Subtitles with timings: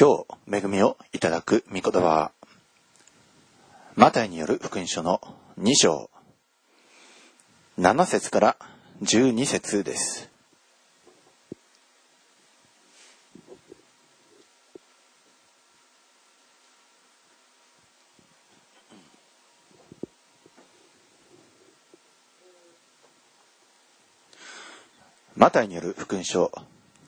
[0.00, 2.32] 今日恵みをいただく御言葉は
[3.96, 5.20] マタイによる福音書の
[5.58, 6.08] 2章。
[7.80, 8.56] 7節から
[9.02, 10.30] 12節です。
[25.34, 26.52] マタイによる福音書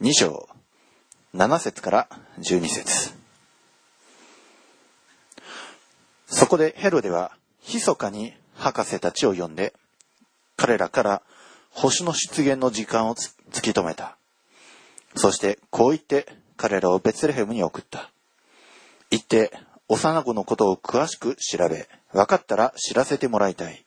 [0.00, 0.59] 2章。
[1.34, 2.08] 7節から
[2.40, 3.14] 12節。
[6.26, 7.32] そこでヘロデは
[7.72, 9.72] 密かに博士たちを呼んで
[10.57, 11.22] 彼らから
[11.71, 14.16] 星の出現の時間を突き止めた。
[15.14, 16.26] そしてこう言って
[16.57, 18.10] 彼らをベツレヘムに送った。
[19.10, 19.52] 行って
[19.88, 23.85] 幼子のことを詳しく調べ分かったら知らせてもらいたい。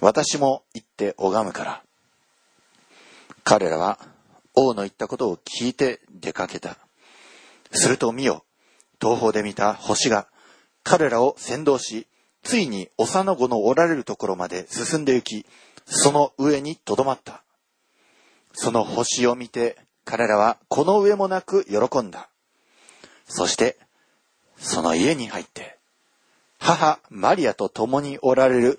[0.00, 1.82] 私も行って拝むから。
[3.44, 3.98] 彼らは
[4.54, 6.76] 王の言ったことを聞いて出かけた。
[7.72, 8.44] すると見よ、
[9.00, 10.28] 東方で見た星が
[10.82, 12.06] 彼らを先導し、
[12.42, 15.46] ついに幼子のおられるところまで進んで行き、
[15.86, 17.42] その上にとどまった。
[18.52, 22.28] その星を見て彼らはこの上もなく喜んだ。
[23.26, 23.78] そして、
[24.58, 25.78] その家に入って、
[26.58, 28.78] 母マリアと共におられる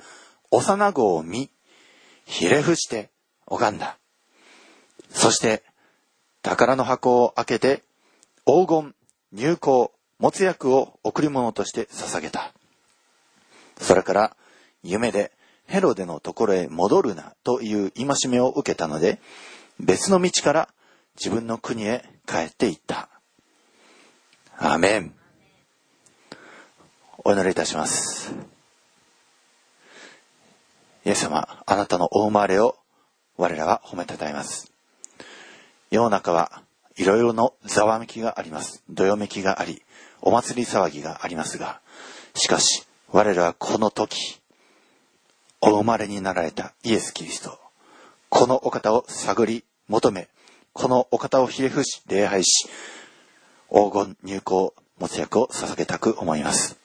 [0.52, 1.50] 幼子を見、
[2.26, 3.10] ひれ伏して
[3.46, 3.98] 拝んだ。
[5.14, 5.64] そして、
[6.42, 7.84] 宝の箱を開けて、
[8.46, 8.96] 黄金、
[9.32, 9.90] 入香、
[10.20, 12.52] 持つ薬を贈り物として捧げた。
[13.80, 14.36] それから、
[14.84, 15.32] 夢で
[15.66, 19.20] ヘロデのところへ戻るなという戒めを受けたので、
[19.80, 20.70] 別の道から
[21.16, 23.10] 自分の国へ帰っていった。
[24.58, 25.16] アメン。
[27.24, 28.34] お祈りいたします。
[31.06, 32.78] イエス様、あなたのお生まれを
[33.38, 34.73] 我らは褒めたたえます。
[35.94, 36.64] 世の中は
[36.98, 38.84] いろいろのざわめきがあります。
[38.90, 39.84] どよめきがあり、
[40.22, 41.82] お祭り騒ぎがありますが、
[42.34, 44.42] しかし、我らはこの時、
[45.62, 47.60] お生まれになられたイエス・キリスト、
[48.30, 50.30] このお方を探り求め、
[50.74, 52.68] このお方をひれ伏し礼拝し、
[53.70, 56.76] 黄金入港持つ役を捧げたく思います。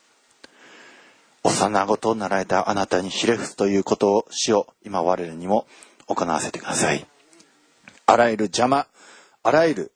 [1.44, 5.66] 幼子となられたあなたにひれ伏すということをしよう、今我らにも
[6.04, 7.06] 行わせてください。
[8.10, 8.86] あらゆる邪魔、
[9.48, 9.92] あらゆる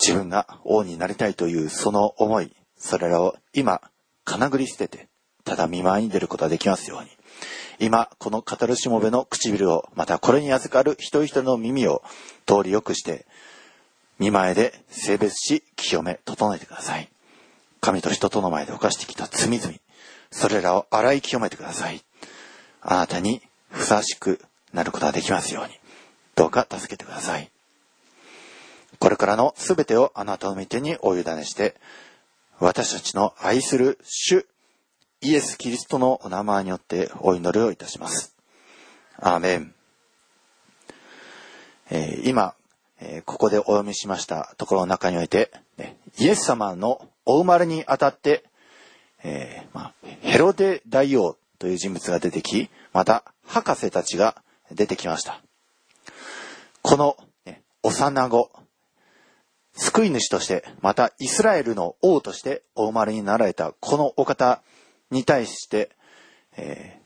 [0.00, 3.80] 自分が王になりたいというその思い、それらを今、
[4.24, 5.06] かなぐり捨てて、
[5.44, 7.10] ただ見舞いに出ることができますように。
[7.78, 12.02] 今、この語るしもべの唇を、またこれに預かる一人一人の耳を
[12.46, 13.26] 通りよくして、
[14.18, 17.08] 見前で性別し、清め、整えてください。
[17.80, 19.74] 神と人との前で犯してきた罪々、
[20.32, 22.02] それらを洗い清めてください。
[22.80, 23.40] あなたに
[23.70, 24.40] ふさわしく
[24.72, 25.79] なることができますように。
[26.40, 27.50] どうか助けてください。
[28.98, 31.74] これからのすべてをあなたの御手にお委ねして、
[32.58, 34.46] 私たちの愛する主、
[35.20, 38.34] イエス・キリストのお名前によってお祈りをいたします。
[39.18, 39.74] アーメン。
[41.90, 42.54] えー、今、
[43.00, 48.44] えー、ここでお読みしましたところの中において、ね、イエス様のお生まれにあたって、
[49.22, 55.42] えー、まあ、ヘロデ大王という人物が出てき、また博士たちが出てきました。
[56.82, 58.50] この、ね、幼子、
[59.72, 64.62] 救い主として、またイスラエルの王としてお生まれになられたこのお方
[65.10, 65.90] に対して、
[66.56, 67.00] え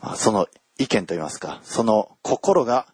[0.00, 0.46] ー、その
[0.78, 2.86] 意見といいますか、その心が、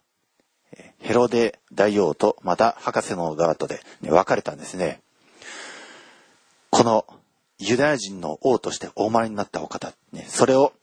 [0.99, 5.01] ヘロデ大王とまた博士の側とで、ね、分かれたんですね。
[6.69, 7.05] この
[7.59, 10.73] ユダヤ人の王としてお生まれになったお方、ね、それを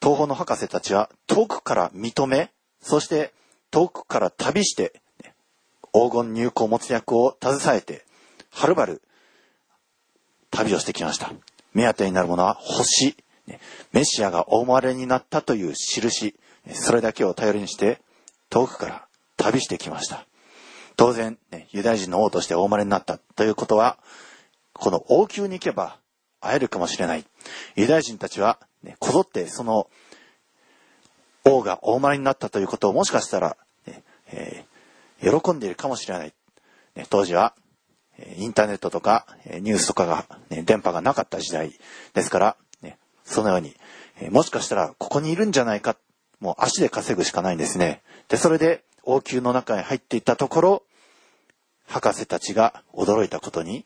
[0.00, 2.50] 東方の博士たちは遠くから認め、
[2.80, 3.32] そして
[3.72, 5.00] 遠くから旅して、
[5.92, 8.04] 黄金入港持役を携えて、
[8.50, 9.02] はるばる
[10.50, 11.32] 旅をしてきました。
[11.72, 13.16] 目当てになるものは星、
[13.92, 16.36] メシアがお生まれになったという印、
[16.70, 18.00] それだけを頼りにして
[18.50, 19.06] 遠くから
[19.36, 20.26] 旅してきました。
[20.96, 23.98] 当然、ね、ユダヤ人の王としてお生まれになったということは、
[24.74, 25.98] この王宮に行けば
[26.40, 27.24] 会えるかもしれない。
[27.74, 29.88] ユダヤ人たちは、ね、こぞってその
[31.44, 33.56] 王がお生まれになったということをもしかしたら、
[34.32, 36.32] えー、喜んでいるかもしれない。
[36.94, 37.54] ね、当時は、
[38.36, 41.72] インターネットとかニュースとかが、ね、電波がなかった時代
[42.14, 43.74] ですから、ね、そのように、
[44.20, 45.96] えもしかしたらここにいるんじゃないか、
[46.40, 48.02] もう足で稼ぐしかないんですね。
[48.28, 50.82] で、それで王宮の中に入っていったところ、
[51.86, 53.84] 博士たちが驚いたことに、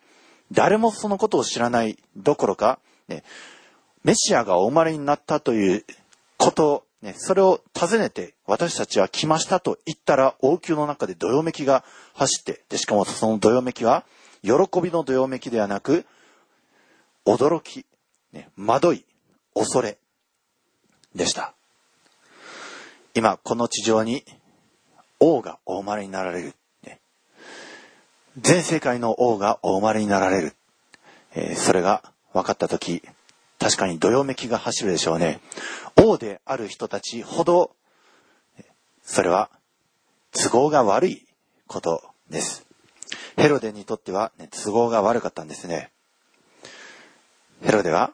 [0.52, 3.24] 誰もそのことを知らないどころか、ね、
[4.04, 5.84] メシアがお生まれになったという
[6.36, 11.84] ことね、それを尋ねて私たちは来ましたと言ったら王宮の中でどよめきが
[12.14, 14.04] 走って、で、しかもそのどよめきは
[14.42, 16.06] 喜びのどよめきではなく、
[17.26, 17.84] 驚き、
[18.32, 19.04] ね、惑い、
[19.54, 19.98] 恐れ
[21.14, 21.54] でした。
[23.14, 24.24] 今、この地上に
[25.20, 26.54] 王がお生まれになられる。
[26.84, 27.00] ね、
[28.38, 30.54] 全世界の王がお生まれになられる。
[31.34, 32.02] えー、それが
[32.32, 33.02] 分かったとき、
[33.66, 35.40] 確かにどよめきが走るでしょうね。
[35.96, 37.74] 王である人たちほど、
[39.02, 39.50] それは
[40.30, 41.26] 都合が悪い
[41.66, 42.64] ことです。
[43.36, 45.90] ヘロデにとっては、ね、都合が悪かったんですね。
[47.60, 48.12] ヘロデは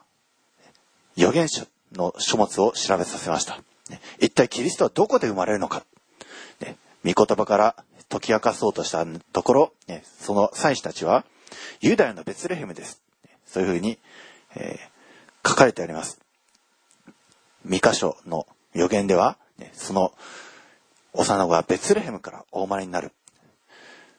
[1.18, 3.60] 預言書の書物を調べさせました。
[4.20, 5.84] 一体キリストはどこで生まれるのか。
[6.60, 9.04] ね、御言葉から解き明かそうとした
[9.34, 11.26] ところ、ね、その祭司たちは、
[11.82, 13.02] ユダヤのベツレヘムです。
[13.44, 13.98] そういうふうに、
[14.54, 14.91] えー、
[15.46, 16.20] 書かれてあります。
[17.64, 19.36] 三箇所の予言では、
[19.72, 20.12] その
[21.12, 23.12] 幼子はベツレヘムからお生まれになる。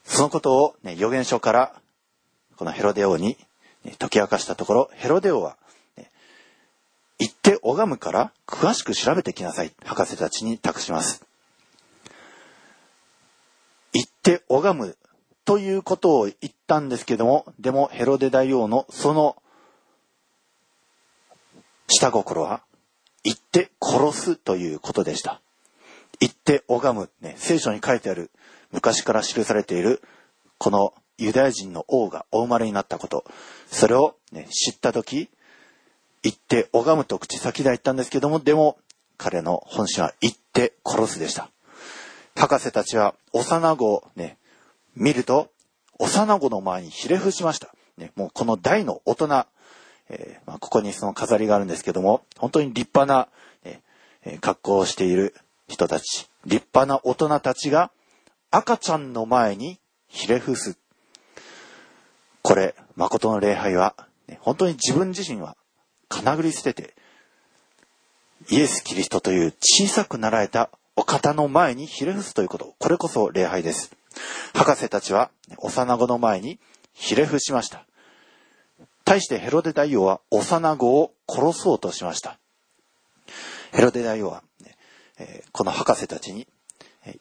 [0.05, 1.81] そのことを、ね、預言書から
[2.55, 3.37] このヘロデ王に、
[3.99, 5.57] 解き明かしたところ、ヘロデ王は、
[5.97, 6.09] ね、
[7.19, 9.73] 行って拝むから詳しく調べてきなさい。
[9.83, 11.25] 博士たちに託します。
[13.93, 14.97] 行って拝む
[15.45, 19.35] ということを言ったんですけども、でもヘロデ大王のその
[22.03, 22.61] 下心は、
[23.23, 25.39] 行って殺すということでした。
[26.19, 28.29] 行って拝む、ね、聖書に書いてある、
[28.73, 30.01] 昔から記されている、
[30.57, 33.23] このユダヤ人の王がお生まれになったこと、
[33.71, 35.29] それを、ね、知ったとき、
[36.23, 38.77] 行って拝むと口先で言ったんですけども、でも
[39.17, 41.49] 彼の本心は行って殺すでした。
[42.35, 44.37] 博士たちは幼子をね、
[44.95, 45.49] 見ると、
[45.99, 47.73] 幼子の前にひれ伏しました。
[47.97, 49.45] ね、もうこの大の大人、
[50.09, 53.27] えー、まあ、ここにその飾りがあるんですけども、本当に立派な、
[53.63, 55.33] えー、格好をしている
[55.67, 57.91] 人たち、立派な大人たちが
[58.51, 60.77] 赤ちゃんの前にひれ伏す。
[62.41, 63.95] これ、誠の礼拝は、
[64.27, 65.55] ね、本当に自分自身は
[66.09, 66.93] かなぐり捨てて、
[68.49, 73.95] イエス・キリストという小さくなられたお方の前にひれ伏すということ、これこそ礼拝です。
[74.53, 76.59] 博士たちは幼子の前に
[76.93, 77.85] ひれ伏しました。
[79.05, 82.39] 対してヘロデ大王は幼子を殺そうとしました。
[83.71, 84.43] ヘロデ大王は、
[85.19, 86.47] えこの博士たちに、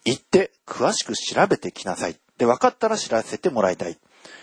[0.04, 2.16] 行って詳しく調べてきなさい。
[2.38, 3.98] で、分かったら知らせてもらいたい。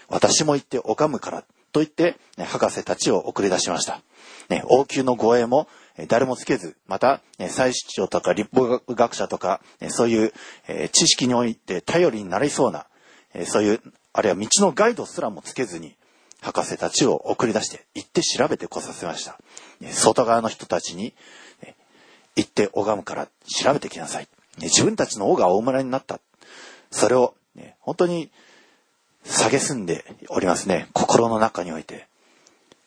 [0.09, 1.43] 私も行って拝むから。
[1.71, 4.01] と言って、ね、博士たちを送り出しました。
[4.49, 5.67] ね、王宮の護衛も、
[6.07, 10.33] 誰もつけず、また、祭司長とか立法学者とか、そういう、
[10.91, 12.87] 知識において頼りになりそうな、
[13.45, 13.81] そういう、
[14.13, 15.95] あるいは道のガイドすらもつけずに、
[16.41, 19.39] 博士たちを送り出して行って調べてこさせました。
[19.91, 21.13] 外側の人たちに
[22.35, 24.27] 行って拝むから調べてきなさい。
[24.61, 26.19] 自分たちの王が大村になった。
[26.91, 27.35] それを、
[27.79, 28.29] 本当に
[29.25, 30.87] 蔑んでおりますね。
[30.93, 32.07] 心の中において。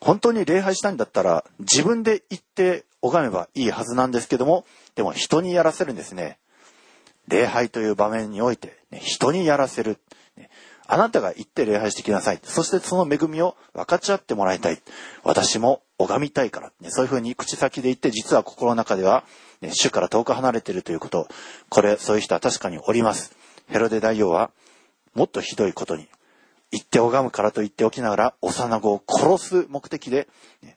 [0.01, 4.65] 本当に礼拝したいんだったら自分で行って拝めばいいはずなんですけども、
[4.95, 6.39] でも人にやらせるんですね。
[7.29, 9.99] 礼拝という場面において、人にやらせる。
[10.87, 12.41] あなたが行って礼拝してきなさい。
[12.43, 14.81] そしてその恵みを分かち合ってもらいたい。
[15.23, 16.73] 私も拝みたいから。
[16.81, 19.25] ね、そういうふうに口先で言って、実は心の中では、
[19.61, 21.29] ね、主から遠く離れているということ。
[21.69, 23.35] これ、そういう人は確かにおります。
[23.69, 24.51] ヘロデ大王は、
[25.15, 26.09] もっとひどいことに、
[26.73, 30.29] 行って拝むからと言っておきながら、幼子を殺す目的で、
[30.63, 30.77] ね、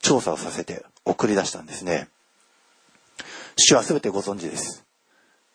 [0.00, 2.08] 調査をさせて送り出したんですね。
[3.56, 4.84] 主は全てご存知です。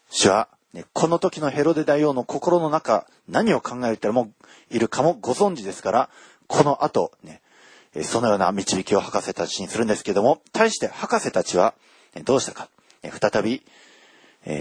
[0.09, 4.31] 主は、ね、この時のヘロデ大王の心の中、何を考えても
[4.71, 6.09] いるかもご存知ですから、
[6.47, 7.41] この後、ね、
[8.01, 11.75] そのような導きを博士たちにするんですけども、対して博士たちは
[12.25, 12.69] どうしたか。
[13.03, 13.63] 再び、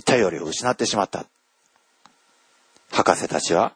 [0.05, 1.27] 頼りを失ってしまった。
[2.91, 3.75] 博士たちは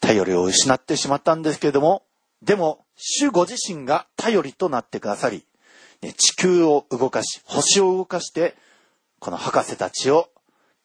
[0.00, 2.04] 頼りを失ってしまったんですけれども、
[2.42, 5.44] でも、主ご自身が頼りとなってくださり、
[6.16, 8.54] 地球を動かし、星を動かして、
[9.18, 10.28] この博士たちを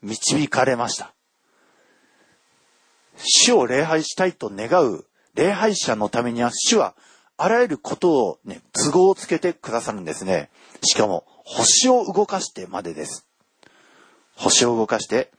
[0.01, 1.13] 導かれました。
[3.17, 6.95] 主を礼拝したいと願う礼拝者のためには、主は
[7.37, 10.49] あらゆることをね、都合をつけてくださるんですね。
[10.83, 13.27] しかも、星を動かしてまでです。
[14.35, 15.31] 星を動かして、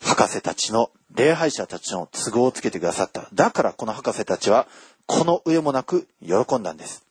[0.00, 3.28] 博士たちの礼拝者たちの都合をつけてくださった。
[3.32, 4.66] だからこの博士たちは、
[5.06, 7.04] この上もなく喜んだんです。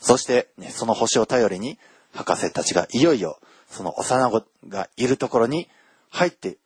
[0.00, 1.78] そして、ね、その星を頼りに、
[2.14, 3.38] 博士たちがいよいよ、
[3.68, 5.68] その幼子がいるところに
[6.10, 6.58] 入って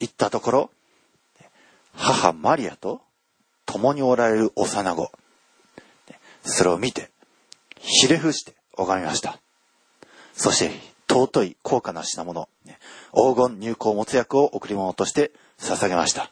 [0.00, 0.70] いったところ、
[1.94, 3.00] 母マリアと
[3.66, 5.10] 共におられる幼子、
[6.42, 7.10] それを見て、
[7.78, 9.40] ひれ伏して拝みました。
[10.34, 10.70] そして、
[11.08, 12.48] 尊い高価な品物、
[13.14, 16.30] 黄金入香没薬を贈り物として捧げました。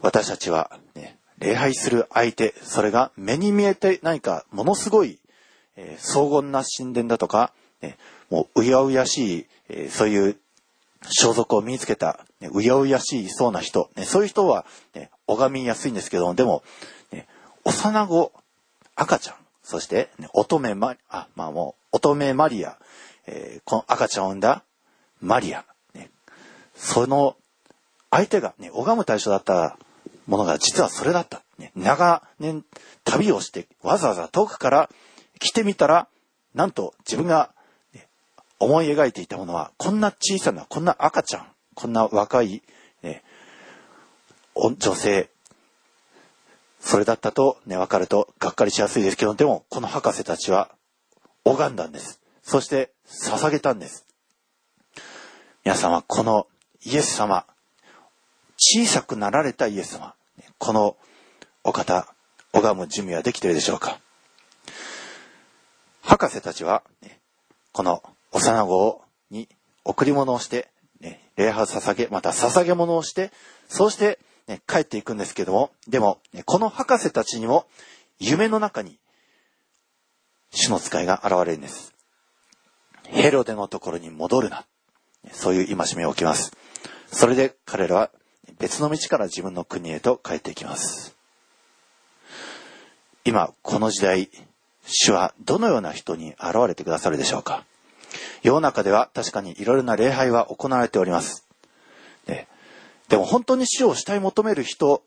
[0.00, 5.18] 私たちは、ね、礼拝する相手、それが目に見えて何かものすごい、
[5.76, 7.96] え荘厳な神殿だとか、ね、
[8.30, 10.36] もううやうやしい、えそういう
[11.02, 14.64] 装束を身につけた、ね、うやうやしいそうな人、ね、そういう人は、
[14.94, 16.62] ね、拝みやすいんですけども、でも、
[17.10, 17.26] ね、
[17.64, 18.32] 幼子、
[18.94, 22.78] 赤ちゃん、そして、ね、乙女マリ、あ、まあもう、乙女マリア、
[23.26, 24.64] えーこの赤ちゃんを産んだ
[25.20, 25.64] マリア、
[25.94, 26.10] ね、
[26.74, 27.36] その
[28.10, 29.78] 相手がね、拝む対象だった
[30.26, 31.42] ものが実はそれだった。
[31.58, 32.64] ね、長年
[33.04, 34.90] 旅をしてわざわざ遠くから
[35.38, 36.08] 来てみたら、
[36.54, 37.52] なんと自分が、
[38.58, 42.62] 思い描いていたものは、こんな小さな、こんな赤ちゃん、こんな若い、
[43.02, 43.24] ね、
[44.54, 45.30] 女性、
[46.78, 50.70] それだったとね、わかるとがっかりしやすいですけど、でもこの博士たちは
[51.44, 52.20] 拝んだんです。
[52.42, 54.06] そして捧げたんです。
[55.64, 56.46] 皆さんはこの
[56.84, 57.46] イエス様、
[58.56, 60.14] 小さくなられたイエス様、
[60.58, 60.96] この
[61.64, 62.06] お方、
[62.52, 64.00] 拝む準備はできているでしょうか？
[66.02, 67.18] 博士たちは、ね
[67.72, 69.48] この幼子に
[69.84, 70.68] 贈り物をして、
[71.00, 73.30] ね礼拝を捧げ、また捧げ物をして、
[73.68, 77.66] そうして、ね帰っていくんですけども、でも、ねこの博士たちにも
[78.18, 78.98] 夢の中に
[80.50, 81.94] 主の使いが現れるんです。
[83.04, 84.64] ヘロデのところに戻るな。
[85.30, 86.52] そういう戒めを置きます。
[87.06, 88.10] それで彼らは
[88.58, 91.16] 別の道から自分の国へと帰っていきます。
[93.24, 94.30] 今、この時代、
[94.86, 97.64] 主はどのような人に現れてくださるでしょうか？
[98.42, 101.46] 世の中では確かにいろいろな礼拝は行われております。
[102.26, 102.48] ね
[103.08, 105.02] でも本当に主を慕い求める人、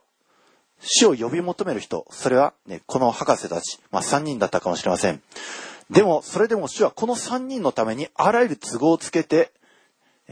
[0.80, 5.22] 主を呼び求める人、それはね、この博士たち、まあ3人だったかもしれません。
[5.90, 9.52] でも、それでも主はこの3人のためにあらゆる都合をつけて、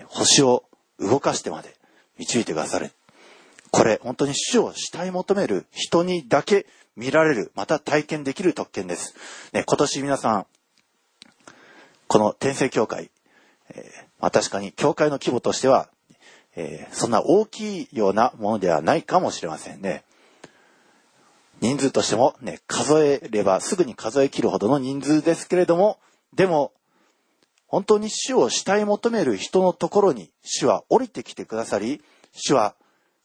[0.08, 0.64] 星を
[1.00, 1.76] 動かしてまで
[2.18, 2.92] 導いてくださる。
[3.74, 9.16] これ、本当に主を慕い求める人にだけ見られる、また体験できる特権です。
[9.52, 10.46] ね、今年皆さん、
[12.08, 13.10] この天聖教会、
[13.70, 15.90] えーまあ、確かに教会の規模としては、
[16.56, 20.04] えーそんな大きいようなものではないかもしれませんね。
[21.60, 25.98] 人数としてもね、数えればすぐに数え切るほどの人数ですけれども、
[26.32, 26.74] でも、
[27.66, 32.04] 本当に主を慕い求める人のところに主は降りてきてくださり、
[32.34, 32.76] 主は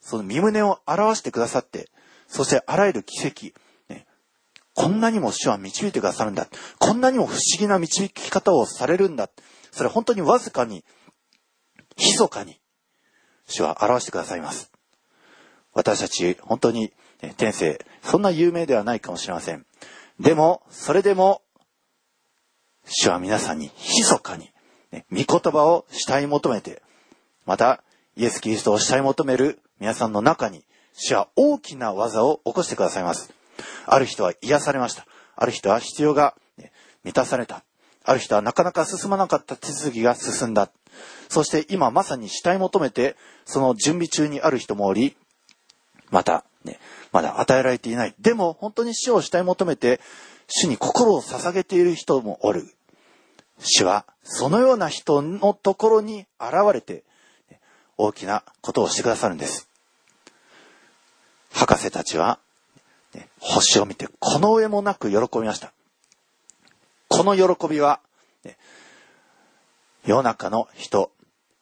[0.00, 1.90] その身胸を表してくださって、
[2.26, 3.46] そしてあらゆる奇跡、
[3.88, 4.06] ね、
[4.74, 6.46] こんなにも主は導いてくださるんだ。
[6.78, 9.30] こんなにも不思議な導き方をされるんだ。
[9.72, 10.84] それ本当にわずかに、
[11.96, 12.60] 密かに、
[13.46, 14.70] 主は表してくださいます。
[15.72, 19.66] 私たち、本当に、ね天性、そんな有名ではないかもしれません。
[20.20, 21.42] でも、それでも、
[22.84, 24.50] 主は皆さんに密かに、
[24.90, 26.82] ね、御言葉を慕い求めて、
[27.44, 27.82] また、
[28.18, 33.32] イエス・キリストを慕い求める皆さんの中に、主は大きな技を起こしてくださいます。
[33.86, 35.06] ある人は癒されました。
[35.36, 36.72] ある人は必要が、ね
[37.04, 37.62] 満たされた。
[38.04, 40.68] ある人はなかなか進まなかった手続きが進んだ。
[41.28, 45.16] そして今まさに慕い求めて、その準備中にある人もおり、
[46.10, 46.80] また、ね、
[47.12, 48.16] まだ与えられていない。
[48.18, 50.00] でも本当に主を慕い求めて、
[50.48, 52.66] 主に心を捧げている人もおる。
[53.60, 57.04] 主はそのような人のところに現れて、
[57.98, 59.68] 大きなことをしてくださるんです。
[61.52, 62.38] 博士たちは、
[63.14, 65.72] ね星を見てこの上もなく喜びました。
[67.08, 68.00] この喜びは、
[68.44, 68.56] ね
[70.06, 71.10] 世の中の人、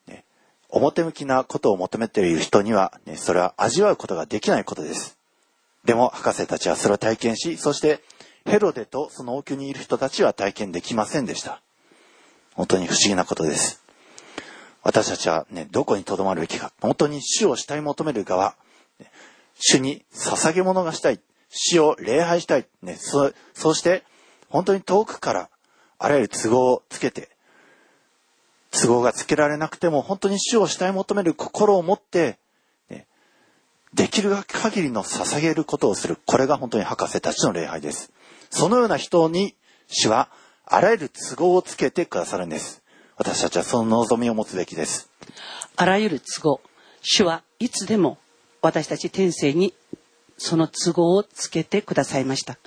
[0.06, 0.24] ね
[0.68, 5.16] 表向きなことを求めている人には、ね、それは味わうことができないことです。
[5.84, 8.02] でも博士たちはそれを体験し、そして
[8.44, 11.62] ヘロデとその王宮にいる人たちは体験できませんでした。
[12.54, 13.85] 本当に不思議なことです。
[14.86, 16.72] 私たちはね、どこに留まるべきか。
[16.80, 18.54] 本当に主を慕い求める側。
[19.58, 21.18] 主に捧げ物がしたい。
[21.48, 22.68] 主を礼拝したい。
[22.82, 24.04] ね、そそうして、
[24.48, 25.50] 本当に遠くから
[25.98, 27.30] あらゆる都合をつけて、
[28.70, 32.38] 都合がつけられなくても、本当に主を慕い求める心を持って、
[32.88, 33.08] ね
[33.92, 36.16] できる限りの捧げることをする。
[36.26, 38.12] これが本当に博士たちの礼拝です。
[38.50, 39.56] そのような人に
[39.88, 40.28] 主は
[40.64, 42.85] あらゆる都合をつけてくださるんです。
[43.16, 45.10] 私たちはその望みを持つべきです。
[45.76, 46.60] あらゆる都合
[47.02, 48.18] 主はいつでも
[48.62, 49.74] 私たち天性に
[50.38, 52.58] その都合をつけてくださいました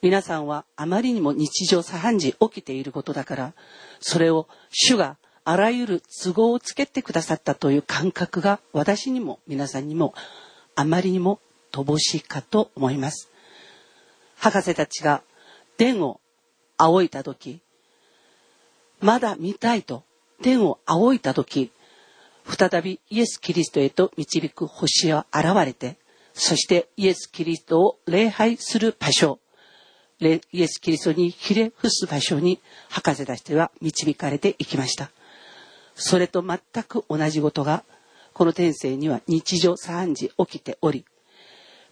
[0.00, 3.52] 皆さんはあまりにも日常茶飯事起きていることだから
[4.00, 10.14] それを主があらゆる都合をつけてくださったという感覚が私にも皆さんにも
[10.74, 11.40] あまりにも
[11.72, 13.30] 乏しいかと思います
[14.36, 15.22] 博士たちが
[15.76, 16.20] 天を
[16.76, 17.60] 仰いだ時、
[19.04, 20.02] まだ見たいと
[20.42, 21.70] 天を仰いだ時、
[22.46, 25.98] 再びイエス・キリストへと導く星は現れて、
[26.32, 29.40] そしてイエス・キリストを礼拝する場所、
[30.20, 35.10] イエス・キリストにひれ伏す場所に博士たちは導かれていきました。
[35.94, 37.84] それと全く同じことが、
[38.32, 41.04] この天性には日常3時起きており、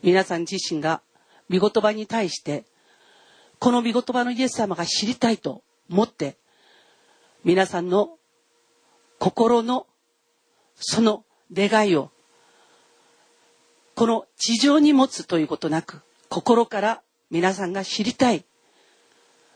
[0.02, 1.02] 皆さん自身が
[1.50, 2.64] 見言葉に対して、
[3.58, 6.40] この見言葉のイエス様が知りたいと思って、
[7.44, 8.18] 皆さんの
[9.18, 9.86] 心の
[10.76, 12.10] その願いを、
[13.94, 18.44] この地上に持つということなく、心から皆さんが知りたい。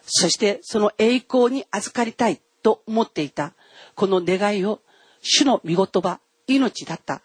[0.03, 3.55] そしてその栄光に預かりたいと思っていた、
[3.95, 4.81] この願いを
[5.21, 7.23] 主の御言葉、命だった。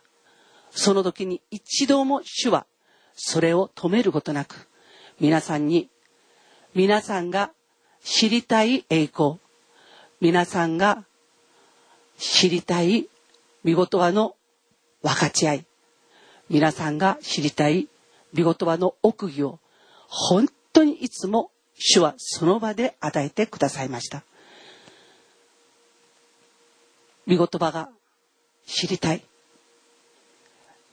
[0.72, 2.66] その時に一度も主は
[3.16, 4.68] それを止めることなく、
[5.20, 5.90] 皆さんに、
[6.74, 7.52] 皆さんが
[8.04, 9.36] 知りたい栄光、
[10.22, 11.04] 皆さんが
[12.20, 13.08] 知りたい
[13.64, 14.36] 見言葉の
[15.02, 15.66] 分かち合い、
[16.48, 17.88] 皆さんが知りたい
[18.32, 19.58] 見言葉の奥義を
[20.08, 24.24] 本当にいつも主はその場で与えてくださいました。
[27.26, 27.90] 見言葉が
[28.68, 29.24] 知りたい。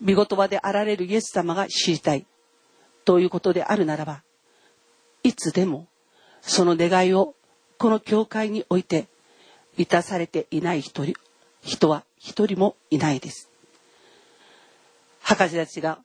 [0.01, 2.25] 見言葉であられるイエス様が知りたい。
[3.05, 4.23] ということであるならば、
[5.23, 5.87] いつでも
[6.41, 7.35] その願いを
[7.77, 9.07] この教会において
[9.79, 11.05] 満たされていない人
[11.63, 13.49] 人は一人もいないです。
[15.23, 16.01] 博士たちが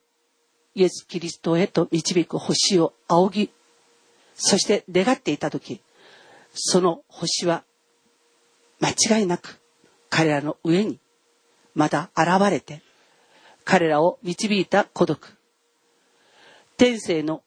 [0.76, 3.52] イエス・キリストへと導く星を仰ぎ、
[4.36, 5.82] そして願っていた時、
[6.54, 7.64] その星は
[8.80, 9.60] 間違いなく
[10.10, 11.00] 彼らの上に
[11.74, 12.82] また現れて、
[13.66, 15.38] 彼らを導いた孤独。
[16.78, 17.44] 天性の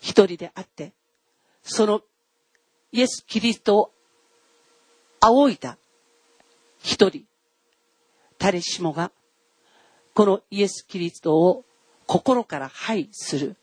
[0.00, 0.92] 一人であって、
[1.62, 2.02] その
[2.92, 3.92] イエス・キリストを
[5.20, 5.78] 仰いだ
[6.78, 7.24] 一人、
[8.38, 9.10] 誰しもが、
[10.14, 11.64] このイエス・キリストを
[12.06, 13.56] 心から拝する、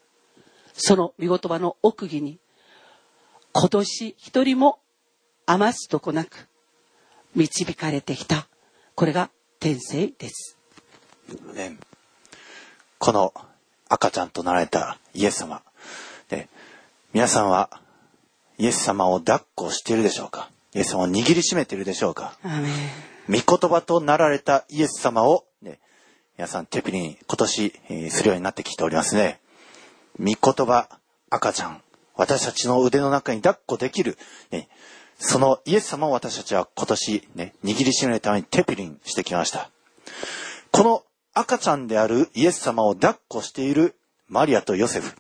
[0.74, 2.40] その見言葉の奥義に、
[3.54, 4.80] 今年一人も
[5.46, 6.48] 余すとこなく
[7.36, 8.48] 導かれてきた。
[8.96, 10.58] これが天性です。
[12.98, 13.34] この
[13.90, 15.62] 赤ちゃんとなられたイエス様。
[17.14, 17.70] 皆さんは
[18.58, 20.50] イエス様を抱っこしているでしょうか？
[20.76, 22.38] イエス様を握りしめているでしょうか？
[23.28, 25.80] 御言葉となられたイエス様を、ね、
[26.38, 29.40] 皆さんテピリン今年、えー、するようになってきておりますね。
[30.20, 30.90] 御言葉、
[31.30, 31.82] 赤ちゃん、
[32.16, 34.18] 私たちの腕の中に抱っこできる、
[34.52, 34.68] ね、
[35.18, 39.70] そのイエス様を私たちは今年、ね、握りしめるためにテピリンしてきました。
[40.72, 43.96] この赤ちゃんであるイエス様を抱っこしている
[44.28, 45.16] マリアとヨセフ。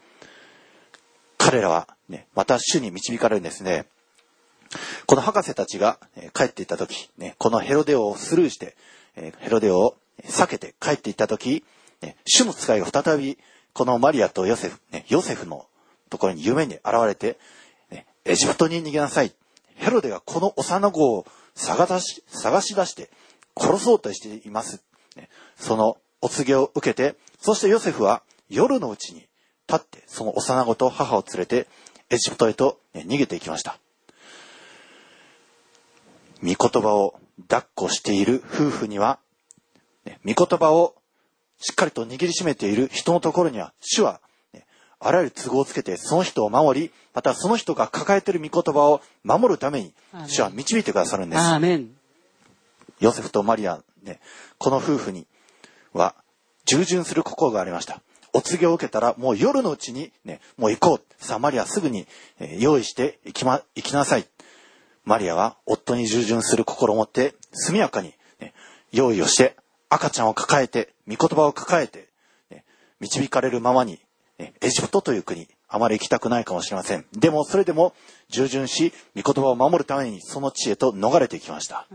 [1.37, 3.85] 彼らは、ね、また主に導かれるんですね。
[5.05, 5.99] この博士たちが
[6.33, 8.75] 帰っていった時、ね、このヘロデオをスルーして、
[9.15, 11.63] ヘロデオを避けて帰っていった時、
[12.25, 13.37] 主の使いが再び
[13.73, 15.65] このマリアとヨセフ、ヨセフの
[16.09, 17.37] ところに夢に現れて、
[18.25, 19.33] エジプトに逃げなさい。
[19.75, 23.09] ヘロデがこの幼子を探し探し出して
[23.57, 24.83] 殺そうとしています。
[25.57, 29.27] そのお告げを受けて、そしてヨセフは夜のうちに
[29.67, 31.67] 立ってその幼子と母を連れて
[32.09, 33.79] エジプトへと逃げていきました。
[36.43, 37.15] 御言葉を
[37.47, 39.19] 抱っこしている夫婦には、
[40.05, 40.95] ね、御言葉を
[41.57, 44.19] しっかりと握りしめている人のところには、主は、
[44.53, 44.65] ね、
[44.99, 49.93] あらゆる都合をつけて、その人を守り、またその人が抱えている御言葉を守るために、
[50.27, 51.41] 主は導いてくださるんです。
[52.99, 54.19] ヨセフとマリア、ね、
[54.57, 55.25] この夫婦に
[55.93, 56.15] は、
[56.65, 58.01] 従順する心がありました。
[58.33, 61.23] お告げを受けたら、もう夜のうちに、ね、もう行こう。
[61.23, 62.07] さあ、マリアすぐに、
[62.39, 64.25] えー、用意して行きま、行きなさい。
[65.05, 68.53] マリアは夫に従順する心を持って速やかに、ね、
[68.91, 69.55] 用意をして
[69.89, 72.07] 赤ちゃんを抱えて御言葉を抱えて、
[72.49, 72.63] ね、
[72.99, 73.99] 導かれるままに、
[74.39, 77.05] ね、エジプトという国あまり行きたくないかもしれません。
[77.13, 77.93] でもそれでも
[78.29, 81.87] 従順し御言葉を守るためにその地へと逃れていきました。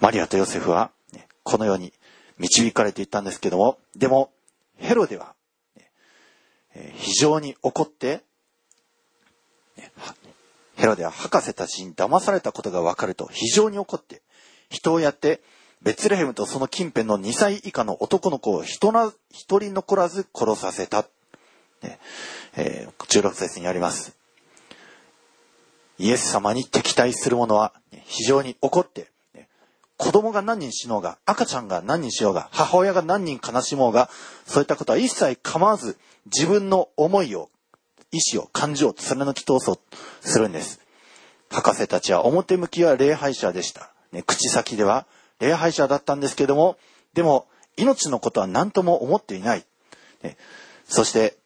[0.00, 1.92] マリアとヨセフは、ね、このように
[2.38, 4.32] 導かれていったんですけどもでも
[4.76, 5.34] ヘロデは、
[5.76, 8.22] ね、非常に怒って、ね、
[10.82, 14.20] ヘロデは博士たちに騙されたことがわかると非常に怒って、
[14.68, 15.40] 人をやって、
[15.80, 21.06] ベツレヘムとその近辺の2歳以下の男の子を人な一人残らず殺させた。
[21.84, 22.00] ね
[22.56, 24.16] えー、16節にあります。
[26.00, 27.72] イエス様に敵対する者は
[28.04, 29.06] 非常に怒って、
[29.98, 34.10] 子供が何人死のうが、赤ちゃんが何人しようが、母親が何人悲しもうが、
[34.46, 37.50] そういったことは一切構わず、自分の思いを
[38.12, 39.78] 意志を、感情を貫き通そう
[40.20, 40.80] するんです。
[41.50, 43.90] 博士たちは表向きは礼拝者でした。
[44.12, 45.06] ね、口先では
[45.40, 46.76] 礼拝者だったんですけども、
[47.14, 47.46] でも
[47.76, 49.64] 命のことは何とも思っていない。
[50.22, 50.36] ね、
[50.88, 51.36] そして、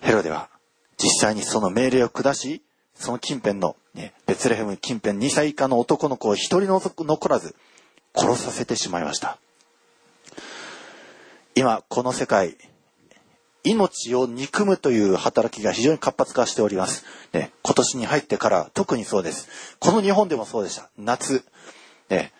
[0.00, 0.48] ヘロデは
[0.96, 2.62] 実際にその命令を下し、
[2.94, 7.54] その近辺の、ね、ベツレヘム近辺2歳以下の男の子を一人残らず
[8.14, 9.38] 殺させてしまいました。
[11.54, 12.56] 今、この世界、
[13.70, 17.04] 命を憎むという働きが非常に活発化しております。
[17.32, 19.76] ね、今年に入ってから特にそうです。
[19.78, 20.90] この日本でもそうでした。
[20.96, 21.44] 夏、
[22.08, 22.32] ね、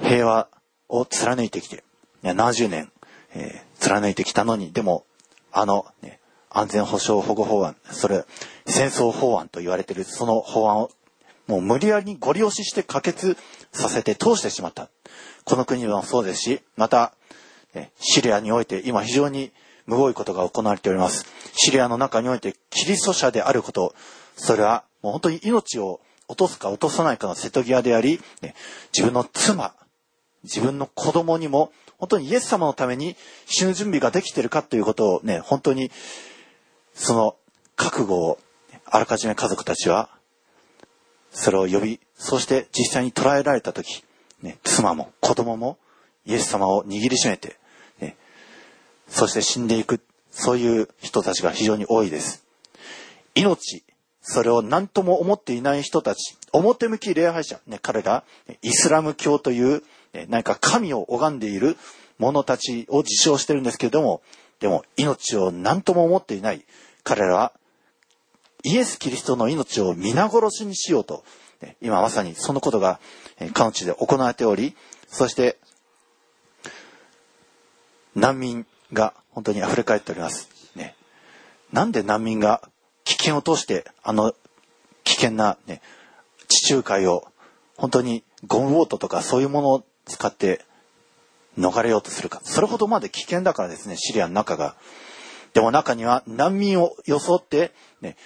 [0.00, 0.48] 平和
[0.88, 1.84] を貫いてきて、
[2.22, 2.90] ね、70年、
[3.34, 5.04] えー貫いてきたのに、でも、
[5.52, 8.24] あの、ね、安全保障保護法案、それ、
[8.66, 10.90] 戦争法案と言われているその法案を、
[11.46, 13.36] もう無理やりにご利用しして可決
[13.72, 14.88] させて通してしまった。
[15.44, 17.12] この国でもそうですし、また、
[17.98, 19.52] シリアにおいて今非常に
[19.86, 21.26] むごいことが行われております。
[21.54, 23.94] シリアの中においてキリスト者であること、
[24.36, 28.20] それはもう本当に命を落とすか落とさないかの瀬戸際であり、
[28.92, 29.74] 自分の妻、
[30.42, 35.90] 自分の子供にも本当にイエス様のために死ぬ準備ができているかということをね、本当に
[36.94, 37.36] その
[37.76, 38.38] 覚悟を
[38.86, 40.08] あらかじめ家族たちは
[41.30, 44.04] それを呼び、そして実際に捕らえられた時、
[44.40, 45.78] ね、妻も子供も
[46.24, 47.56] イエス様を握りしめて、
[49.08, 52.44] そして死んでいく、そういう人たちが非常に多いです。
[53.34, 53.84] 命、
[54.22, 58.24] それを何とも思っていない人たち、表向き礼拝者、ね、彼が
[58.62, 59.82] イスラム教という、
[60.28, 61.76] 何か神を拝んでいる
[62.18, 64.22] 者たちを自称してるんですけれども、
[64.60, 66.64] でも命を何とも思っていない
[67.02, 67.52] 彼らは
[68.62, 71.24] イエス・キリストの命を皆殺しにしようと、
[71.82, 73.00] 今まさにそのことが
[73.38, 74.74] えー彼の地で行われており、
[75.08, 75.58] そして
[78.14, 80.48] 難民が本当に溢れ返っております。
[80.76, 80.94] ね、
[81.72, 82.68] なんで難民が
[83.04, 84.34] 危険を通してあの
[85.04, 85.80] 危険な、ね、
[86.48, 87.26] 地中海を
[87.76, 90.64] 本当にゴムボートとかそういうものを使って
[91.58, 92.40] 逃れようとするか。
[92.44, 94.74] それほどまで危険だからですね、シリアの中が。
[95.52, 98.16] でも中には難民を装って、ね、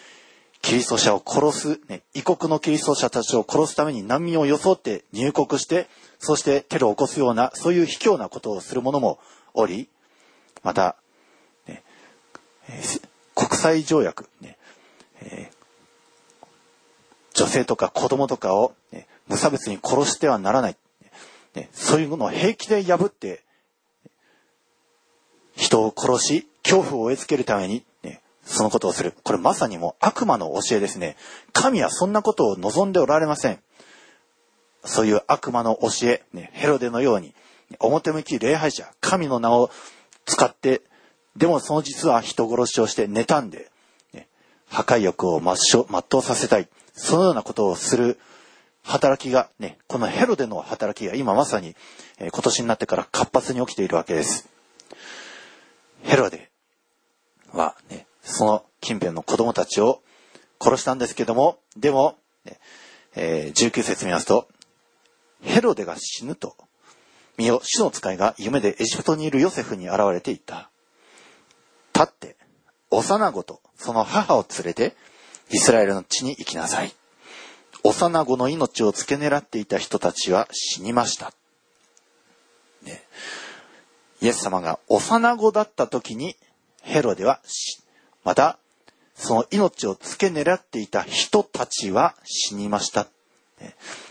[0.62, 9.18] キリスト者を殺す、ね、異国のキリスト者たちを殺すために難民を装って入国して、そしてテロを起こすような、そういう卑怯なことをする者も
[9.54, 9.88] おり、
[10.62, 10.96] また、
[11.66, 11.82] ね
[12.68, 14.56] えー国際条約、ね
[15.22, 15.58] えー
[17.34, 20.76] 女性とか子供とかを、ね無差別に殺してはならない、
[21.54, 23.44] ねそういうものを平気で破って、
[25.54, 29.12] 人を殺し、恐怖を植え付けるために、ね、そのことをする。
[29.22, 31.16] これまさにもう悪魔の教えですね。
[31.52, 33.58] 神はそんなことを望んでおられません。
[34.84, 37.34] そういう悪魔の教え、ね、ヘロデのように、
[37.80, 39.70] 表向き礼拝者、神の名を
[40.28, 40.82] 使って、
[41.36, 43.70] でもその実は人殺しをして妬んで、
[44.12, 44.28] ね、
[44.66, 46.68] 破壊欲を全うさせたい。
[46.92, 48.18] そのようなことをする
[48.82, 51.74] 働きが、ね、このヘロデの働きが今まさに、
[52.18, 54.48] え今年になってから活発に起きているわけです。
[56.02, 56.50] ヘロデ
[57.52, 60.02] は、ね、その近辺の子供たちを
[60.60, 62.58] 殺したんですけども、でも、ね
[63.14, 64.48] えー19節見ますと、
[65.40, 66.56] ヘロデが死ぬと、
[67.38, 70.68] 見よ、主の使いが夢でエジプトにいるヨセフに現れていった。
[71.94, 72.36] 立って、
[72.90, 74.96] 幼子とその母を連れて、
[75.50, 76.92] イスラエルの地に行きなさい。
[77.84, 81.32] 幼子の命を付け狙っていた人たちは死にました。
[82.82, 83.02] ね、
[84.20, 86.36] イエス様が幼子だった時に
[86.82, 87.82] ヘロデは死
[88.24, 88.58] また
[89.14, 93.06] その命を付け狙っていた人たちは死にました。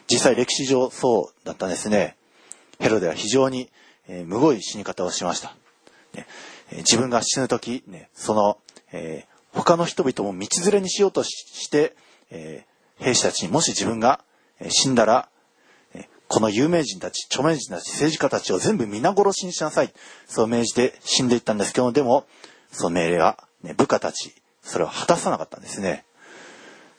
[0.10, 2.16] 実際歴史上そうだったんですね。
[2.80, 3.70] ヘロデは非常に、
[4.08, 5.56] えーむごい死に方をしました。
[6.14, 6.28] ね
[6.78, 8.58] 自分が死ぬ時、ね、その、
[8.92, 11.96] えー他の人々も道連れにしようとして、
[12.30, 14.22] えー兵士たちにもし自分が
[14.70, 15.30] 死んだら、
[16.28, 19.94] この有名人たち、著名人たち、政治家たちを全部皆殺しにしなさい。
[20.28, 22.26] そう命じて死んでいったんですけど、でも、
[22.72, 26.06] その命令は、ね、部下たち、それを果たさなかったんですね。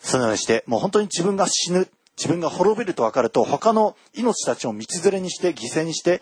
[0.01, 1.89] そのようにして、もう本当に自分が死ぬ、
[2.19, 6.21] 自分が滅びると分かると、他の命たちを道連れにして、犠牲にして、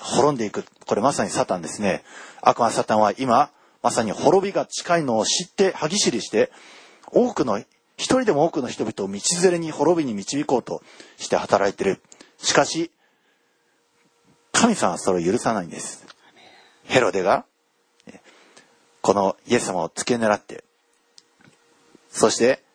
[0.00, 0.64] 滅んでいく。
[0.84, 2.02] これまさにサタンですね。
[2.42, 3.50] 悪魔サタンは今、
[3.82, 6.50] まさに滅びが近いのを知って、歯ぎしりして、
[7.12, 7.66] 多くの、一
[7.96, 10.82] 人でも多くの人々を道連れに滅びに導こうと
[11.18, 12.02] して働いてる。
[12.38, 12.90] しかし、
[14.50, 16.04] 神様はそれを許さないんです。
[16.84, 17.44] ヘロデが、
[19.02, 20.64] このイエス様を付け狙って、
[22.10, 22.65] そして、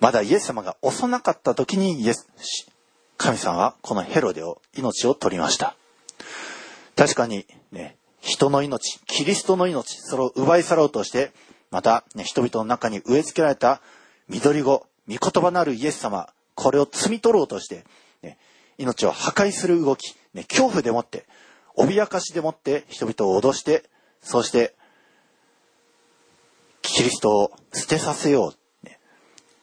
[0.00, 2.28] まだイエス様が幼かった時にイエス、
[3.16, 5.76] 神様はこのヘロデを、命を取りました。
[6.96, 11.32] 確かにね、人の命、キリストの命、それを奪い去ろうとして、
[11.70, 13.80] また、ね、人々の中に植え付けられた
[14.28, 17.84] 緑子、御言葉なるイエス様、これを摘み取ろうとして、
[18.22, 18.38] ね、
[18.78, 21.26] 命を破壊する動き、ね、恐怖でもって、
[21.76, 23.84] 脅かしでもって人々を脅して、
[24.22, 24.74] そして、
[26.82, 28.56] キリストを捨てさせよう、ね、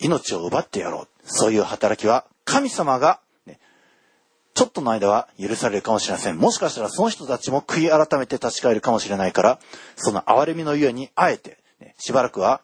[0.04, 1.08] 命を奪ってやろう。
[1.24, 3.60] そういう働きは神様が、ね、
[4.54, 6.38] ちょっとの間は許されるかもしれません。
[6.38, 9.60] もしかしたらその人たちも悔い改めて立ち返るかもしれないから、
[9.96, 12.62] その憐れみのゆえにあえて、ね、しばらくは、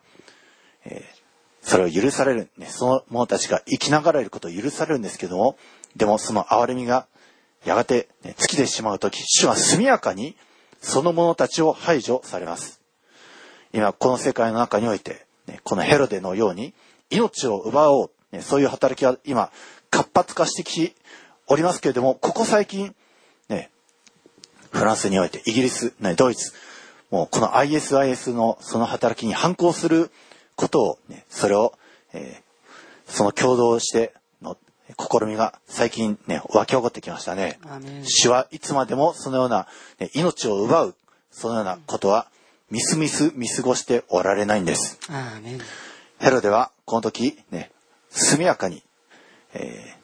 [0.85, 1.19] えー
[1.61, 5.57] それを許される、ね、その者たちが生きながらえることを許されるんですけども、
[5.95, 7.07] でもその憐れみが
[7.65, 10.35] やがて、ね、尽きてしまうとき、主は速やかに
[10.81, 12.79] その者たちを排除されます。
[13.73, 16.73] 今、この世界の中において、ね、このヘロデのように
[17.09, 19.51] 命を奪おう、ね、そういう働きは今、
[19.89, 20.95] 活発化してきて
[21.47, 22.95] おりますけれども、ここ最近、
[23.47, 23.69] ね、
[24.71, 26.53] フランスにおいて、イギリス、ね、ドイツ、
[27.09, 30.11] もうこの ISIS のその働きに反抗する
[30.55, 31.73] ことを、ね、それを、
[32.13, 32.49] えー
[33.09, 34.55] その共同しての
[34.97, 37.59] 試みが最近ね、湧き起こってきましたね。
[37.65, 39.67] アーメン主はいつまでもそのような、
[39.99, 40.95] ね命を奪う、
[41.31, 42.27] そのようなことは、
[42.69, 44.99] みすみす見過ごしておられないんです。
[46.19, 47.69] ヘロデは、この時、ね、
[48.09, 48.81] 速やかに、
[49.53, 49.99] えー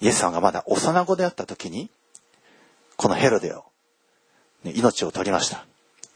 [0.00, 1.90] イエスさんがまだ幼子であった時に、
[2.96, 3.64] このヘロデを、
[4.62, 5.66] ね命を取りました。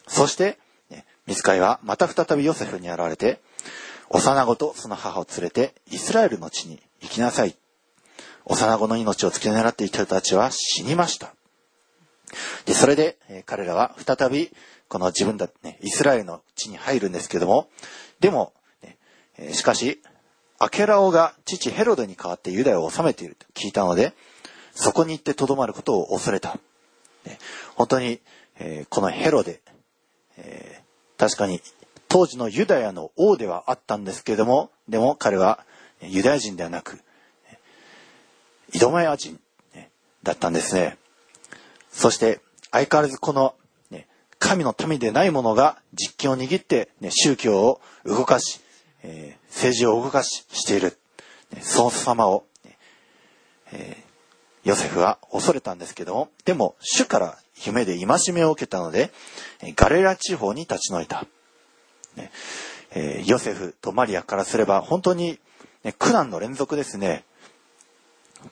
[0.06, 3.40] そして、ね、ミツカイはまた再びヨセフに現れて、
[4.08, 7.56] 幼子とその母を連れてイスラエルの地に行きなさい。
[8.44, 11.34] 幼子の命を突き狙っていた人たちは死にました。
[12.66, 14.50] で、それで、え彼らは再び、
[14.88, 17.68] この自分だ、ね、イスラエルの地に入るんですけども、
[18.20, 18.98] でも、ね
[19.38, 20.02] えしかし、
[20.58, 24.12] アケラオが父ヘロデに代わってユダヤを治めていると聞いたので、
[24.74, 26.58] そこに行って留まることを恐れた。
[27.24, 27.38] ね
[27.74, 28.20] 本当に、
[28.58, 29.60] えーこのヘロデ、
[30.36, 30.82] えー
[31.18, 31.60] 確かに
[32.08, 35.64] 当時のユダヤの王ではあったんですけども、でも彼は
[36.02, 37.00] ユダヤ人ではなく、
[38.72, 39.40] イドマヤ人
[40.22, 40.98] だったんですね。
[41.92, 43.54] そして相変わらずこの、
[43.90, 48.60] ね、神の民でない者が実権を握って、ね、宗教を動かし、
[49.02, 50.96] えー政治を動かししている、
[51.52, 52.78] ねその様を、ね
[53.72, 54.12] えー
[54.64, 59.10] ヨセフは恐れたんですけども、でも主から夢で戒めを受けたので、
[59.76, 61.26] ガレラ地方に立ち退いた。
[62.16, 62.30] ね
[62.92, 65.38] えーヨセフとマリアからすれば本当に、
[65.84, 67.24] ね、苦難の連続ですね。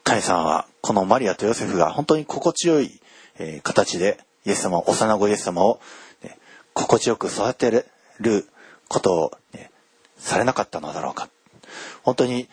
[0.05, 3.00] 神様はこのマリアとヨセフが本当に心地よい、
[3.38, 5.81] えー形でイエス様を幼子イエス様を、
[6.23, 6.38] ね
[6.73, 7.87] 心地よく育てる
[8.88, 9.71] ことを、ね
[10.16, 11.29] されなかったのだろうか。
[12.03, 12.49] 本当に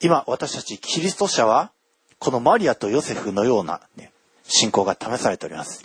[0.00, 1.72] 今私たちキリスト者は
[2.18, 4.12] このマリアとヨセフのような、ね、
[4.44, 5.82] 信仰が試されております。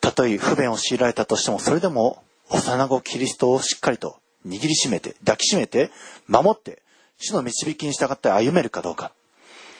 [0.00, 5.90] たとえ不便を強いられたとしても、それでも幼子キリストをしっかりと握りしめて、抱きしめて、
[6.28, 6.82] 守って、
[7.18, 9.12] 主の導きに従って歩めるかどうか。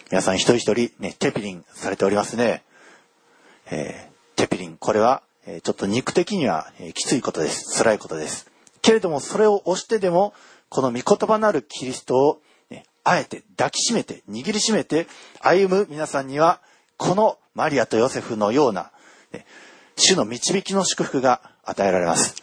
[0.09, 2.63] 皆さん一人一人ね、テピリンされておりますね。
[3.71, 7.77] えーテピリン、これは、えーちょっと肉的には、えーきついことです。
[7.77, 8.49] 辛いことです。
[8.83, 10.33] けれども、それを押してでも、
[10.69, 12.41] この御言葉なるキリストを、
[12.71, 15.09] ねあえて抱きしめて、握りしめて、
[15.41, 16.61] 歩む皆さんには、
[16.99, 18.93] このマリアとヨセフのような、
[19.33, 19.45] ね
[19.97, 22.37] 主の導きの祝福が与えられます。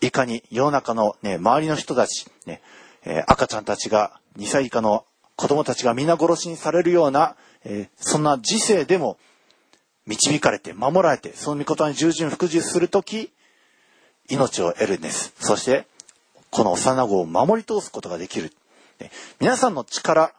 [0.00, 2.62] いかに世の中の、ね、周りの人たち、ね
[3.04, 5.04] えー赤ちゃんたちが、2歳以下の
[5.42, 9.18] 子供たちが皆殺しにされるような、えーそんな時世でも
[10.06, 13.32] 導かれて、守られて、その御言に従順服従するとき、
[14.30, 15.34] 命を得るんです。
[15.40, 15.88] そして、
[16.52, 18.52] この幼子を守り通すことができる。
[19.00, 20.32] ね皆さんの力、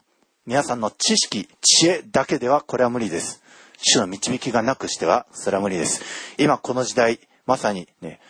[0.46, 3.44] 皆さんの知識、知恵だけではこれは無理です。
[3.82, 6.02] 主の導きがなくしては、それは無理です。
[6.38, 8.22] 今この時代、まさにね、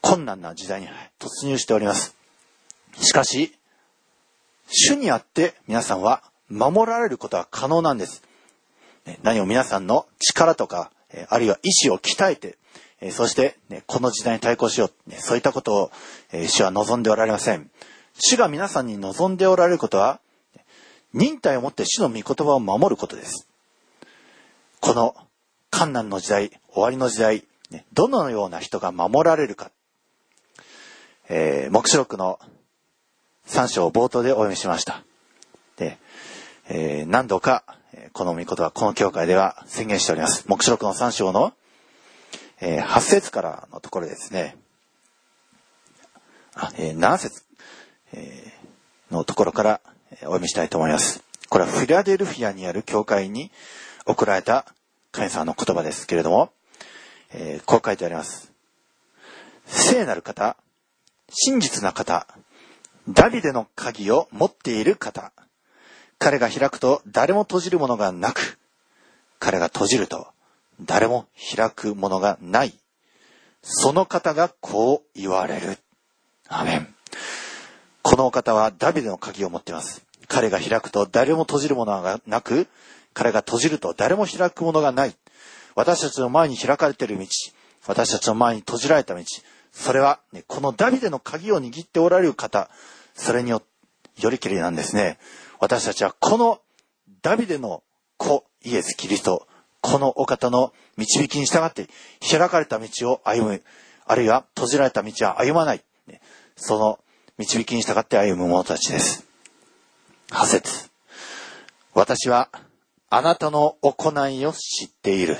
[0.00, 0.88] 困難な時代に
[1.18, 2.16] 突入しております。
[3.02, 3.52] しかし、
[4.68, 8.22] 主にあって皆さんは守られることは可能なんです。
[9.22, 10.90] 何を皆さんの力とか、
[11.28, 12.56] あるいは意志を鍛えて、
[13.10, 15.90] そして、ね、この時代に対抗しよう、そういったことを、
[16.48, 17.70] 主は望んでおられません。
[18.14, 20.20] 主が皆さんに望んでおられることは、
[21.12, 23.48] 忍耐をもって主の御言葉を守ることです。
[24.80, 25.14] この
[25.70, 27.44] 困難の時代、終わりの時代、
[27.92, 29.70] どのような人が守られるか。
[31.28, 32.38] えー、目視録の
[33.46, 35.02] 3章冒頭でお読みしました。
[35.76, 35.98] で、
[36.68, 37.64] えー何度か、
[38.12, 40.44] この御言葉、この教会では宣言しております。
[40.48, 41.52] 目視録の3章の、
[42.60, 44.56] えー8節からのところですね。
[46.54, 47.42] あ、えー7節、
[48.12, 49.80] えーのところから
[50.12, 51.22] お読みしたいと思います。
[51.50, 53.50] これはフィラデルフィアにある教会に
[54.06, 54.64] 送られた
[55.10, 56.50] 神様の言葉ですけれども、
[57.32, 58.52] えーこう書いてあります。
[59.66, 60.56] 聖なる方、
[61.28, 62.26] 真実な方、
[63.08, 65.32] ダビデの鍵を持っている方、
[66.18, 68.58] 彼が開くと誰も閉じるものがなく、
[69.38, 70.28] 彼が閉じると
[70.80, 72.72] 誰も開くものがない。
[73.62, 75.78] その方がこう言われる。
[76.48, 76.94] アメン。
[78.02, 80.04] このお方はダビデの鍵を持っています。
[80.28, 82.68] 彼が開くと誰も閉じるものがなく、
[83.14, 85.16] 彼が閉じると誰も開くものがない。
[85.74, 87.26] 私たちの前に開かれている道、
[87.86, 89.22] 私たちの前に閉じられた道、
[89.72, 92.70] それは、ね、このダビデの鍵を握っておられる方、
[93.14, 93.62] それによ
[94.16, 95.18] りきりなんですね。
[95.58, 96.60] 私たちはこの
[97.22, 97.82] ダビデの
[98.18, 99.46] 子、イエス・キリスト、
[99.80, 101.88] このお方の導きに従って
[102.30, 103.62] 開かれた道を歩む、
[104.06, 105.82] あるいは閉じられた道は歩まない。
[106.56, 106.98] その
[107.38, 109.26] 導きに従って歩む者たちです。
[110.30, 110.90] 破節。
[111.94, 112.48] 私は
[113.08, 115.36] あなたの行いを知っている。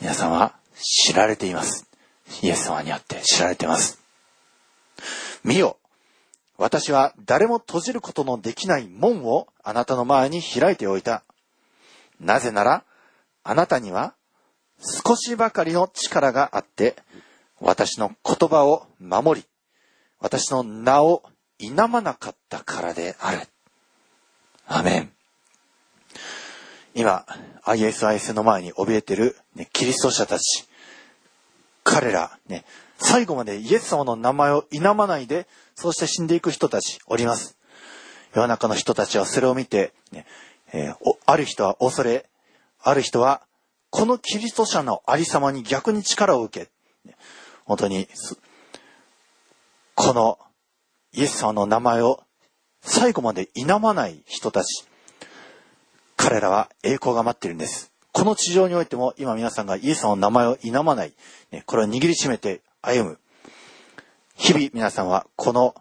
[0.00, 1.87] 皆さんは知られています。
[2.42, 3.98] イエス様にあって知られています。
[5.44, 5.78] 見よ。
[6.56, 11.22] 私は誰も閉じることのできない門をあなたの前に開いておいた。
[12.20, 12.84] なぜなら、
[13.44, 14.14] あなたには
[14.80, 16.96] 少しばかりの力があって、
[17.60, 19.46] 私の言葉を守り、
[20.20, 21.22] 私の名を
[21.58, 23.40] 否まなかったからである。
[24.66, 25.12] アメン。
[26.94, 27.24] 今、
[27.64, 30.67] ISIS の前に怯えてる、ね、キリスト者たち。
[31.90, 32.64] 彼ら、ね、
[32.98, 37.56] 最後までイエス様の名前を否まないで、そうして死んでいく人たちおります。
[38.34, 40.26] 世の中の人たちはそれを見て、ね
[40.74, 42.28] えーある人は恐れ、
[42.82, 43.40] ある人は、
[43.88, 47.16] このキリスト者のありさまに逆に力を受け、ね
[47.64, 48.06] 本当に、
[49.94, 50.38] この
[51.12, 52.22] イエス様の名前を
[52.82, 54.86] 最後まで否まない人たち、
[56.18, 57.87] 彼らは栄光が待っているんです。
[58.12, 61.12] この地上においても今皆さんがイエス様の名前を否まない、
[61.52, 63.18] ねこれを握りしめて歩む。
[64.36, 65.74] 日々皆さんはこの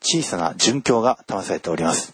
[0.00, 2.12] 小さな殉教が試されております。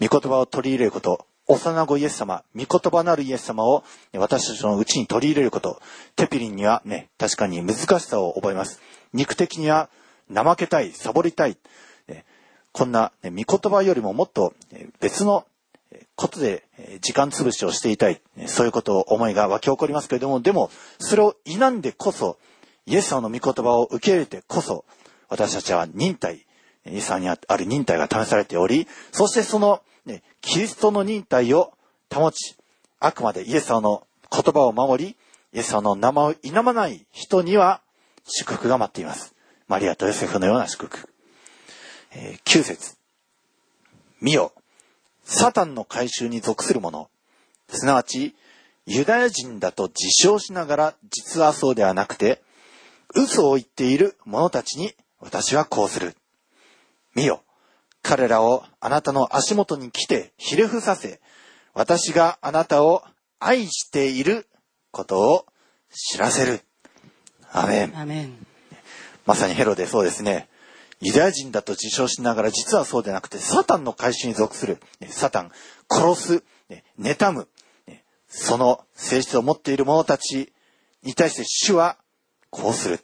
[0.00, 5.80] 御言葉を取り入れること、幼子イエス様、御言葉なるイエス様を私たちのうちに取り入れること、
[6.16, 8.80] テピリンにはね、確かに難しさを覚えます。
[9.12, 9.90] 肉的には
[10.32, 11.58] 怠けたい、サボりたい。
[12.72, 14.54] こんな、ね、御言葉よりももっと
[15.00, 15.44] 別の
[16.14, 16.64] ことで
[17.00, 18.20] 時間潰しをしていたい。
[18.46, 22.38] そういうことを思いが湧き起こりますけれども、でも、それを否んでこそ、
[22.86, 24.84] イエス様の御言葉を受け入れてこそ、
[25.28, 26.46] 私たちは忍耐、
[26.86, 31.72] イエス様にある忍耐が試されており、そしてその、ね、キリストの忍耐を
[32.12, 32.56] 保ち、
[32.98, 35.16] あくまでイエス様の言葉を守り、
[35.52, 37.80] イエス様の名前を否まない人には
[38.24, 39.34] 祝福が待っています。
[39.68, 41.08] マリアとヨセフのような祝福。
[42.12, 42.96] えー、9節
[44.20, 44.52] 見よ、
[45.32, 47.08] サタンの回収に属する者、
[47.68, 48.34] すなわち、
[48.84, 52.42] ユダヤ人だと自称しながら実はそうではなくて、
[53.14, 56.16] 嘘を言っている者たちに私はこうする。
[57.14, 57.44] 見よ、
[58.02, 61.20] 彼らをあなたの足元に来てひれ伏させ、
[61.74, 63.04] 私があなたを
[63.38, 64.48] 愛している
[64.90, 65.46] ことを
[65.92, 66.60] 知らせる。
[67.52, 67.96] アメン。
[67.96, 68.46] アメン。
[69.26, 70.48] まさにヘロでそうですね。
[71.00, 74.78] ユダヤ人だと自称しながら実はそうでなくて、サタンの回収に属する。
[75.00, 75.50] ねサタン、
[75.88, 77.48] 殺す、ね妬む、
[77.86, 80.52] ねその性質を持っている者たち
[81.02, 81.96] に対して主は
[82.50, 83.00] こうする。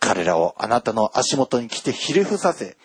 [0.00, 2.76] 彼らをあなたの足元に来てひれ伏させ、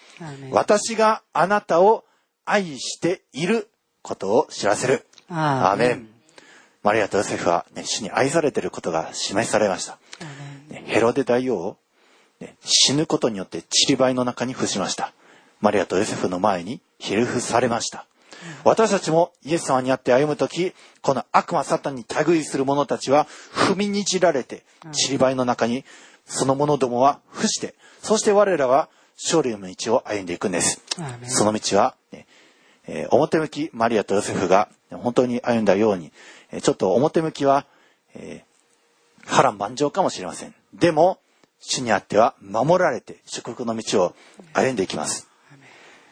[0.51, 2.05] 私があなたを
[2.45, 3.69] 愛している
[4.01, 5.05] ことを知らせる。
[5.29, 6.09] アアーメン。
[6.83, 9.97] マリアとヨセフは、ね、主に愛されていることが示されました。
[10.69, 11.77] ヘロデ大王を、ね
[12.63, 15.13] 死ぬことによって散り灰の中に伏しました。
[15.61, 18.05] マリアとヨセフの前にひれ伏されました。
[18.63, 25.85] 私たちもイエス様にあって歩むとき、この悪魔サタンに類する者たちは踏みにじられて、散り灰の中に
[26.25, 30.81] その者どもは伏して、そして我らは勝利の道を歩んでいくんです。
[31.27, 32.25] その道は、ね
[32.85, 36.11] えー表向きマリアとヨセフが本当に歩んだように、
[36.51, 37.65] えーちょっと表向きは、
[38.15, 38.53] えー
[39.25, 40.53] 波乱万丈かもしれません。
[40.73, 41.19] でも、
[41.65, 44.15] 主にあっては守られて祝福の道を
[44.53, 45.29] 歩んでいきます。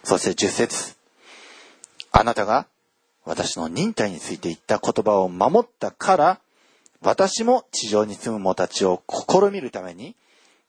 [0.04, 0.96] そして10節
[2.12, 2.68] あなたが
[3.26, 6.40] 私の忍耐について言った言葉を守ったから、
[7.02, 10.16] 私も地上に住む者たちを試みるために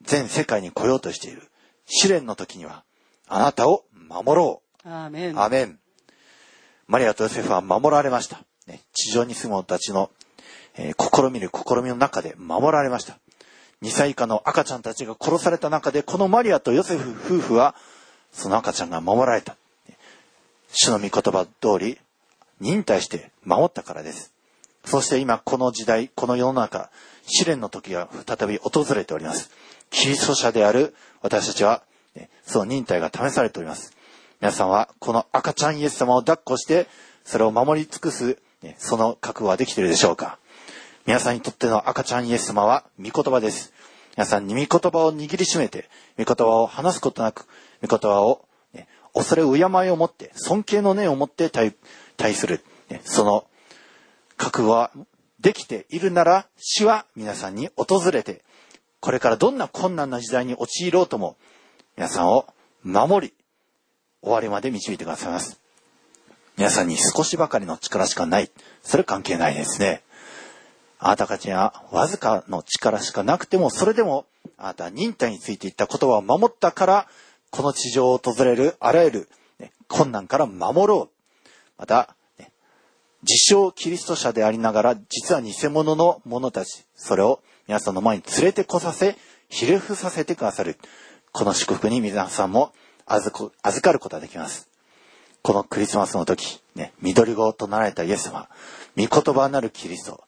[0.03, 1.43] 全世界に来ようとしている。
[1.87, 2.85] 試練の時には
[3.29, 4.89] あなたを守ろう。
[4.89, 5.79] アーメンアメン。
[6.89, 8.43] マリアとヨセフは守られました。
[8.67, 10.11] ね地上に住む者たちの、
[10.77, 13.19] えー試みる試みの中で守られました。
[13.83, 17.75] 2歳以下の赤ちゃんたちが殺された中で、このマリアとヨセフ夫婦は、
[18.33, 19.57] その赤ちゃんが守られた。
[20.73, 21.99] 主の御言葉通り、
[22.61, 24.33] 忍耐して守ったからです。
[24.85, 26.91] そして今この時代、この世の中、
[27.27, 29.51] 試練の時が再び訪れております。
[29.91, 31.83] キリスト者である私たちは、
[32.47, 33.95] その忍耐が試されております。
[34.41, 36.89] 皆さんはこの赤ちゃんイエス様を抱っこして、
[37.25, 38.39] それを守り尽くす、
[38.79, 40.39] その覚悟はできているでしょうか？
[41.05, 43.73] 皆さんにとっての赤ちゃんイエス様は御言葉です。
[44.17, 47.49] 皆さんに御言葉を握りしめて、御言葉を話すことなく、
[47.85, 51.75] 御言葉を、ね恐れ敬いを持って、尊敬の念を持って対
[52.17, 53.47] 対する、ねその
[54.37, 54.93] 覚悟は
[55.41, 58.45] できているなら、主は皆さんに訪れて、
[59.01, 61.37] これからどんな困難な時代に陥ろうとも、
[61.97, 62.47] 皆さんを
[62.85, 63.35] 守り、
[64.23, 65.59] 終わりまで導いてくださいます。
[66.57, 68.53] 皆さんに少しばかりの力しかない。
[68.85, 70.03] それ関係ないですね。
[71.05, 74.25] あなたたちにはわずかの力しかなくても、それでも、
[74.57, 77.09] あなたは忍耐についていった言葉を守ったから、
[77.51, 79.29] この地上を訪れるあらゆる、
[79.59, 81.41] ね困難から守ろう。
[81.77, 82.53] また、ね
[83.23, 89.17] 自称キリスト者でありながら、実は偽物の者たち、それを皆さんの前に連れてこさせ、
[89.49, 90.79] ひれ伏させてくださる。
[91.33, 92.73] この祝福に皆さんも
[93.07, 93.33] 預
[93.81, 94.69] かることができます。
[95.43, 98.49] このクリスマスの時、ね、緑子となられたイエス様、
[98.97, 100.23] 御言葉なるキリスト、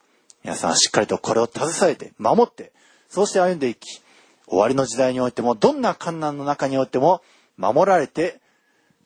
[0.45, 2.72] 皆さんはしっかりとこれを携えて、守って、
[3.09, 4.03] そうして歩んでいき、
[4.47, 7.22] 終わりの時代においても、どんな困難の中においても、
[7.57, 8.40] 守られて、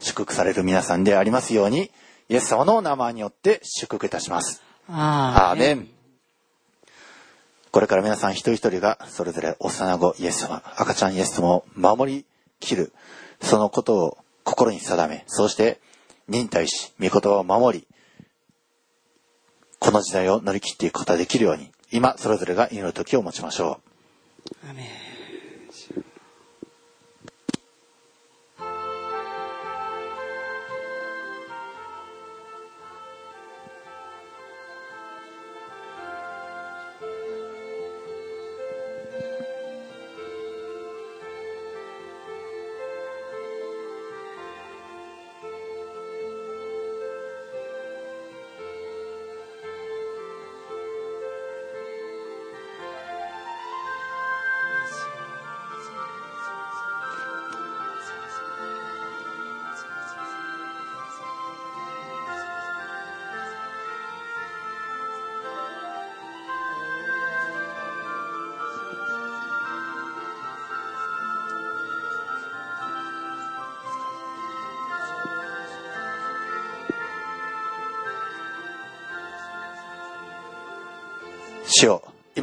[0.00, 1.90] 祝福される皆さんでありますように、
[2.28, 4.62] イエス様のお名前によって祝福いたします。
[4.88, 5.88] アアーメン。
[7.70, 12.24] これから皆さん一人一人がそれぞれ幼子イエス様、赤ちゃんイエス様を守り
[12.60, 12.92] きる、
[13.40, 15.80] そのことを心に定め、そうして
[16.28, 17.86] 忍耐し、御言葉を守り、
[19.78, 23.80] この時代を乗り切っていくことができるように、今それぞれが祈る時を持ちましょ
[24.64, 24.66] う。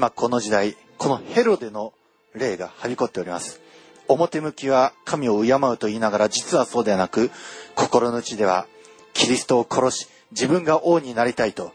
[0.05, 1.91] 今この時代、このヘロデの
[2.35, 3.59] 霊がはびこっております。
[4.07, 7.31] 表向きは神を敬うと言いながら、実はそうではなく、
[7.73, 8.67] 心の内では
[9.15, 11.71] キリストを殺し、自分が王になりたいと、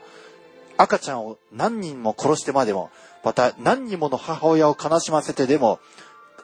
[0.77, 2.91] 赤ちゃんを何人も殺してまでも、
[3.25, 5.81] また何人もの母親を悲しませてでも、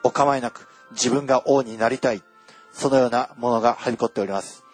[0.03, 2.21] お構いなく自分が王になりたい。
[2.73, 4.65] そのようなものがはびこっております。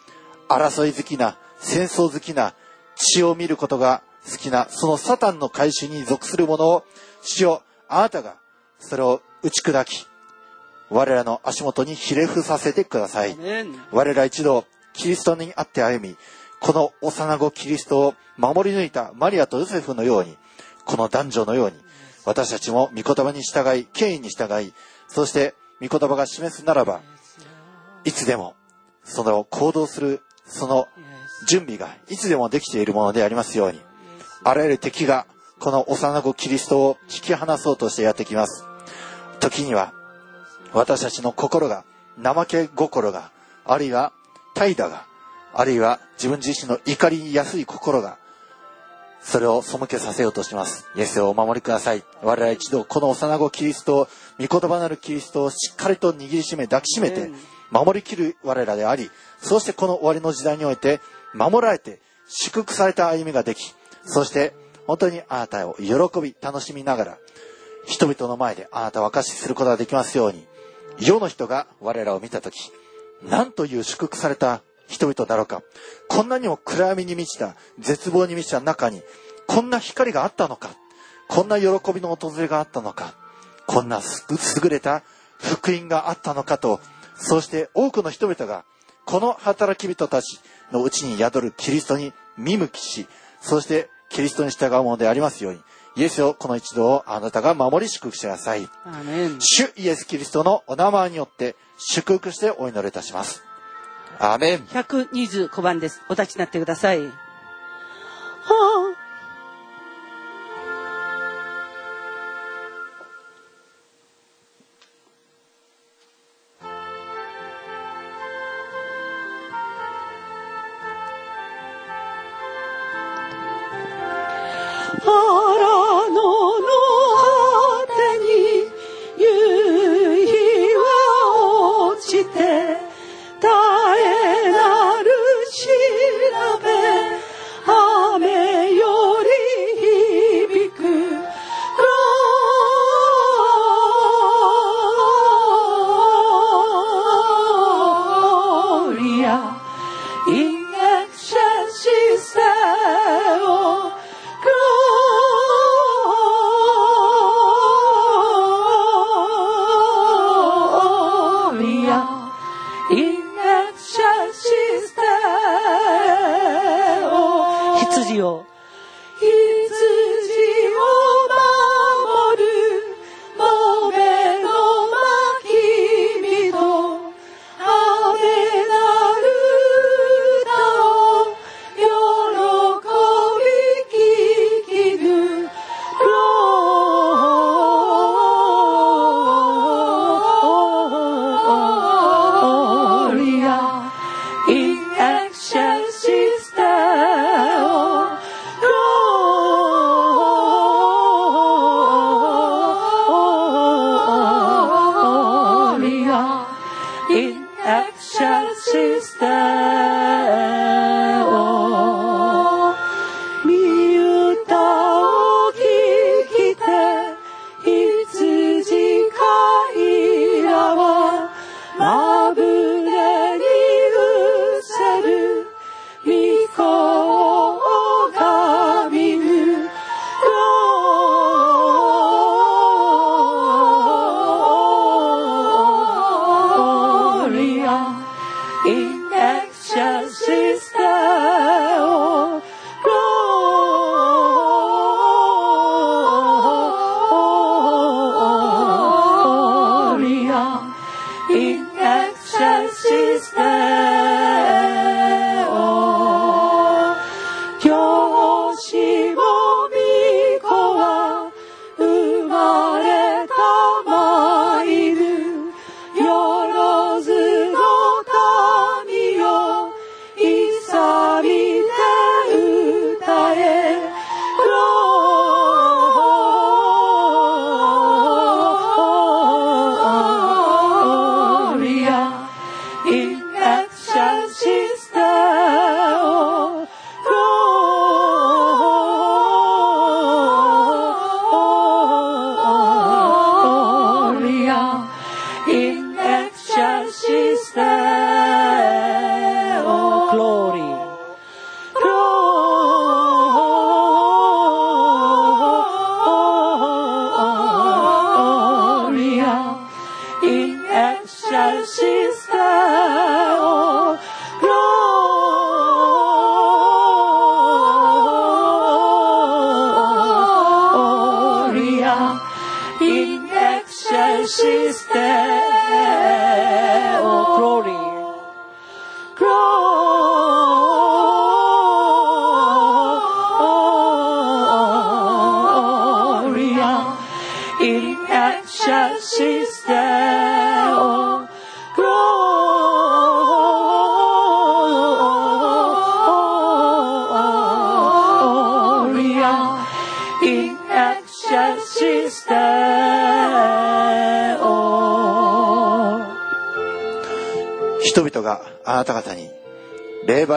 [0.48, 2.54] 争い好きな、戦争好きな、
[2.96, 6.84] 血を見ることが好きな、そのサタンの改心に属するものを、
[7.22, 8.36] 主よ、あなたが、
[8.78, 10.06] それを打ち砕き、
[10.90, 13.36] 我らの足元にひれ伏させてください。
[13.90, 16.16] 我ら一度、キリストにあって歩み、
[16.60, 20.36] この幼子キリストを守り抜いたマリアとヨセフのように、
[20.84, 21.76] この男女のように、
[22.24, 24.72] 私たちも御言葉に従い、権威に従い、
[25.08, 27.02] そして御言葉が示すならば、
[28.04, 28.54] いつでも、
[29.04, 30.86] その行動する、その
[31.48, 33.80] 準備がいつでもできているものでありますように、
[34.44, 35.26] あらゆる敵が、
[35.58, 38.64] この幼子キリストを引き離そうとしてやってきます。
[39.40, 39.94] 時には、
[40.74, 41.84] 私たちの心が、
[42.22, 43.30] 怠け心が、
[43.64, 44.12] あるいは
[44.54, 45.06] 怠惰が、
[45.54, 48.18] あるいは自分自身の怒りやすい心が、
[49.22, 50.86] それを背けさせようとします。
[50.94, 52.04] イエスをお守りください。
[52.22, 57.30] 我々一度この幼子キリストを、御言葉なるキリストをしっかりと握りしめ、抱きしめて、
[57.70, 61.00] 守りきる我らであり、そしてこの終わりの時代において、
[61.32, 63.74] 守られて、祝福された歩みができ、
[64.04, 64.54] そして
[64.86, 67.18] 本当にあなたを喜び、楽しみながら、
[67.86, 70.46] 人々の前であなたを証しすることができますように、
[70.98, 72.70] 世の人が我らを見たとき、
[73.22, 75.62] なんという祝福された人々だろうか。
[76.08, 79.02] こんなにも暗闇に満ちた、絶望に満ちた中に、
[79.46, 80.70] こんな光があったのか。
[81.28, 83.14] こんな喜びの訪れがあったのか。
[83.66, 84.00] こんな
[84.62, 85.02] 優れた
[85.38, 86.80] 福音があったのかと、
[87.16, 88.64] そして多くの人々が、
[89.06, 90.40] この働き人たち
[90.72, 93.06] のうちに宿るキリストに見向きし、
[93.40, 95.60] そしてキリストに従うものでありますように、
[95.96, 98.68] イエスをこの一度をあなたが守り祝福してください。
[99.38, 103.42] 主イエス・キリストのお名前によって祝福してお祈りいたします。
[104.18, 104.66] アーメン。
[104.66, 106.02] 125番です。
[106.08, 106.98] お立ちになってください。
[106.98, 107.12] 羊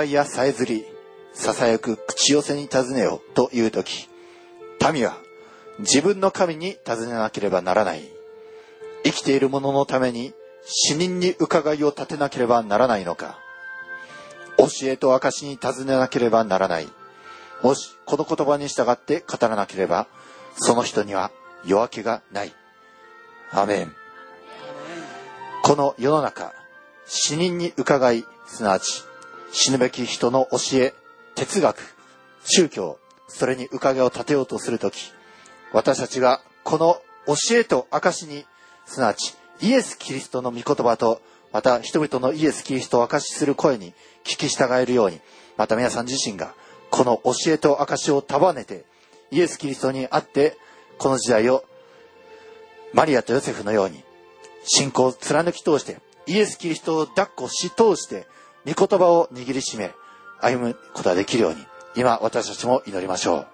[0.08, 0.86] 霊媒やさえずり、
[1.36, 4.10] 囁く口寄せに尋ねよというとき、
[4.94, 5.18] 民は
[5.80, 8.04] 自分の神に尋ねなければならない。
[9.04, 10.34] 生きている者のために
[10.66, 13.38] 死人に伺いを立てなければならないのか。
[14.58, 16.88] 教えと証に尋ねなければならない。
[17.62, 20.08] もしこの言葉に従って語らなければ、
[20.56, 21.32] その人には
[21.66, 22.54] 夜明けがない。
[23.52, 23.92] アメン。
[25.64, 26.54] この世の中、
[27.06, 29.04] 死人に伺い、すなわち
[29.52, 30.94] 死ぬべき人の教え、
[31.36, 31.96] 哲学、
[32.44, 35.12] 宗教、それに伺いを立てようとするとき、
[35.74, 38.46] 私たちがこの教えと証に、
[38.86, 41.22] すなわちイエス・キリストの御言葉と、
[41.52, 43.94] また人々のイエス・キリストを証しする声に
[44.24, 45.20] 聞き従えるように、
[45.58, 46.54] また皆さん自身が
[46.92, 48.86] この教えと証しを束ねて、
[49.32, 50.58] イエス・キリストにあって、
[50.98, 51.64] この時代を
[52.94, 54.04] マリアとヨセフのように
[54.64, 58.28] 信仰を貫き通して、イエス・キリストを抱っこし通して、
[58.68, 59.96] 御言葉を握りしめ、
[60.42, 61.66] 歩むことができるように、
[61.96, 63.48] 今私たちも祈りましょう。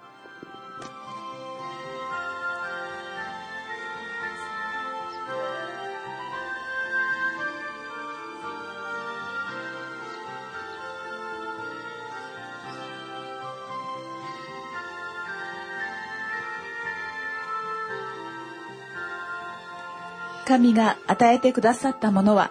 [20.44, 22.50] 神が与えてくださったものは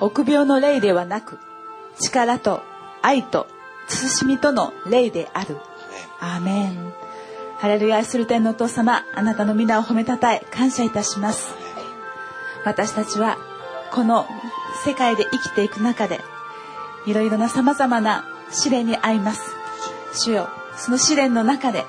[0.00, 1.38] 臆病の霊ではなく
[2.00, 2.62] 力と
[3.02, 3.46] 愛と
[3.88, 5.58] 慎みとの霊である。
[6.20, 6.92] アーメン
[7.58, 11.54] ハレルヤ愛する天のお父様あなたの皆を褒めたたえ感謝いたします。
[12.64, 13.38] 私たちは
[13.92, 14.26] この
[14.84, 16.20] 世界で生きていく中で
[17.06, 19.54] いろいろな様々な試練に遭います。
[20.14, 21.84] 主よその試練の中で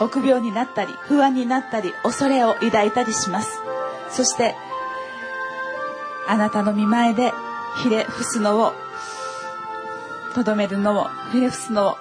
[0.00, 3.60] 臆病になったり不安になったり恐れを抱いたりします。
[4.10, 4.54] そして
[6.28, 7.32] あなたの見前で
[7.82, 8.72] ひれ伏すのを
[10.32, 11.96] とどめるのをひれ伏すのを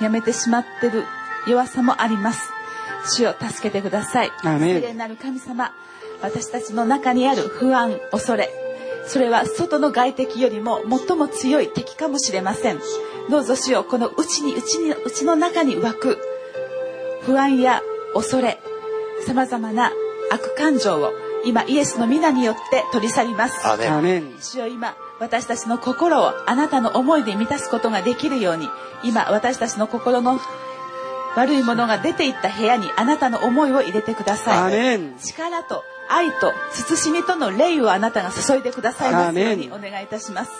[0.00, 1.04] やめてしまってる
[1.46, 2.50] 弱さもあります。
[3.16, 4.30] 主を助けてください。
[4.42, 5.72] 聖霊なる神様。
[6.22, 8.48] 私たちの中にある不安恐れ。
[9.06, 12.80] それは外の外敵よりも最も強い敵かもしれません。
[13.30, 16.18] どうぞ主よこの内に内に内の中に湧く。
[17.22, 17.82] 不安や
[18.14, 18.60] 恐れ。
[19.26, 19.92] さまざまな
[20.30, 21.12] 悪感情を
[21.44, 23.66] 今イエスの皆によって取り去ります。
[24.40, 28.68] 主よ今私たちの心をあなたの思いで満たすことができるように
[29.04, 30.40] 今私たちの心の
[31.36, 40.50] 悪いものが出ていった部屋にあなたの思いを入れてくだアさい力と愛と慎みとの霊をあなたが注いでくださいますようにアお願いいたします。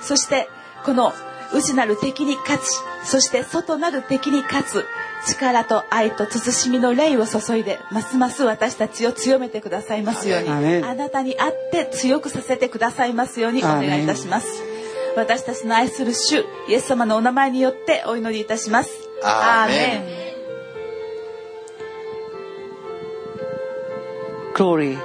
[0.00, 0.48] そして
[0.86, 1.12] この
[1.52, 2.64] 内なる敵に勝ち
[3.04, 4.84] そして外なる敵に勝つ
[5.24, 10.48] 力と愛と慎みの霊を注いでますます私たちを強めてくださいますように。
[10.48, 14.62] あなたにあって強くさせてくださいますようにお願いいたします。
[15.16, 18.90] 私たちの愛する主イエス様のお名前によってお祈りいたします。
[19.22, 20.22] アーメン。
[20.22, 20.26] ン。
[24.54, 24.96] Glory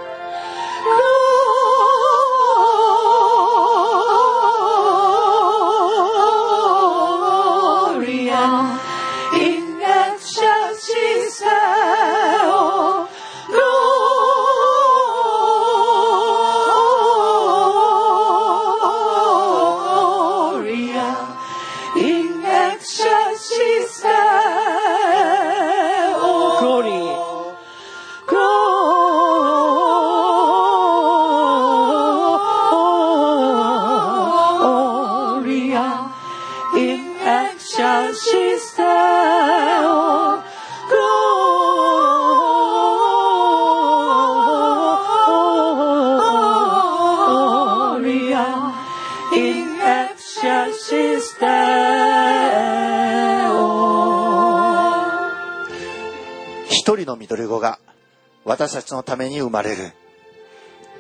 [58.52, 59.94] 私たちのために生まれる。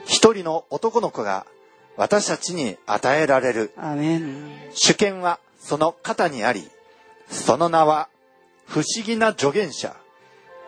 [0.05, 1.45] 一人の男の子が
[1.97, 3.73] 私たちに与えられる。
[4.73, 6.69] 主権はその肩にあり、
[7.27, 8.07] その名は
[8.67, 9.93] 不思議な助言者、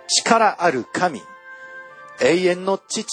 [0.10, 1.22] 力ある神、
[2.20, 3.06] 永遠の父、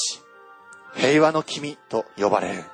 [0.96, 2.64] 平和の君と呼ばれる。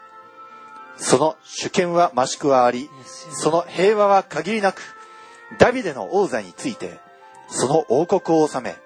[0.96, 2.88] その主権は増しくはあり、
[3.34, 4.80] その平和は限りなく、
[5.58, 6.98] ダビデの王座について、
[7.48, 8.76] その王国を治め、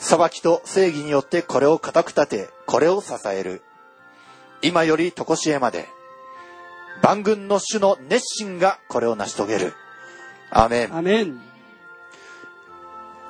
[0.00, 3.62] 裁きと正義によってこれを固く立て、これを支える。
[4.62, 5.88] 今より常しえまで、
[7.02, 9.74] 万軍の主の熱心がこれを成し遂げる。
[10.50, 10.96] アーメン。
[10.96, 11.40] アメン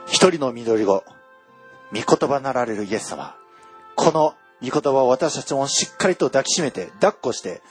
[0.06, 1.04] 一人の緑子、
[1.92, 3.34] 御言葉なられるイエス様。
[3.96, 7.62] この御言葉を私たちもしっかりと抱きしめて、抱っこして、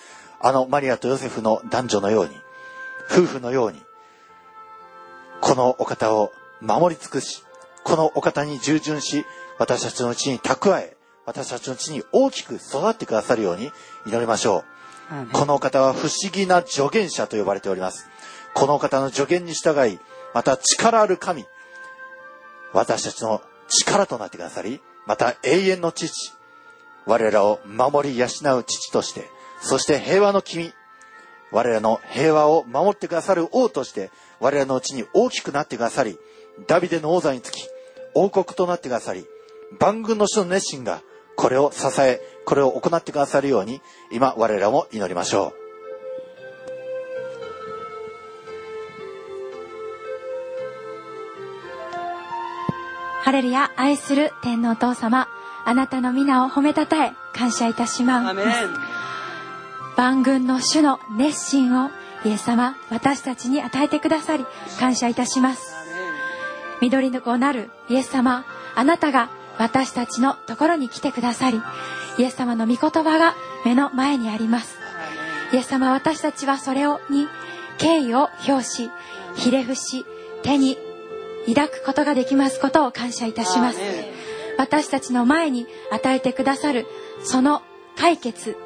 [0.42, 2.36] あのマリアとヨセフの男女のように、
[3.10, 3.82] 夫婦のように、
[5.40, 7.44] このお方を守り尽くし、
[7.84, 9.26] このお方に従順し、
[9.58, 13.72] 私たちのうちに蓄え、私たちのうちに大きく育ってくださるように
[14.06, 14.64] 祈りましょ
[15.12, 15.34] う。
[15.34, 18.08] このお方は不思議な助言者と呼ばれております。
[18.54, 20.00] このお方の助言に従い、
[20.34, 21.46] また力ある神、
[22.74, 26.34] 私たちの力となってくださり、また永遠の父、
[27.06, 29.30] 我らを守り養う父として、
[29.62, 30.74] そして平和の君、
[31.52, 36.18] 我らの平和を守ってくださる王として、我らのうちに大きくなってくださり、
[36.68, 37.64] ダビデの王座につき、
[38.14, 39.26] 王国となってくださり、
[39.80, 41.02] 万軍の主の熱心が
[41.36, 43.82] これを支え、これを行ってくださるように、
[44.12, 45.60] 今我らも祈りましょう。
[53.22, 55.28] ハレルヤ愛する天皇お父様
[55.64, 58.30] あなたの皆を褒めたたえ感謝いたします。
[58.30, 59.00] アメン。
[60.00, 61.90] 万軍の主の熱心を
[62.24, 64.46] イエス様私たちに与えてくださり
[64.80, 65.69] 感謝いたします
[66.82, 71.62] 緑の子なるイエス様あなたが私たちのところに来てくださり
[72.18, 74.78] イエス様の御言葉が目の前にあります。
[75.52, 77.28] イエス様私たちはそれをに
[77.78, 78.90] 敬意を表し
[79.36, 80.06] ひれ伏し
[80.44, 80.78] 手に
[81.48, 83.80] 抱くことができますことを感謝いたします。
[84.60, 86.86] 私たちの前に与えてくださる
[87.24, 87.62] その
[87.96, 88.58] 解決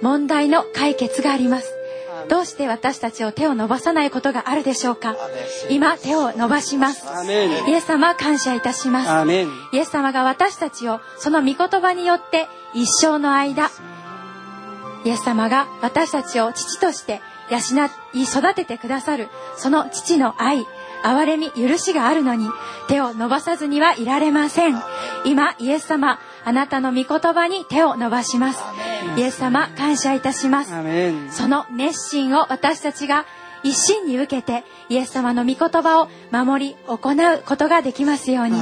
[0.00, 1.74] 問題の解決があります
[2.28, 5.16] どうして私たちを手を伸ばさないことがあるでしょうか？
[5.70, 7.04] 今手を伸ばします。
[7.26, 9.32] イエス様感謝いたします。
[9.72, 13.70] イエス様が私たちをその御言葉によって一生の間
[15.04, 17.20] イエス様が私たちを父として
[17.50, 17.58] 養
[18.14, 20.64] い育ててくださるその父の愛
[21.04, 22.48] 憐れみ許しがあるのに
[22.88, 24.80] 手を伸ばさずにはいられません。
[25.24, 28.62] 今イエス様あなたの御言葉に手を伸ばします。
[29.16, 30.72] イエス様感謝いたします。
[31.30, 33.24] その熱心を私たちが
[33.64, 38.58] 一心に受けてイエス様の御言葉を守り行うことができますように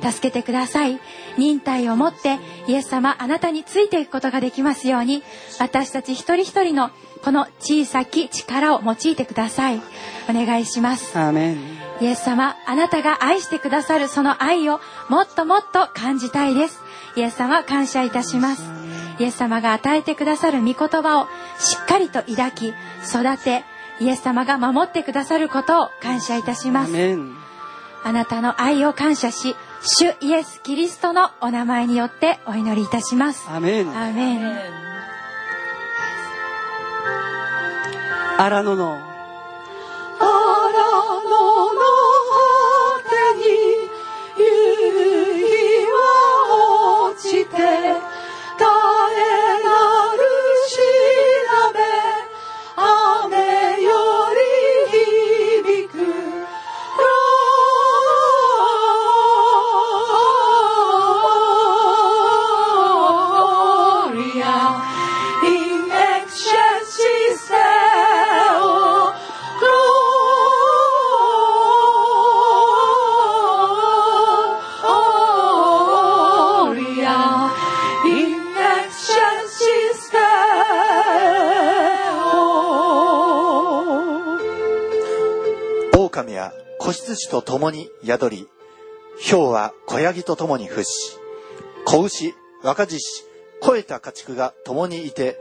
[0.00, 1.00] 助けてください。
[1.36, 5.22] 忍耐を持ってイエス様あなたについていくことができますように
[5.58, 6.90] 私たち一人一人の
[7.24, 9.80] この小さき力を用いてください。
[10.28, 11.12] お願いします。
[12.00, 16.80] イエス様あなたが愛してくださるその愛をもっともっと感じたいです
[17.16, 18.84] イエス様感謝いたします。
[19.18, 21.26] イエス様が与えてくださる御言葉を
[21.58, 23.64] しっかりと抱き育て
[24.00, 26.92] イエス様が守ってくださることを感謝いたしアます
[28.02, 29.54] あなたの愛を感謝し
[29.86, 33.46] 主イエス・キリストのお名前によってお祈りいたします。
[33.50, 33.90] アーメン。
[33.90, 34.54] アーメン。
[38.38, 38.98] 荒野の。
[40.18, 40.30] 荒
[40.72, 40.88] 野
[41.22, 41.82] の
[42.30, 43.63] 果てに
[47.16, 47.94] して耐え
[49.62, 49.72] な
[50.12, 50.18] る
[50.68, 51.33] し
[86.84, 88.46] 子羊と共に宿り、
[89.18, 91.16] 豹は子ヤギと共に伏し、
[91.86, 93.24] 子牛、若獅子、
[93.60, 95.38] 肥えた家畜が共にいて、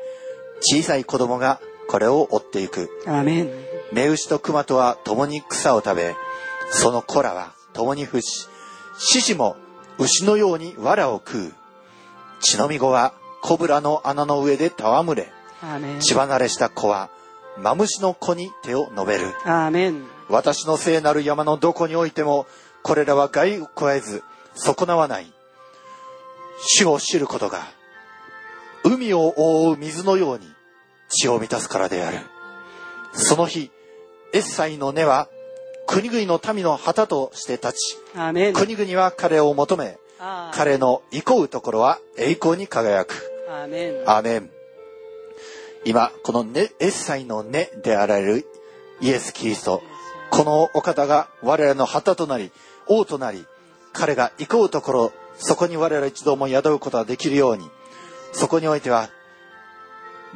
[0.61, 2.89] 小さい子供がこれを追っていく。
[3.05, 3.51] アーメン
[3.91, 6.15] 目牛と熊とは共に草を食べ、
[6.71, 8.47] その子らは共に伏し、
[8.97, 9.57] 獅子も
[9.97, 11.53] 牛のように藁を食う。
[12.39, 15.29] 血のみ子はコブラの穴の上で戯れ、
[15.99, 17.09] 血離れした子は
[17.57, 19.33] マムシの子に手を述べる。
[20.29, 22.45] 私の聖なる山のどこにおいても、
[22.83, 24.23] これらは害を加えず、
[24.55, 25.31] 損なわない。
[26.65, 27.63] 主を知ることが、
[28.83, 30.47] 海を覆う水のように
[31.09, 32.19] 血を満たすからである。
[33.13, 33.71] その日、
[34.33, 35.27] エッサイの根は、
[35.87, 37.97] 国々の民の旗として立ち、
[38.53, 39.97] 国々は彼を求め、
[40.53, 43.29] 彼の憩うところは栄光に輝く。
[43.49, 44.49] アーメンアーメン。
[45.85, 48.47] 今、このね、エッサイの根であられる
[49.01, 49.83] イエス・キリスト。
[50.33, 52.51] このお方が我々の旗となり、
[52.87, 53.45] 王となり、
[53.91, 57.69] 彼が行こうところ、そこに我々一同も宿ることができるように、
[58.31, 59.11] そこにおいては、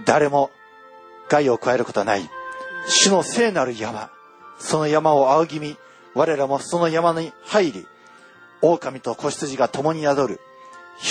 [0.06, 0.52] 誰も
[1.30, 2.30] 害を加えることはない。
[2.88, 4.12] 主の聖なる山、
[4.60, 5.78] その山を仰ぎ見、
[6.14, 7.88] 我らもその山に入り、
[8.62, 10.40] 狼と子羊が共に宿る。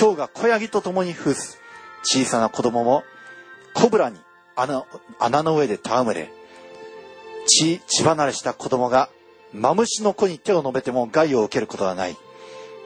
[0.01, 1.59] 豹が小ヤギと共に伏す。
[2.05, 3.03] 小さな子供も、
[3.75, 4.21] コブラに
[4.55, 4.85] 穴
[5.19, 6.33] 穴の上で戯れ、
[7.47, 9.09] 血、血離れした子供が、
[9.53, 12.17] マムシの子に手を述べても害を受けることはない。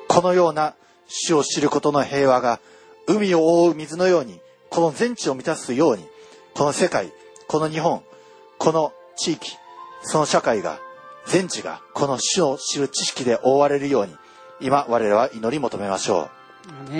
[0.09, 0.75] このような
[1.09, 2.61] 主を知ることの平和が、
[3.07, 6.07] 海を覆う水のように、この全地を満たすように、
[6.55, 7.13] この世界、
[7.49, 8.03] この日本、
[8.59, 9.57] この地域、
[10.03, 10.79] その社会が、
[11.27, 14.15] 全地がこの主を知る知識で覆われるように、
[14.61, 16.29] 今我らは祈り求めましょ
[16.89, 16.91] う。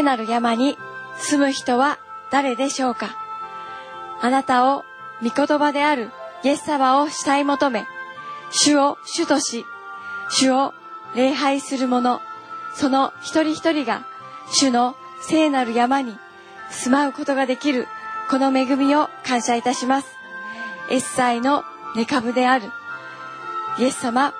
[0.00, 0.78] 聖なる山に
[1.18, 1.98] 住む人は
[2.30, 3.18] 誰でしょうか？
[4.22, 4.82] あなたを
[5.22, 6.10] 御言葉である
[6.42, 7.84] イエス様を慕い求め、
[8.50, 9.66] 主を主とし、
[10.30, 10.72] 主を
[11.14, 12.22] 礼拝する者、
[12.74, 14.06] その一人一人が
[14.50, 16.16] 主の聖なる山に
[16.70, 17.86] 住まうことができる
[18.30, 20.08] この恵みを感謝いたします。
[20.88, 21.62] エッサイの
[21.94, 22.70] 根株である
[23.78, 24.32] イエス様、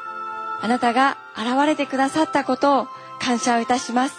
[0.63, 2.89] あなたが現れてくださったことを
[3.21, 4.17] 感謝をいたします。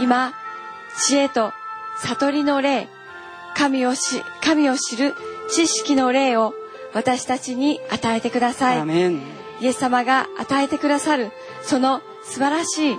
[0.00, 0.32] 今、
[0.98, 1.52] 知恵と
[1.98, 2.88] 悟りの霊、
[3.54, 5.14] 神をし、神を知る
[5.50, 6.54] 知識の霊を
[6.94, 8.86] 私たちに与えてください。
[9.60, 11.30] イエス様が与えてくださる
[11.62, 12.96] その素晴らしい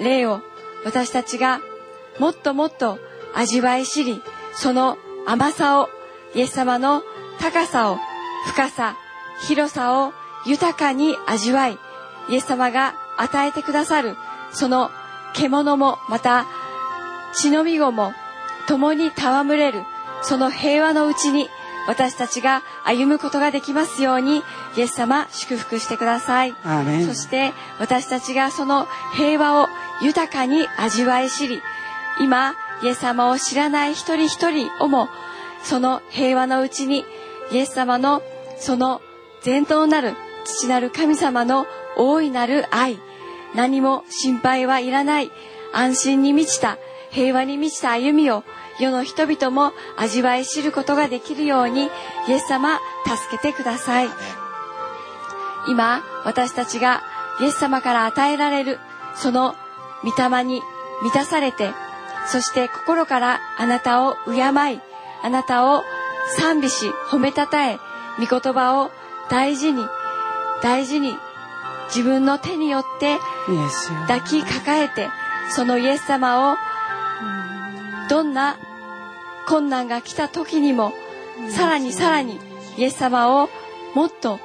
[0.00, 0.40] 霊を
[0.84, 1.60] 私たちが
[2.18, 2.98] もっともっと
[3.34, 4.22] 味わい知り
[4.54, 5.90] その甘さを
[6.34, 7.02] イエス様の
[7.38, 7.98] 高さを
[8.46, 8.96] 深さ、
[9.46, 10.12] 広さを
[10.46, 11.78] 豊かに味わい、
[12.30, 14.16] イエス様が与えてくださる、
[14.52, 14.90] その
[15.34, 16.46] 獣もまた
[17.34, 18.12] 忍び子も
[18.66, 19.82] 共に戯れる、
[20.22, 21.48] その平和のうちに
[21.86, 24.42] 私たちが歩むことができますように、
[24.76, 26.54] イエス様祝福してください。
[27.06, 29.68] そして私たちがその平和を
[30.02, 31.62] 豊かに味わい知り、
[32.20, 35.08] 今、イエス様を知らない一人一人をも、
[35.62, 37.04] その平和のうちに、
[37.52, 38.22] イエス様の
[38.58, 39.00] その
[39.40, 40.14] 全頭なる
[40.44, 41.66] 父なる神様の
[41.96, 42.98] 大いなる愛、
[43.54, 45.30] 何も心配はいらない、
[45.72, 46.78] 安心に満ちた、
[47.10, 48.44] 平和に満ちた歩みを、
[48.78, 51.90] 世の人々も味わい知ることができるように、
[52.28, 54.08] イエス様、助けてください。
[55.68, 57.02] 今、私たちが
[57.40, 58.78] イエス様から与えられる、
[59.14, 59.54] その
[60.04, 60.62] 御霊に
[61.02, 61.72] 満たされて、
[62.26, 65.82] そして心からあなたを敬い、あなたを
[66.36, 67.78] 賛美し、褒めたたえ、
[68.18, 68.90] 御言葉を
[69.30, 69.84] 大事に、
[70.62, 71.16] 大事に、
[71.88, 73.18] 自分の手によって
[74.06, 75.08] 抱きかかえて、
[75.50, 76.56] そのイエス様を、
[78.08, 78.58] どんな
[79.46, 80.92] 困難が来た時にも、
[81.50, 82.38] さらにさらに
[82.76, 83.48] イエス様を
[83.94, 84.40] もっと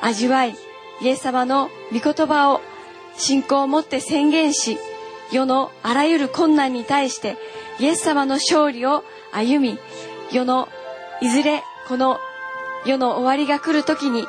[0.00, 0.56] 味わい、
[1.00, 2.60] イエス様の御言葉を
[3.16, 4.78] 信仰を持って宣言し、
[5.32, 7.36] 世のあらゆる困難に対して
[7.80, 9.78] イエス様の勝利を歩み、
[10.30, 10.68] 世の
[11.20, 12.18] いずれこの
[12.84, 14.24] 世の終わりが来る時に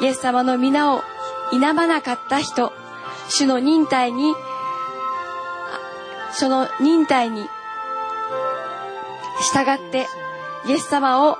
[0.00, 1.02] イエス様の皆を
[1.50, 2.72] 否まなかった人、
[3.28, 4.34] 主の忍耐に、
[6.30, 7.48] あその忍耐に
[9.42, 10.06] 従って
[10.66, 11.38] イエス様を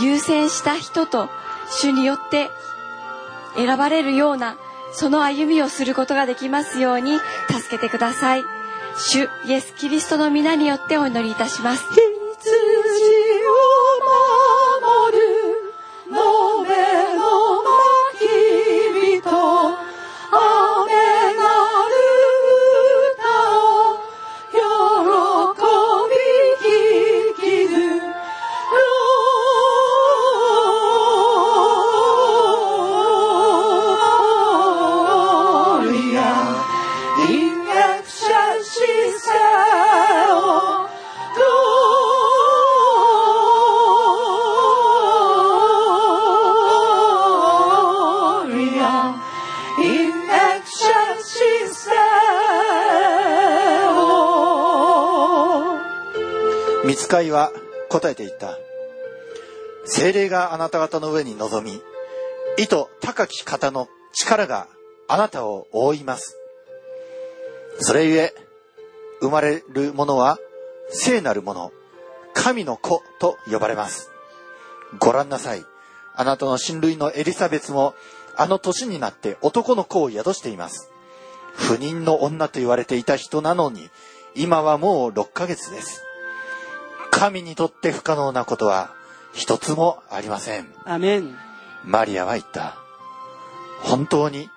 [0.00, 1.28] 優先した人と
[1.70, 2.50] 主によって
[3.56, 4.56] 選ばれるような
[4.92, 7.18] その歩みをすることができますように
[7.48, 8.44] 助けてください。
[8.96, 11.84] 主イエス・キリストの皆によってお祈りいたします。
[60.00, 61.78] 精霊があなた方の上に臨み、
[62.56, 64.66] 意図高き方の力が
[65.08, 66.38] あなたを覆います。
[67.80, 68.34] それゆえ、
[69.20, 70.38] 生まれる者は
[70.88, 71.70] 聖なる者、
[72.32, 74.10] 神の子と呼ばれます。
[74.98, 75.66] ご覧なさい。
[76.16, 77.92] あなたの親類のエリザベスも、
[78.38, 80.90] あの年になって男の子を宿しています。
[81.52, 83.90] 不妊の女と言われていた人なのに、
[84.34, 86.02] 今はもう6ヶ月です。
[87.10, 88.94] 神にとって不可能なことは
[89.32, 90.72] 一つもありません。
[90.84, 91.36] アーメン
[91.84, 92.76] マリアは言った。
[93.82, 94.48] 本当に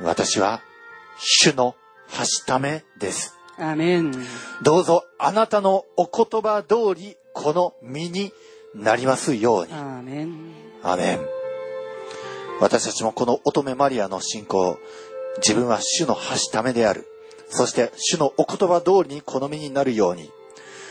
[0.00, 0.62] 私は
[1.18, 1.74] 主の
[2.08, 3.36] はしためです。
[3.58, 4.12] アーメン
[4.62, 8.32] どうぞあなたのお言葉通りこの身に
[8.74, 9.72] なりますように。
[9.72, 10.52] アーメン
[10.82, 11.20] アーメン。
[12.60, 14.78] 私たちもこの乙女マリアの信仰、
[15.38, 17.06] 自分は主のはしためである。
[17.48, 20.30] そして主のお言葉通りに好みになるように。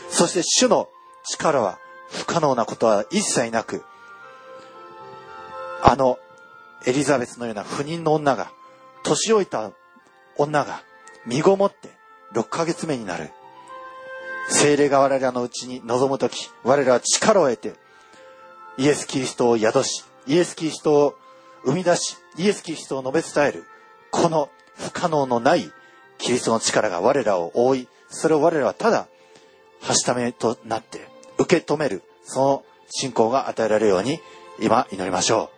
[0.08, 0.88] そして主の
[1.24, 1.78] 力は
[2.10, 3.82] 不可能なことは一切なく、
[5.82, 6.18] あの
[6.84, 8.50] エリザベスのような不妊の女が、
[9.02, 9.72] 年老いた
[10.36, 10.82] 女が
[11.26, 11.90] 身ごもって
[12.32, 13.30] 6ヶ月目になる。
[14.48, 17.74] 精霊が我らのうちに臨むとき、我らは力を得て、
[18.78, 21.14] イエス・キリストを宿し、イエス・キリストを
[21.64, 23.64] 生み出し、イエス・キリストを述べ伝える、
[24.12, 25.72] この不可能のない
[26.18, 29.08] キリストの力が我らを覆い、それを我らはただ、
[29.80, 34.20] はしためとなって受け止める、その信仰が与えられるように、
[34.60, 35.50] 今祈りましょ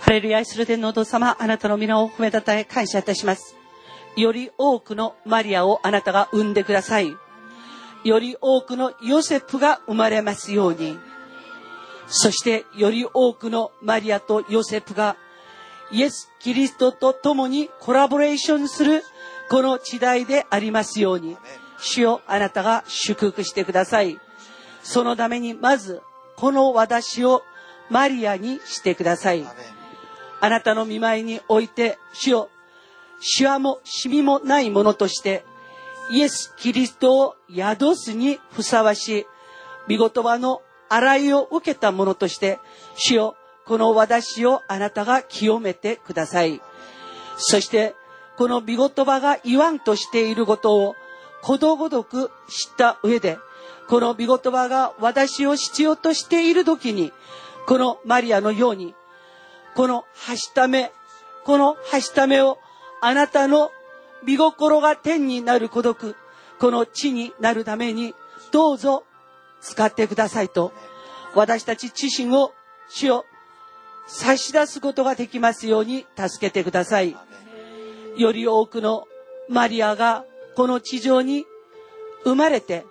[0.00, 3.56] ハレルヤ愛する天皇堂様、あなたの皆を褒めたたえ感謝いたします。
[4.16, 7.14] より多くのマリアをあなたが産んでください。
[8.04, 10.98] より多くのヨセフが生まれますように。
[12.06, 15.16] そしてより多くのマリアとヨセフが
[15.90, 19.02] イエス・キリストと共にコラボレーションする
[19.50, 21.36] この時代でありますように。
[21.80, 24.18] 主よあなたが祝福してください。
[24.82, 26.02] そのためにまず
[26.36, 27.42] この私を
[27.90, 29.44] マリアにしてください。
[30.40, 32.48] あなたの見舞いにおいて、主よ、
[33.20, 35.44] シワもシミもないものとして、
[36.10, 39.26] イエス・キリストを宿すにふさわし
[39.88, 42.58] い、御言葉の洗いを受けたものとして、
[42.94, 46.60] 主よ、この私をあなたが清めてください。
[47.36, 47.94] そして、
[48.36, 50.94] この御言葉が言わんとしていることを、
[51.42, 53.38] ことごとく知った上で、
[53.88, 57.12] この御言葉が私を必要としている時に、
[57.66, 58.94] このマリアのように、
[59.74, 60.92] このはしため、
[61.44, 62.58] このはしためを
[63.00, 63.70] あなたの
[64.24, 66.16] 見心が天になる孤独、
[66.58, 68.14] この地になるために、
[68.50, 69.04] どうぞ
[69.60, 70.72] 使ってくださいと、
[71.34, 72.52] 私たち自身を
[72.88, 73.24] 主を
[74.06, 77.16] 差し出すことができますように助けてください。
[78.16, 79.04] より多くの
[79.48, 80.24] マリアが
[80.58, 81.46] この地上に
[82.24, 82.84] 生まれて、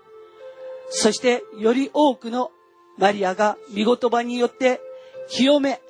[0.89, 2.49] そしてより多くの
[2.97, 4.79] マリアが御言葉によって
[5.27, 5.81] 清め、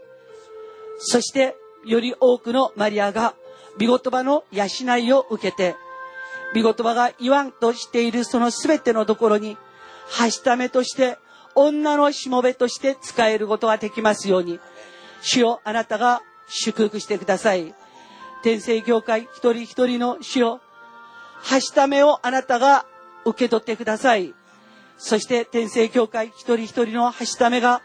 [0.97, 1.55] そして
[1.85, 3.35] より多くのマリアが
[3.79, 5.75] 御言葉の養いを受けて、
[6.55, 9.55] 御言葉が言わんとしているその全てのところに、
[10.07, 11.19] はしためとして、
[11.53, 14.59] 女のしもべとして使えることができますように、
[15.21, 17.75] 主よあなたが祝福してください。
[18.41, 20.61] 天聖教会一人一人の主よ、
[21.41, 22.85] はしためをあなたが
[23.25, 24.33] 受け取ってください。
[24.97, 27.81] そして天聖教会一人一人のはしためが、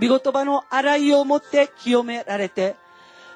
[0.00, 2.76] 御言葉の洗いをもって清められて、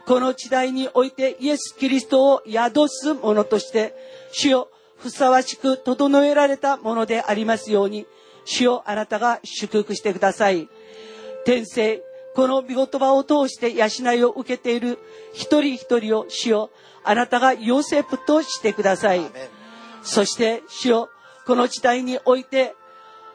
[0.07, 3.95] この時代においてイエス・キリストを宿すものとして、
[4.33, 8.07] 主よ、ふさわしく整えられたものでありますように、
[8.45, 10.69] 主よ、あなたが祝福してください。
[11.45, 12.03] 天聖、
[12.35, 14.99] この御言葉を通して養いを受けている
[15.35, 16.71] 一人一人を主よ、
[17.05, 19.21] あなたがヨセプとしてください。
[20.09, 21.11] そして主よ、
[21.46, 22.74] この時代において、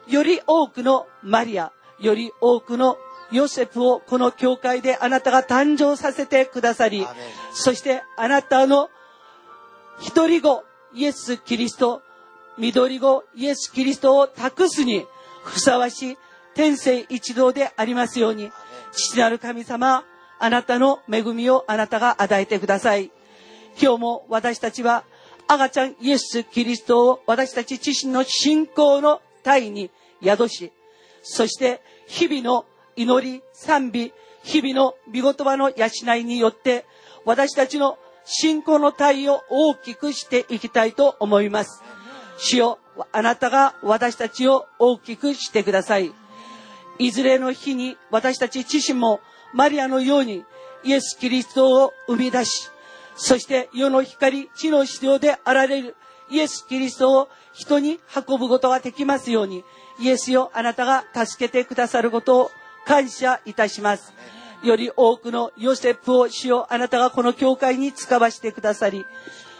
[0.08, 1.70] より多くのマリア、
[2.00, 2.98] より多くの
[3.30, 7.06] ヨセフをこの教会であなたが誕生させてくださり、
[7.52, 8.90] そしてあなたの
[10.00, 10.64] 一人子、
[10.94, 12.02] イエス・キリスト、
[12.58, 15.06] 緑子、イエス・キリストを託すに
[15.44, 16.18] ふさわしい
[16.56, 18.50] 天性一同でありますように、
[18.90, 20.04] 父なる神様、
[20.40, 23.12] あなたの恵みをあなたが与えてください。
[23.80, 25.04] 今日も私たちは
[25.46, 29.90] 赤ちゃんイエス・キリストを私たち自身の信仰の体に
[30.22, 30.72] 宿し、
[31.22, 32.66] そして日々の
[32.96, 36.84] 祈り、賛美、日々の見言葉の養いによって、
[37.24, 41.82] 私たちの信仰の体を大きくしていきたいと思います。
[42.38, 42.78] 主よ、
[43.12, 46.12] あなたが私たちを大きくしてください。
[46.98, 49.20] いずれの日に私たち自身も
[49.52, 50.44] マリアのように
[50.84, 52.70] イエス・キリストを生み出し、
[53.16, 55.96] そして世の光、地の必要であられる
[56.30, 59.64] イエス・キリストを人に運ぶことができますように、
[60.00, 62.50] イエスよ、あなたが助けてくださることを
[62.84, 64.12] 感謝いたします。
[64.62, 69.04] より多くのヨセフを主よあなたがこの教会に使わしてくださり、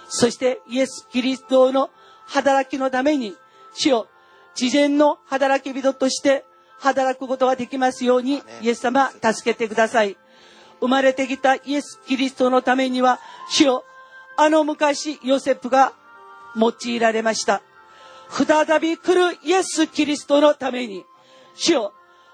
[0.09, 1.91] そしてイエス・キリストの
[2.27, 3.37] 働きのために、
[3.75, 4.09] 主よ
[4.55, 6.45] 事前の働き人として
[6.79, 10.17] 働くことができますように、イエス様助けてください。
[10.81, 13.85] 生まれてきたイエス・キリストのためには、主よ
[14.37, 15.93] あの昔ヨセフが
[16.57, 17.63] 用いられました。
[18.31, 21.05] 再び来るイエス・キリストのために、
[21.55, 21.93] 主よ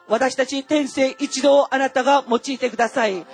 [0.08, 3.26] 私たち天性一同をあなたが用いてください。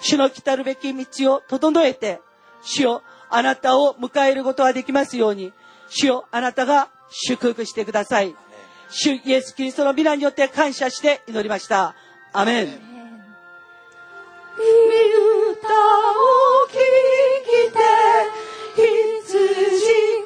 [0.00, 2.20] 主の来たるべき道を整えて、
[2.62, 5.52] 主よあなたを迎えることができますように、
[5.88, 8.34] 主よあなたが祝福してください。
[8.90, 11.94] 主イエス・キリストの皆によって感謝して祈りました。
[12.32, 12.98] アメン。
[14.58, 17.07] 歌を聴き
[17.66, 17.78] て
[18.76, 20.17] 羊。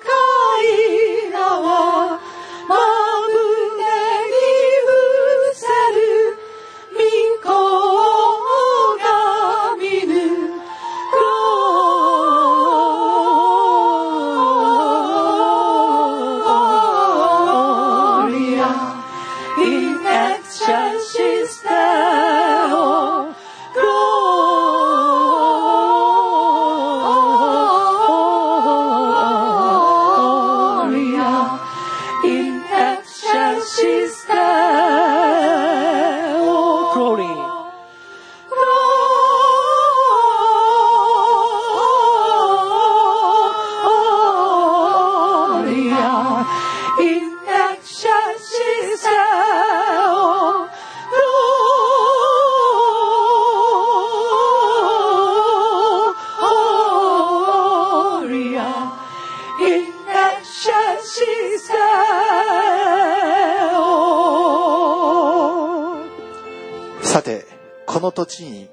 [68.02, 68.68] の土地に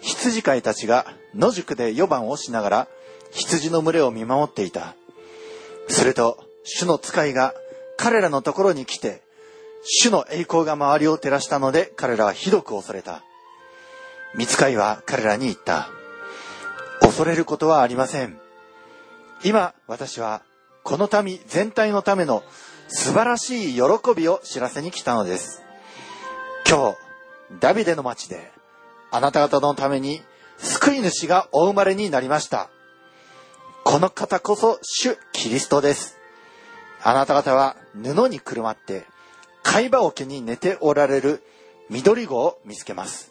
[0.00, 2.88] 羊飼いたちが野宿で夜番をしながら
[3.32, 4.94] 羊の群れを見守っていた。
[5.88, 7.54] すると、主の使いが
[7.96, 9.22] 彼らのところに来て、
[9.82, 13.22] 主の栄光が周りを照らしたので彼らはひどく恐れた。
[14.34, 15.88] 見つかいは彼らに言った。
[17.00, 18.38] 恐れることはありません。
[19.42, 20.42] 今私は
[20.84, 22.42] この民全体のための
[22.88, 23.82] 素晴らしい喜
[24.16, 25.62] びを知らせに来たのです。
[26.68, 26.96] 今日、
[27.60, 28.53] ダビデの町で
[29.14, 30.22] あなた方のために
[30.58, 32.68] 救い主がお生まれになりました。
[33.84, 36.16] この方こそ主キリストです。
[37.00, 39.06] あなた方は布にくるまって
[39.62, 41.44] 貝羽桶に寝ておられる
[41.90, 43.30] 緑子を見つけます。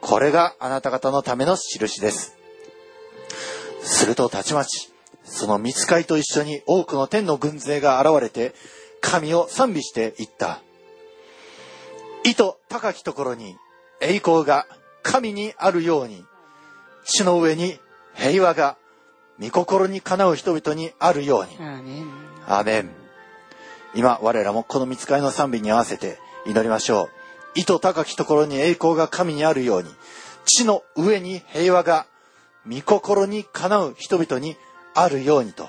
[0.00, 2.38] これがあなた方のための印です。
[3.82, 4.90] するとたちまち、
[5.22, 8.54] その見つかいと一緒に多くの天の軍勢が現れて、
[9.02, 10.62] 神を賛美していった。
[12.24, 13.58] 意図高きところに
[14.00, 14.66] 栄光が
[15.04, 16.24] 神にあるように、
[17.04, 17.78] 地の上に
[18.14, 18.76] 平和が
[19.40, 21.56] 御心にかなう人々にあるように。
[22.48, 22.90] アーメン。
[23.94, 27.60] 今、我らもこの見つかりの賛美に合わせて祈りましょう。
[27.60, 29.90] 意図高きところに栄光が神にあるように、
[30.46, 32.06] 地の上に平和が
[32.68, 34.56] 御心にかなう人々に
[34.94, 35.68] あるようにと、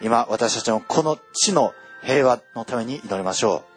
[0.00, 3.73] 今、私たちもこの地の平和のために祈りましょハ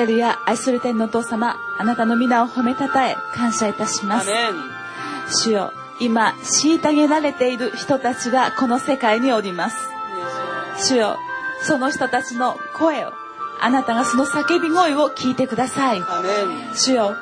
[0.00, 4.30] レルヤ愛する天のお父様あなたの皆を褒めたたえ感謝いたします。
[5.30, 9.76] 主よ今虐げられている人たちがこの世界におります。
[10.78, 11.18] 主よ
[11.62, 13.12] その人たちの声を
[13.60, 16.02] あなたがその叫び声を聞いてください。
[16.74, 17.14] 主よ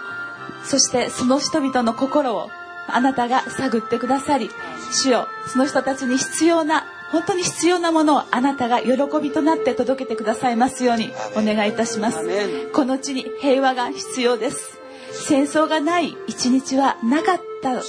[0.62, 2.48] そしてその人々の心を
[2.86, 4.50] あなたが探ってくださり
[4.92, 8.92] 主よその人たちに必要な本当に必要なものをあなたが喜
[9.22, 12.68] びとなって届けてくださいますようにお願いいたします。
[12.72, 14.78] この地に平和が必要です。
[15.12, 17.82] 戦争がない一日はなかった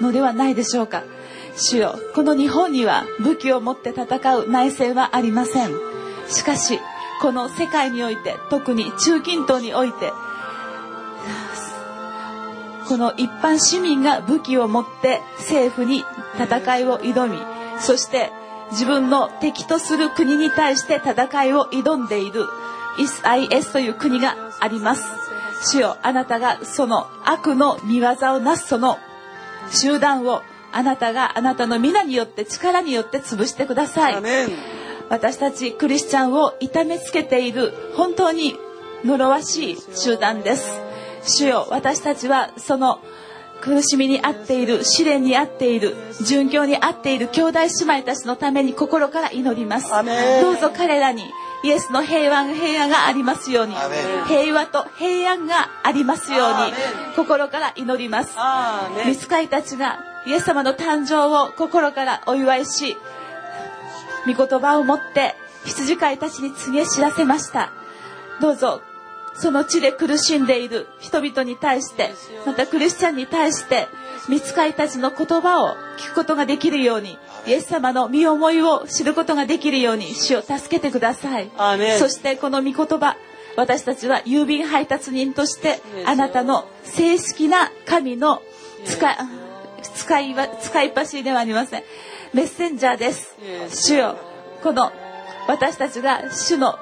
[0.00, 1.02] のではないでしょうか。
[1.56, 5.70] 主よこの日本には武器を持って戦う内戦はありません。
[6.28, 6.78] しかし
[7.20, 10.12] この世界において特に中近東において
[12.88, 16.02] この一般市民が武器を持って政府に
[16.38, 17.38] 戦いを挑み
[17.78, 18.32] そして
[18.72, 22.46] 自分の敵とする国に対して戦いを挑んでいる。
[22.98, 25.04] IS という国があります。
[25.62, 28.98] 主よあなたがその悪の見業をなすその
[29.70, 30.42] 集団を
[30.72, 34.14] あなたがあなたの皆によって力によって潰してください。
[35.08, 38.56] 私たちクリスチャンを痛めつけている本当に
[39.04, 40.80] 呪わしい集団です。
[41.24, 43.00] 主よ私たちはその
[43.60, 49.90] 苦しみにあっている試練にあっている殉教にあっている兄弟姉妹たちのために心から祈ります。
[50.40, 51.24] どうぞ彼らに
[51.62, 53.74] イエスの平和平安がありますように。
[54.26, 56.72] 平和と平安がありますように
[57.16, 58.34] 心から祈ります。
[59.06, 62.96] 見つかいたちがイエス様の誕生を心からお祝いし
[64.26, 65.34] 御言葉を持って
[65.64, 67.72] 羊飼いたちに告げ知らせました。
[68.40, 68.80] どうぞ
[69.40, 70.86] その地で苦しんでいる。
[71.00, 72.10] 人々に対して
[72.44, 73.88] またクリスチャンに対して
[74.28, 81.50] 見つかいたちの言葉を聞くことができるようにイエス様の身思いを知ることができるように主を助けてください。
[81.98, 83.16] そしてこの御言葉
[83.56, 88.42] 私たちは郵便配達人としてあなたの正式な神の
[88.84, 89.16] 使い
[89.94, 91.82] 使いは使いっ走りではありません。
[92.32, 93.36] メッセンジャーです。
[93.70, 94.16] 主よ。
[94.62, 94.92] この
[95.48, 96.78] 私たちが主の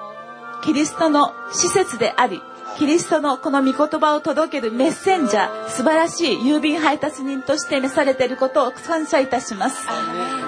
[0.62, 2.42] キリストの施設であり
[2.78, 9.88] キリストのこの御言葉を届けるメッセンジャー素晴らしい郵便配達人として召されていることを感謝いたします。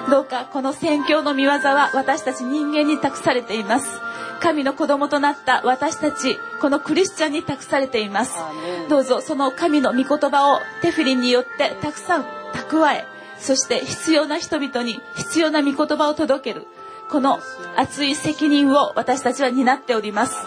[0.09, 3.99] どうかこの宣教の見業は私たち人間に託されています。
[4.39, 8.33] 神の子供となった私たちこのクリスチャンに託されています。
[8.87, 13.05] どうぞその神の御言葉をテフィリンによってたくさん蓄え
[13.39, 16.67] そして必要な人々に必要な御言葉を届ける
[17.11, 17.39] この
[17.75, 20.37] 熱い責任を私たちは担っております。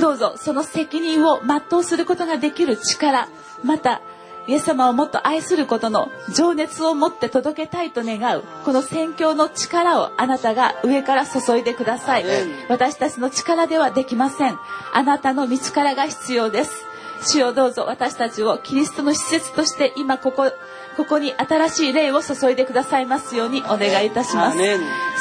[0.00, 3.28] どうぞその責任を全うすることができる力
[3.64, 4.00] また
[4.46, 12.24] イエス様をもっと愛することの情熱を持って届けたいと願うこの宣教の力をあなたが上から注いでください。
[12.68, 14.58] 私たちの力ではできません。
[14.92, 16.86] あなたの道からが必要です。
[17.24, 20.52] 主をどうぞ私たちをキリストの施設として今ここ
[20.96, 24.58] ここに新しい霊を注いでくださいますようにお願いいたします。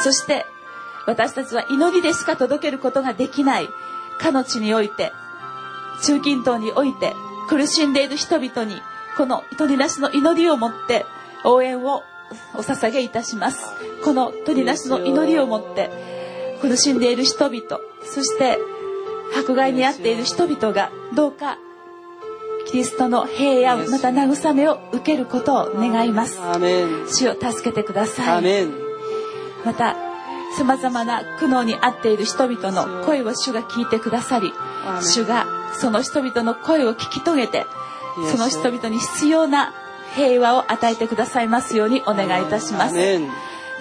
[0.04, 0.48] そして
[1.06, 3.70] 私たちは祈りでしか届けることができない。
[4.20, 5.12] かの地において
[6.04, 7.14] 中近東において
[7.50, 8.82] 苦しんでいる人々に
[9.18, 11.06] この取り出しの祈りをもって
[11.44, 12.04] 応援を
[12.54, 13.60] お捧げいたします。
[14.04, 15.90] この取り出しの祈りをもって
[16.62, 17.62] 苦しんでいる人々
[18.04, 18.58] そして
[19.38, 21.58] 迫害に遭っている人々がどうか
[22.68, 26.40] キリストの平安また慰めを受けることを願います。
[27.08, 28.68] 主を助けてくだアさい。
[29.66, 30.11] また
[30.58, 34.54] さまざまな苦悩に遭っている人々の声を主が聞いてくださり
[35.02, 37.66] 主がその人々の声を聞き遂げて
[38.32, 39.74] その人々に必要な
[40.16, 42.96] 平和を与えてくださいますようにお願いいたします。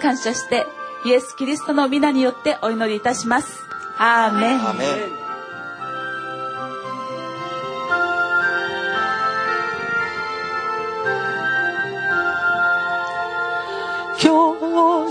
[0.00, 0.66] 感謝して
[1.04, 3.64] イエス・キリストの皆によってお祈りいたします。
[3.98, 4.86] アーメンアーメ
[5.16, 5.20] ン
[14.18, 15.10] 教師も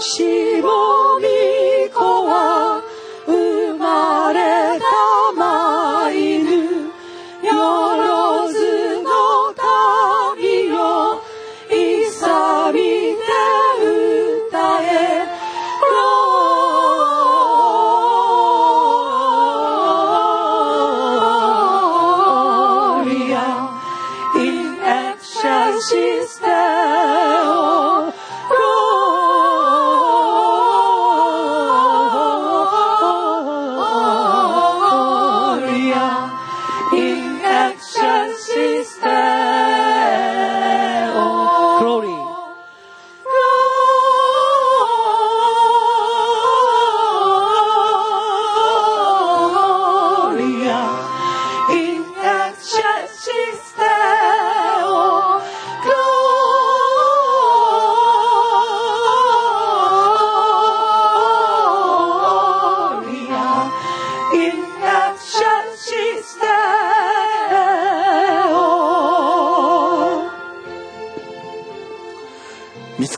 [1.20, 2.69] 御子は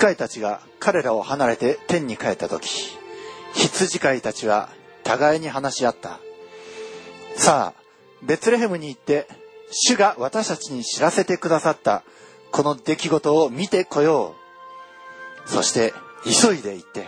[0.01, 2.97] 見つかいたちが彼らを離れて天に帰った時
[3.53, 4.69] 羊飼いたちは
[5.03, 6.19] 互いに話し合った。
[7.35, 7.83] さあ
[8.23, 9.27] ベツレヘムに行って
[9.69, 12.01] 主が私たちに知らせてくださった
[12.51, 14.33] この出来事を見てこよ
[15.45, 15.47] う。
[15.47, 15.93] そして
[16.25, 17.05] 急いで行って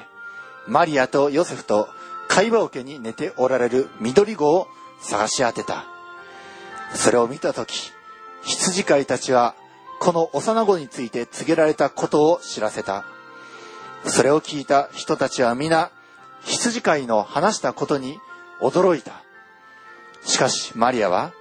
[0.68, 1.88] マリアとヨセフと
[2.28, 4.68] 会話桶に寝ておられる緑子を
[5.02, 5.86] 探し当てた。
[6.94, 7.92] それを見た時
[8.44, 9.56] 羊飼いたちは
[10.00, 13.06] この幼子について告げられたことを知らせた。
[14.06, 15.92] それを聞いた人たちは皆
[16.44, 18.20] 羊飼いの話したことに
[18.62, 19.24] 驚いた。
[20.26, 21.34] しかしマリアは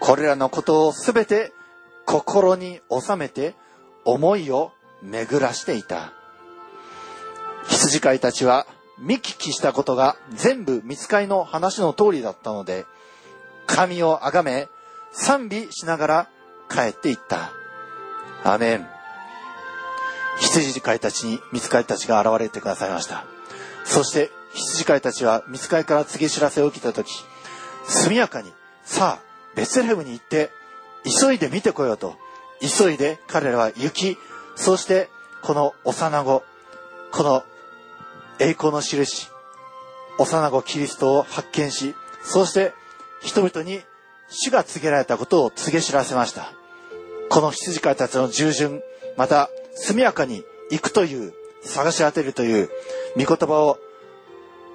[0.00, 1.52] これらのことをすべて
[2.04, 3.54] 心に収めて
[4.04, 4.72] 思いを
[5.02, 6.12] 巡らしていた。
[7.68, 8.66] 羊飼いたちは
[8.98, 12.86] 見聞きしたことが全部見つかいの話の通りだったので
[13.66, 14.68] 神をあがめ
[15.12, 16.28] 賛美しながら
[16.70, 17.52] 帰っていった。
[18.52, 18.86] アメン。
[20.38, 23.24] 羊飼いたちに見つかいたちが現れてくださいました。
[23.84, 27.12] そして羊飼いたちは見つかいから告げ知らせを受けた時
[27.86, 28.52] 速やかに
[28.84, 29.22] さあ
[29.54, 30.50] ベツレヘムに行って
[31.20, 32.16] 急いで見てこようと
[32.60, 34.18] 急いで彼らは行き
[34.56, 35.08] そして
[35.42, 36.42] この幼子
[37.12, 37.44] この
[38.40, 39.28] 栄光の印
[40.18, 41.94] 幼子キリストを発見し
[42.24, 42.72] そして
[43.22, 43.80] 人々に
[44.28, 46.55] 主が告げられたことを告げ知らせました。
[47.30, 48.82] この羊飼いたちの従順
[49.16, 51.32] また速やかに行くという
[51.62, 52.70] 探し当てるという
[53.16, 53.78] 御言葉を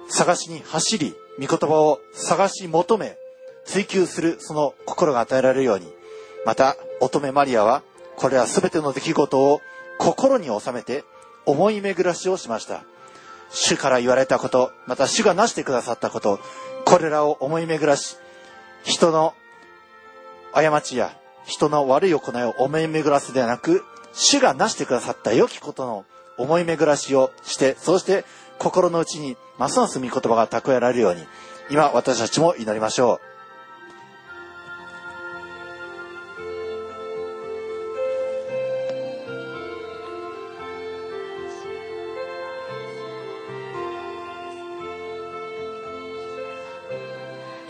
[0.08, 3.16] 探しに走り御言葉を探し求め
[3.64, 5.86] 追求するその心が与えられるように
[6.44, 7.82] また乙女マリアは
[8.16, 9.60] これら全ての出来事を
[9.98, 11.04] 心に収めて
[11.46, 12.84] 思い巡らしをしました。
[13.52, 16.40] 主から言われたことまた主がなしてくださったこと
[16.84, 18.16] これらを思い巡らし
[18.82, 19.34] 人の
[20.52, 26.04] 過ちや人の悪い行いを思い巡らすではなく主がなしてくださった良きことの
[26.38, 28.24] 思い巡らしをしてそして
[28.58, 31.22] 心の内にますます御言葉が蓄えられるように
[31.70, 33.32] 今私たちも祈りましょう。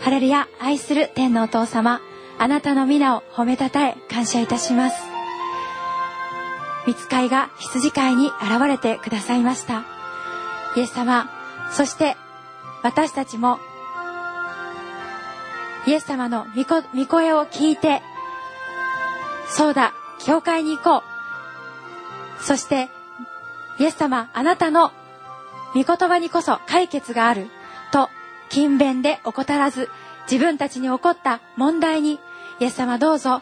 [0.03, 2.01] ハレルヤ愛する天のお父様。
[2.43, 5.01] あなたの皆を褒めたたえ感謝いたします。
[6.85, 9.85] 見つかいが羊飼いに現れてくださいました。
[10.75, 11.29] イエス様
[11.71, 12.17] そして
[12.81, 13.59] 私たちも
[15.87, 16.63] イエス様の御
[16.93, 18.01] 御声を聞いて
[19.47, 22.43] そうだ教会に行こう。
[22.43, 22.89] そして
[23.79, 24.91] イエス様あなたの
[25.73, 27.47] 御言葉にこそ解決がある
[27.93, 28.09] と
[28.49, 29.87] 勤勉で怠らず
[30.29, 32.19] 自分たちに起こった問題に
[32.59, 33.41] イエス様どうぞ。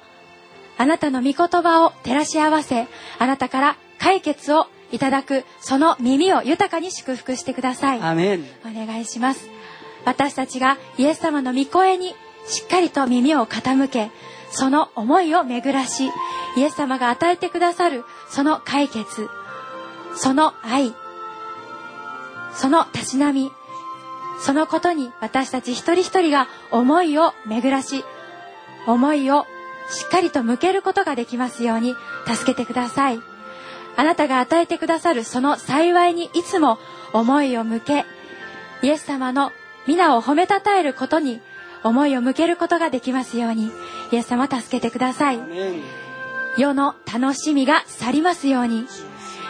[0.78, 2.88] あなたの御言葉を照らし合わせ
[3.20, 8.02] あなたから解決をいただくその耳を豊かに祝福してください。
[8.02, 8.46] アメン。
[8.66, 9.50] お願いします。
[10.06, 12.16] 私たちがイエス様の御声に
[12.46, 14.12] しっかりと耳を傾け
[14.52, 16.10] その思いを巡らし
[16.58, 19.30] イエス様が与えてくださるその解決
[20.16, 20.94] その愛
[22.54, 23.52] そのたしなみ
[24.42, 28.04] そのことに私たち一人一人が思いを巡らし
[28.88, 29.45] 思いを
[29.90, 31.95] しっかりと向けることができますように
[32.26, 33.20] 助けてください。
[33.98, 36.78] あなたが与えてくださるその幸いにいつも
[37.14, 38.06] 思いを向け
[38.84, 39.52] イエス様の
[39.86, 41.41] 皆を褒めたたえることに
[41.84, 43.70] 思いを向けることができますように
[44.12, 45.40] イエス様助けてください。
[46.58, 48.86] 世の楽しみが去りますように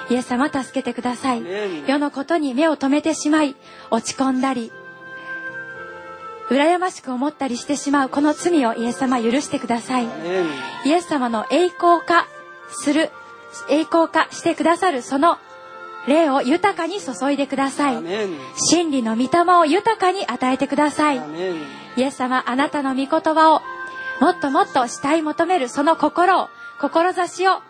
[0.09, 1.43] イエス様助けてください。
[1.87, 3.55] 世のことに目を留めてしまい
[3.91, 4.71] 落ち込んだり
[6.51, 10.05] 羨ましく思ったりしてしまうこの罪をイエス様許してください。
[10.85, 12.27] イエス様の栄光化
[12.69, 13.09] する
[13.69, 15.37] 栄光化してくださるその
[16.07, 18.03] 霊を豊かに注いでください。
[18.57, 21.21] 真理の御霊を豊かに与えてください。
[21.95, 23.61] イエス様あなたの御言葉を
[24.19, 26.49] もっともっと慕い求めるその心を
[26.79, 27.61] 志を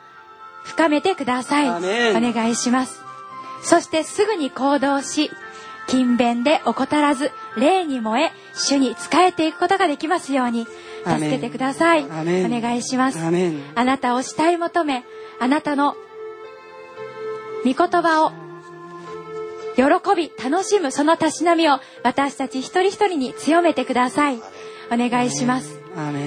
[0.64, 1.70] 深めてください。
[1.70, 3.04] お願いします。
[3.64, 5.30] そしてすぐに行動し
[5.92, 10.66] 勤勉で怠らず霊に燃え主に仕えていくことができますように
[11.06, 12.06] 助けてください。
[12.06, 13.20] お願いします。
[13.20, 15.04] あなたを慕い求め
[15.42, 15.98] あなたの
[17.66, 18.32] 御言葉を
[19.76, 19.84] 喜
[20.16, 24.38] び楽しむそのたしなみを私たち一人一人に強めてください。
[24.38, 24.42] お
[24.92, 25.78] 願いします。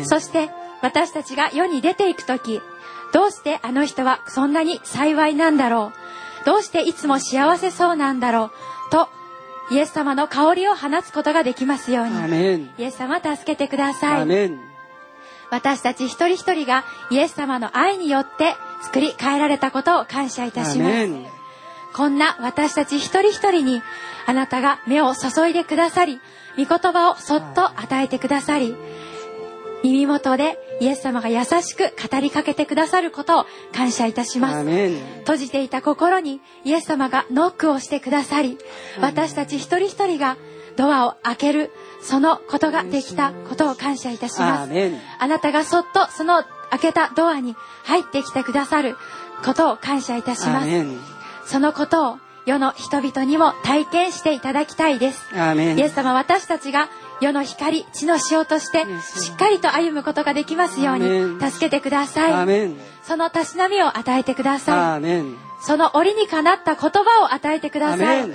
[0.05, 0.51] そして
[0.83, 2.61] 私たちが世に出ていく時
[3.15, 5.93] どうしてあの人はそんなに幸いなんだろ
[6.43, 6.45] う？
[6.45, 8.51] どうしていつも幸せそうなんだろ
[8.89, 8.91] う？
[8.91, 9.09] と
[9.71, 12.71] イエス様の香りを放つことができますように。
[12.79, 14.29] イエス様助けてください。
[15.51, 21.09] 私たち一人一人がイエス様の愛によって作り変えられたことを感謝いたします。
[21.95, 23.81] こんな私たち一人一人に
[24.27, 26.21] あなたが目を注いでくださり
[26.57, 28.75] 御言葉をそっと与えてくださり
[29.85, 34.65] 耳元でイエス様が優しく語りかけてくださることを感謝いたします。
[35.21, 38.57] 閉じていた心にイエス様がノックをしてくださり
[39.01, 40.39] 私たち一人一人が
[40.77, 41.71] ドアを開ける
[42.01, 44.73] そのことができたことを感謝いたします。
[45.19, 47.55] あなたがそっとその開けたドアに
[47.85, 48.97] 入ってきてくださる
[49.45, 50.71] ことを感謝いたします。
[51.45, 55.29] そのことを世の人々にも体験していただきたいです。
[55.35, 56.89] イエス様私たちが
[57.21, 62.51] 世の光地の塩としてしっかりと歩むことができますように助けてください。
[63.03, 65.03] そのたしなみを与えてください。
[65.63, 68.31] その折にかなった言葉を与えてください。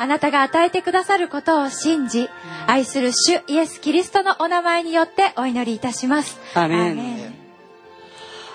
[0.00, 2.28] あなたが与えてくださることを信じ
[2.68, 6.38] 愛する主イエス・キリストのお名前によってお祈りいたします。
[6.54, 7.34] アーメン。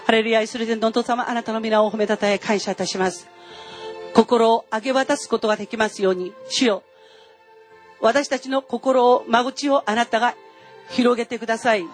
[0.06, 3.28] ハレルヤ愛する天のお父様あなたの皆を褒めたたえ感謝いたします。
[4.14, 6.84] 心を明け渡すことができますように主よ
[8.04, 10.36] 私たちの心を間口をあなたが
[10.90, 11.86] 広げてください。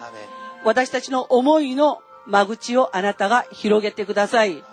[0.64, 4.64] 私たちの思いの間口をあなたが広げてください。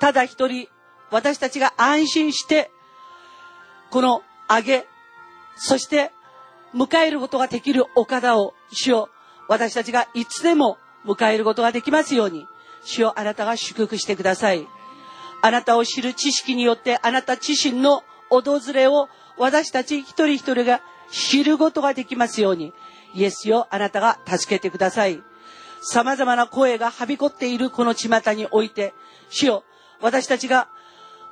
[0.00, 0.68] ただ一人
[1.10, 2.70] 私たちが安心して
[3.90, 4.86] この上げ
[5.56, 6.12] そして
[6.74, 9.08] 迎えることができる岡田を主よ
[9.48, 10.76] 私たちがいつでも
[11.06, 12.44] 迎えることができますように
[12.84, 14.66] 主よあなたが祝福してください。
[15.40, 19.08] あなたを知る知識によってあなた自身の訪れを
[19.38, 20.80] 私たち一人一人が
[21.10, 22.72] 知ることができますように。
[23.14, 25.22] イエスよあなたが助けてください。
[25.80, 28.92] 様々な声がはびこっているこの巷において
[29.30, 29.64] 主よ
[30.00, 30.68] 私たちが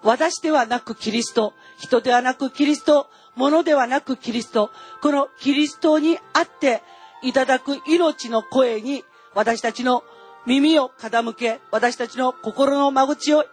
[0.02, 4.70] 私ではなくキリスト人ではなくキリスト物ではなくキリスト
[5.02, 6.82] このキリストにあって
[7.22, 9.04] いただく命の声に
[9.34, 10.04] 私たちの
[10.46, 13.44] 耳を傾け私たちの心の間口を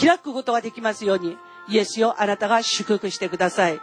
[0.00, 1.36] 開くことができますように。
[1.68, 3.80] イエスよあなたが祝福してください。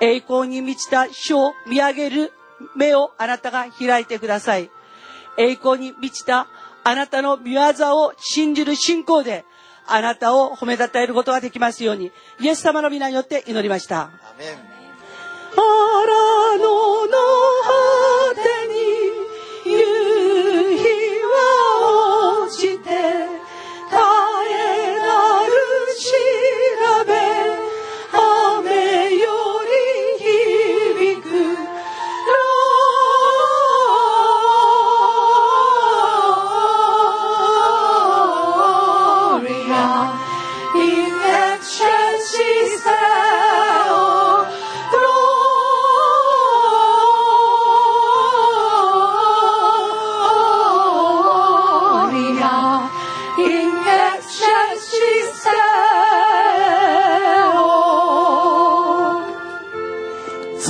[0.00, 2.32] 栄光に満ちた主を見上げる
[2.76, 4.70] 目をあなたが開いてください。
[5.36, 6.48] 栄光に満ちた
[6.84, 9.44] あなたの御業を信じる信仰で
[9.86, 14.10] あなたを褒めたたえることができますようにイエス様の皆によって祈りました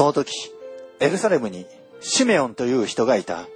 [0.09, 0.33] の時、
[1.01, 1.67] エルサレムに
[2.01, 3.47] シメオンという人がいた。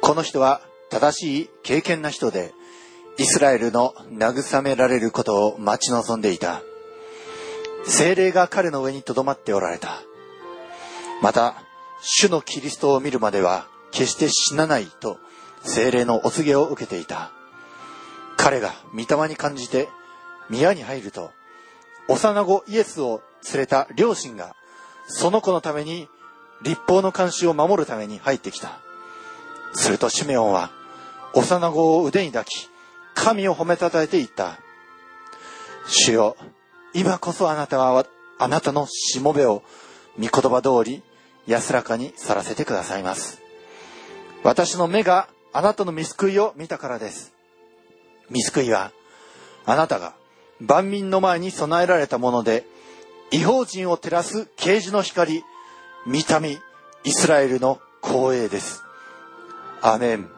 [0.00, 2.54] この人は正しい敬虔な人で、
[3.18, 6.62] イスラエルの慰められることを待ち望んでいた。
[7.84, 10.00] 精霊が彼の上に留まっておられた。
[11.20, 11.62] また、
[12.00, 15.18] 主のキリストを見るまでは決して死なないと
[15.62, 17.30] 精霊のお告げを受けていた。
[18.36, 19.88] 彼が御霊に感じて
[20.48, 21.30] 宮に入ると、
[22.08, 23.20] 幼子イエスを
[23.52, 24.54] 連れた両親が
[25.08, 26.08] その子のために
[26.62, 28.78] 立法の監視を守るために入ってきた。
[29.72, 30.70] するとシメオンは
[31.34, 32.68] 幼子を腕に抱き、
[33.14, 34.58] 神を褒めたたえて言った。
[35.86, 36.36] 主よ、
[36.94, 38.06] 今こそあなたは
[38.38, 39.62] あなたのしもべを
[40.18, 41.02] 御言葉通り
[41.46, 43.40] 安らかに去らせてくださいます。
[44.44, 47.32] 私の目があなたの見救いを見たからです。
[48.30, 48.92] 見救いは
[49.64, 50.14] あなたが
[50.60, 52.64] 万民の前に備えられたもので
[53.30, 55.44] 違法人を照らす啓示の光、
[56.06, 56.58] 見た目、
[57.04, 58.82] イスラエルの光栄です。
[59.82, 60.28] アメン。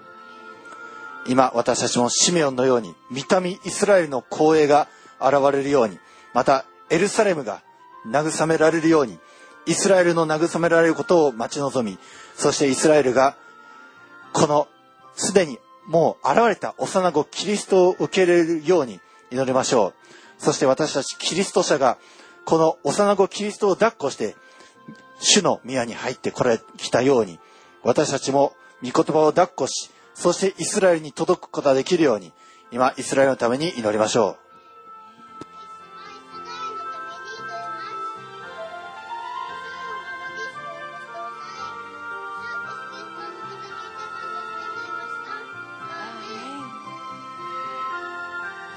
[1.27, 4.89] 今私たちもシメオンのように、見た目イスラエルの光栄が
[5.21, 5.99] 現れるように、
[6.35, 7.63] またエルサレムが
[8.09, 9.19] 慰められるように、
[9.67, 11.97] イスラエルの慰められることを待ち望み、
[12.37, 13.37] そしてイスラエルが、
[14.33, 14.67] この
[15.15, 19.01] すでにもう現れた幼子キリストを受け入れるように
[19.31, 19.95] 祈りましょう。
[20.39, 21.99] そして私たちキリスト者が、
[22.51, 24.35] この幼子キリストを抱っこして、
[25.21, 27.39] 主の宮に入ってこられきたように、
[27.85, 32.33] 私たちも御言葉を抱っこし、そしてイスラエルに届くことができるように、
[32.73, 34.37] 今、イスラエルのために祈りましょ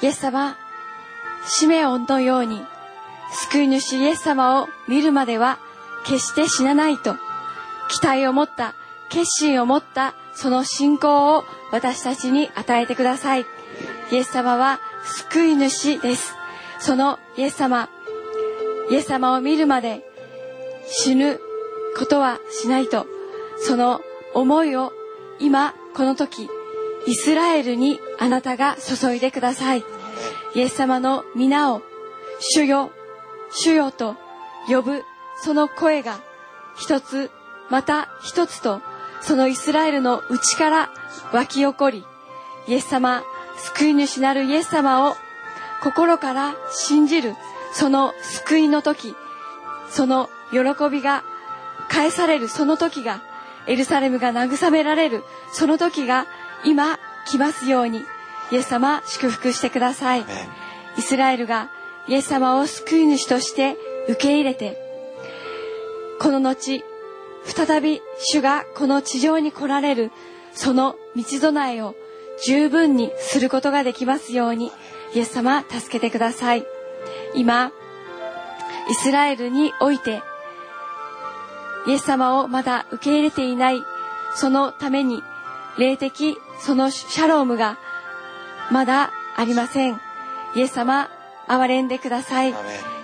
[0.02, 0.06] う。
[0.06, 0.56] イエス様、
[1.48, 2.64] シメオンのように、
[3.32, 5.60] 救い主イエス様を見るまでは
[6.06, 7.16] 決して死なないと、
[7.90, 8.76] 期待を持った、
[9.10, 13.46] 決心を持った、その信仰を私たちに与えてください。
[14.12, 14.80] イエス様は
[15.32, 16.36] 救い主です。
[16.80, 17.90] そのイエス様、
[18.90, 20.04] イエス様を見るまで
[20.88, 21.40] 死ぬ
[21.98, 23.08] ことはしないと、
[23.58, 24.02] その
[24.34, 24.92] 思いを
[25.40, 26.50] 今この時、
[27.06, 29.84] イスラエルにあなたが注いでください。
[30.56, 31.82] イエス様の皆を、
[32.40, 32.92] 主よ、
[33.56, 34.16] 主よと
[34.68, 35.04] 呼ぶ
[35.36, 36.20] その声が
[36.76, 37.32] 一つ、
[37.70, 38.82] また一つと、
[39.22, 40.90] そのイスラエルの内から
[41.32, 42.06] 湧き起こり、
[42.68, 43.24] イエス様、
[43.58, 45.16] 救い主なるイエス様を
[45.84, 47.36] 心から信じる、
[47.74, 49.16] その救いの時、
[49.90, 51.24] その喜びが
[51.90, 53.22] 返されるその時が、
[53.68, 55.24] エルサレムが慰められる
[55.54, 56.26] その時が
[56.66, 58.04] 今来ますように、
[58.52, 60.26] イエス様祝福してください。
[60.98, 61.70] イスラエルが
[62.08, 63.78] イエス様を救い主として
[64.08, 64.78] 受け入れて、
[66.20, 66.84] この後、
[67.46, 70.12] 再び主がこの地上に来られる、
[70.54, 71.96] その道備えを
[72.46, 74.72] 十分にすることができますように、
[75.14, 76.66] イエス様助けてください。
[77.36, 77.72] 今、
[78.90, 80.22] イスラエルにおいて、
[81.88, 83.84] イエス様をまだ受け入れていない、
[84.36, 85.24] そのために、
[85.78, 87.78] 霊的、そのシャロームが、
[88.72, 90.00] まだありません。
[90.56, 91.10] イエス様、
[91.48, 92.54] 憐れんでください。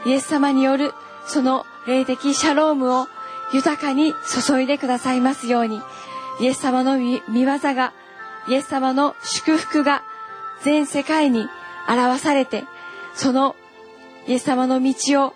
[0.06, 0.94] イエス様による、
[1.26, 3.07] その霊的シャロームを
[3.53, 4.14] 豊かに
[4.45, 5.82] 注いでくださいますように、
[6.40, 7.94] イエス様の見見業が、
[8.48, 10.03] イエス様の祝福が
[10.64, 11.48] 全世界に
[11.88, 12.64] 表されて、
[13.14, 13.56] その
[14.28, 15.34] イエス様の道を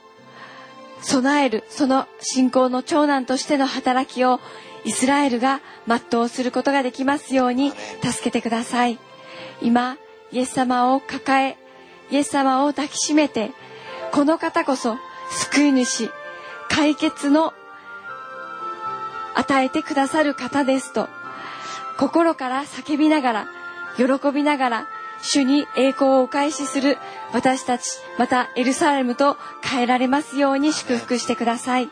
[1.02, 4.40] 備える、その信仰の長男としての働きを
[4.86, 7.72] イスラエルが全うすることができますように
[8.02, 9.00] 助けてください。
[9.62, 9.98] 今、
[10.32, 11.58] イエス様を抱え、
[12.14, 13.54] イエス様を抱きしめて、
[14.12, 14.98] この方こそ
[15.32, 16.12] 救い主、
[16.70, 17.56] 解決の
[19.34, 21.10] 与えてくださる方ですと、
[21.98, 23.48] 心から叫びながら、
[23.98, 24.88] 喜びながら、
[25.24, 27.00] 主に栄光をお返しする
[27.32, 27.84] 私たち、
[28.20, 31.90] またエルサレムと変えられますように祝福してください。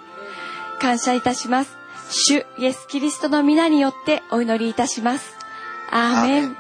[0.80, 1.76] 感謝いたします。
[2.11, 5.35] 主イエス・キリストの皆によってお祈りいたします。
[5.89, 6.43] アーメン。
[6.43, 6.57] ーメン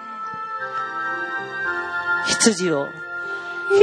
[2.25, 2.87] 羊を
[3.71, 3.79] 羊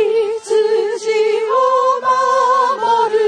[1.48, 1.60] を
[2.00, 3.18] 守る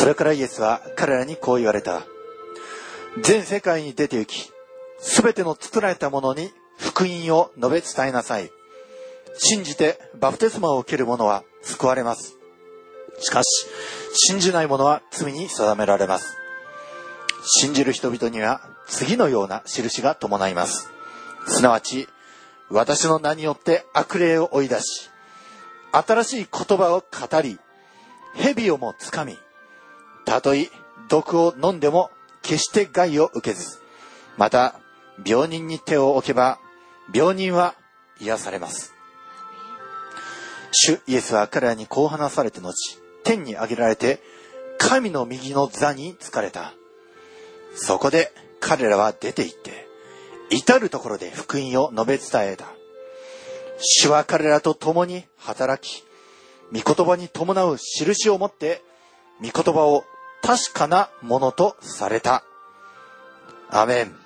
[0.00, 2.04] それからイエスは彼らにこう言われた。
[3.20, 4.50] 全世界に出て行き、
[4.98, 8.50] すべての作られたものに福音を述べ伝えなさい。
[9.36, 12.38] 信じてバプテスマを受ける者は救われます。
[13.18, 13.66] しかし、
[14.14, 16.38] 信じない者は罪に定められます。
[17.44, 20.88] 信じる人々には次のような印が伴います。
[21.46, 22.08] すなわち、
[22.70, 25.10] 私の名によって悪霊を追い出し、
[25.92, 27.58] 新しい言葉を語り、
[28.32, 29.36] 蛇をもつかみ、
[30.30, 30.70] たとえ
[31.08, 32.08] 毒を飲んでも
[32.40, 33.80] 決して害を受けず、
[34.38, 34.76] また
[35.26, 36.60] 病人に手を置けば
[37.12, 37.74] 病人は
[38.20, 38.94] 癒されます。
[40.70, 42.72] 主イエスは彼らにこう話されて後、
[43.24, 44.22] 天に上げられて
[44.78, 46.74] 神の右の座に疲れた。
[47.74, 49.88] そこで彼らは出て行って、
[50.50, 52.66] 至るところで福音を述べ伝えた。
[53.80, 56.04] 主は彼らと共に働き、
[56.72, 58.80] 御言葉に伴う印を持って、
[59.42, 60.04] 御言葉を
[60.42, 62.42] 確かなものとされた。
[63.70, 64.16] アメン。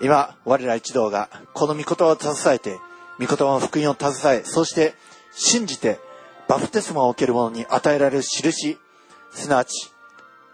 [0.00, 2.78] 今、我ら一同がこの御言葉を携えて、
[3.18, 4.94] 御言葉の福音を携え、そして
[5.32, 5.98] 信じて
[6.46, 8.78] バプテスマを受ける者に与えられる印、
[9.32, 9.90] すなわち、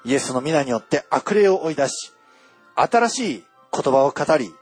[0.05, 2.13] イエスの皆によって悪霊を追い出し、
[2.75, 4.55] 新しい言葉を語り、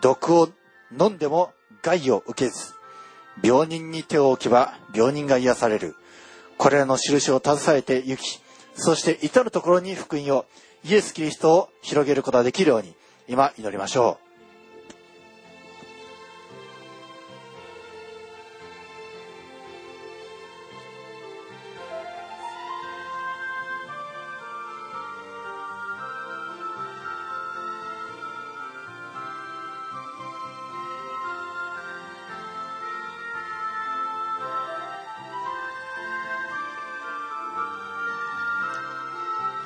[0.00, 0.48] 毒を
[0.98, 1.52] 飲んでも
[1.82, 2.74] 害を受けず、
[3.42, 5.96] 病人に手を置けば病人が癒される。
[6.56, 8.40] これらの印を携えて行き、
[8.74, 10.46] そして至る所に福音を、
[10.84, 12.94] イエス・キリストを広げることができるように、
[13.28, 14.23] 今祈りましょう。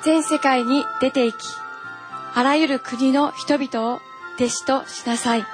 [0.09, 1.55] 全世界に出て行き、
[2.35, 4.01] あらゆる国の人々を
[4.36, 5.44] 弟子としなさい。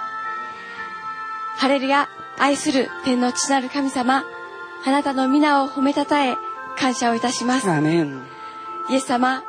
[1.56, 2.09] ハレルヤ、
[2.39, 4.22] 愛する天の父なる神様、
[4.86, 6.36] あなたの皆を褒めたたえ、
[6.78, 7.66] 感謝をいたします。
[7.66, 9.43] イエス様、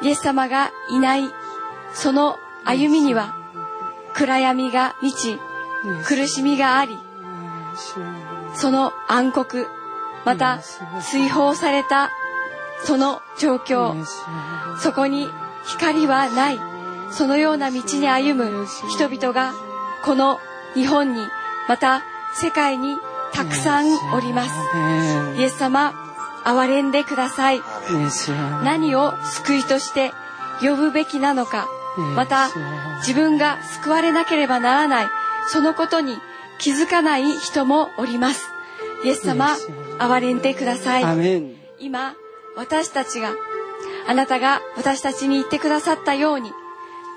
[0.00, 1.30] イエス様がいない、
[1.92, 3.36] その歩みには、
[4.14, 5.38] 暗闇が満ち、
[6.06, 6.98] 苦しみがあり、
[8.54, 9.66] その暗黒、
[10.24, 10.60] また
[11.02, 12.10] 追放された
[12.84, 14.04] その状況、
[14.78, 15.28] そこに
[15.64, 16.60] 光はない、
[17.10, 19.52] そのような道に歩む人々が、
[20.04, 20.38] この
[20.74, 21.26] 日本に、
[21.68, 22.02] また
[22.34, 22.98] 世界に
[23.32, 24.50] たくさんおります。
[25.36, 25.94] イエス様、
[26.44, 27.62] 憐れんでください。
[28.62, 30.12] 何を救いとして
[30.60, 31.68] 呼ぶべきなのか、
[32.14, 32.50] また
[32.98, 35.06] 自分が救われなければならない、
[35.48, 36.18] そのことに
[36.58, 38.50] 気づかない人もおります。
[39.04, 39.56] イエス様、
[39.98, 41.02] 憐れんでください。
[41.78, 42.14] 今、
[42.56, 43.34] 私たちが、
[44.08, 46.52] あなたが私たちに言ってくださったように、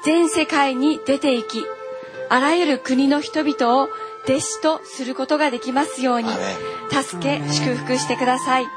[0.03, 1.66] 全世界に出て行き、
[2.30, 3.90] あらゆる国の人々を
[4.26, 6.30] 弟子とすることができますように
[6.91, 8.68] 助け、祝福してください。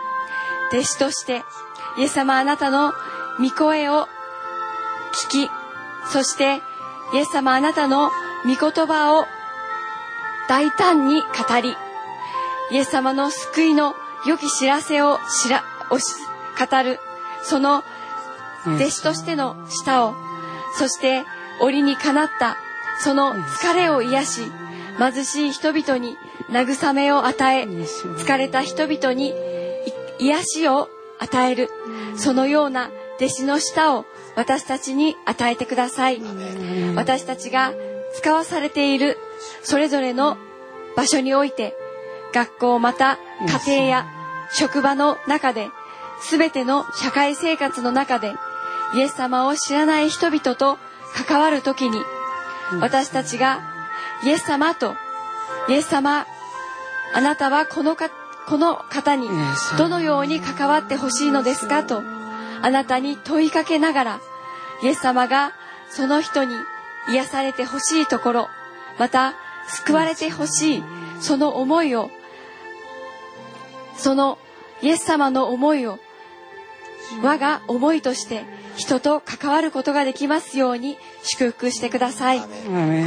[0.72, 1.42] 弟子として、
[1.98, 2.92] イエス様あなたの
[3.38, 4.06] 御声を
[5.30, 5.50] 聞き、
[6.12, 6.62] そして、
[7.12, 8.10] イエス様あなたの
[8.44, 9.26] 御言葉を
[10.48, 11.76] 大胆に語り、
[12.70, 13.94] イエス様の救いの
[14.26, 16.04] 良き知らせを知ら、おし、
[16.66, 16.98] 語る、
[17.42, 17.82] その
[18.66, 20.14] 弟子としての舌を、
[20.78, 21.24] そして
[21.60, 22.56] 折にかなった、
[23.00, 24.52] その疲れを癒し、
[24.98, 26.16] 貧しい人々に
[26.50, 29.30] 慰めを与え、疲れた人々に
[30.18, 31.70] い癒しを与える、
[32.16, 34.04] そのような弟子の舌を
[34.36, 36.20] 私たちに与えてください。
[36.94, 37.72] 私たちが
[38.14, 39.16] 使わされている
[39.62, 40.36] それぞれの
[40.96, 41.74] 場所において、
[42.32, 43.18] 学校また
[43.66, 44.06] 家庭や
[44.52, 45.70] 職場の中で、
[46.22, 48.34] すべての社会生活の中で、
[48.94, 50.78] イエス様を知らない人々と
[51.26, 52.00] 関わるときに、
[52.80, 53.60] 私たちが
[54.24, 54.94] イエス様と、
[55.68, 56.26] イエス様、
[57.14, 58.10] あなたはこのか、
[58.46, 59.28] この方に
[59.78, 62.02] どのように関わってほしいのですかと、
[62.62, 64.20] あなたに問いかけながら、
[64.82, 65.52] イエス様が
[65.90, 66.54] その人に
[67.08, 68.48] 癒されてほしいところ、
[68.98, 69.34] また
[69.68, 70.84] 救われてほしい、
[71.20, 72.10] その思いを、
[73.96, 74.38] その
[74.82, 75.98] イエス様の思いを、
[77.22, 78.44] 我が思いとして
[78.76, 82.40] 人と関わることができますように祝福してください。
[82.40, 82.46] こ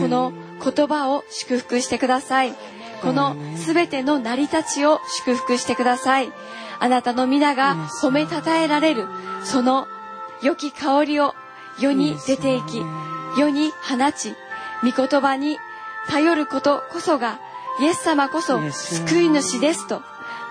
[0.08, 0.32] の
[0.64, 2.54] 言葉を祝福してください。
[3.02, 6.32] このすべての成り立ちを祝福してください。
[6.80, 9.08] あなたの皆が褒めたたえられる、
[9.44, 9.88] その
[10.42, 11.34] 良き香りを
[11.80, 12.82] 世に出ていき、
[13.38, 14.36] 世に放ち、
[14.84, 15.58] 御言葉に
[16.08, 17.40] 頼ることこそが
[17.82, 20.02] イエス様こそ救い主ですと、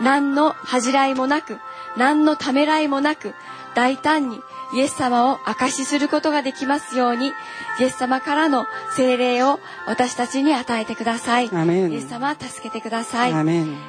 [0.00, 1.58] 何の恥じらいもなく、
[1.96, 3.34] 何のためらいもなく、
[3.74, 4.40] 大胆に
[4.74, 7.28] イエス様を証しすることができますように、
[7.80, 8.66] イエス様からの
[8.96, 11.46] 精霊を私たちに与えてください。
[11.46, 13.32] イエス様助けてください。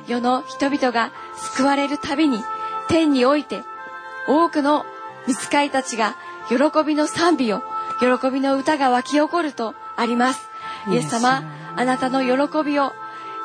[0.08, 2.44] 世の人々が救われるたびに
[2.88, 3.64] 天において
[4.28, 4.86] 多くの
[5.28, 6.16] 見つかいたちが
[6.50, 6.56] 喜
[6.86, 7.62] びの賛美を
[8.00, 10.50] 喜びの歌が湧き起こるとあります
[10.90, 11.44] イエス様
[11.76, 12.94] あなたの喜びを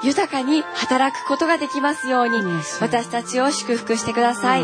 [0.03, 2.43] 豊かに働くことができますように
[2.81, 4.63] 私たちを祝福してください。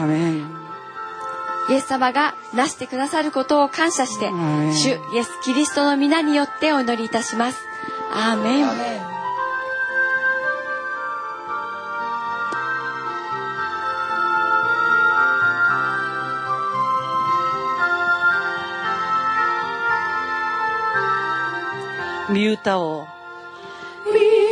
[1.68, 7.58] イエス様がなしてくださることを感謝して主イエス・キリストの皆によってお祈りいたします。
[8.12, 9.16] アーメン
[22.32, 23.06] 見歌を
[24.06, 24.45] 見歌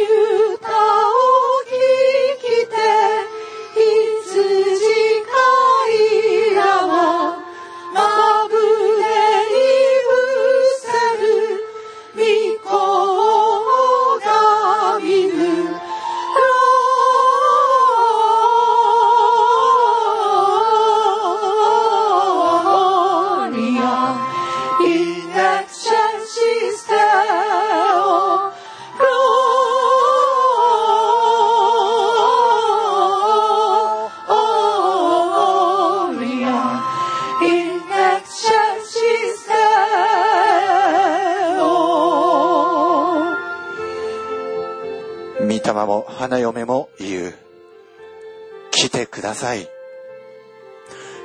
[49.35, 49.69] ださい。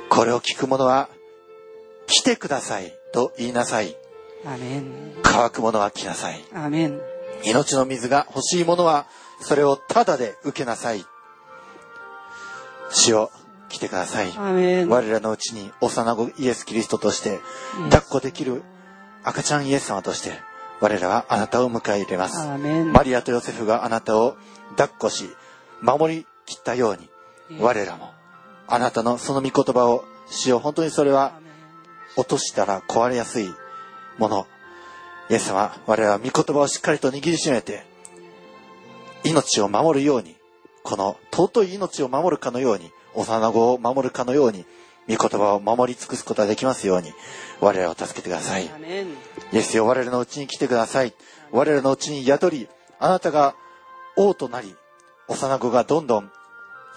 [0.08, 1.08] これを聞く者は、
[2.06, 3.96] 来てくださいと言いなさい。
[5.22, 6.44] 乾く者は来なさい。
[7.44, 9.06] 命の水が欲しい者は、
[9.40, 11.04] それをタダで受けなさい。
[12.90, 13.30] 主よ、
[13.68, 14.32] 来てください。
[14.88, 17.38] 我らのうちに幼子イエス・キリストとして、
[17.90, 18.62] 抱っこできる
[19.22, 20.32] 赤ちゃんイエス様として、
[20.80, 22.44] 我らはあなたを迎え入れます。
[22.92, 24.36] マリアとヨセフがあなたを
[24.70, 25.30] 抱っこし、
[25.80, 27.09] 守りきったように、
[27.58, 28.12] 我らも、
[28.68, 31.32] あなたのその御言葉を、主よ、本当にそれは、
[32.16, 33.48] 落としたら壊れやすい
[34.18, 34.46] もの。
[35.28, 37.84] イエス様、我らは御言葉をしっかりと握りしめて、
[39.24, 40.36] 命を守るように、
[40.82, 44.64] この尊い命を守るかのように、幼子を守るかのように、
[45.08, 47.12] 御言葉を守り尽くすことができますように、
[47.60, 48.66] 我らを助けてください。
[49.52, 51.14] イエスよ、我らのうちに来てください。
[51.50, 52.68] 我らのうちに宿り、
[53.00, 53.54] あなたが
[54.16, 54.76] 王となり、
[55.28, 56.30] 幼子がどんどん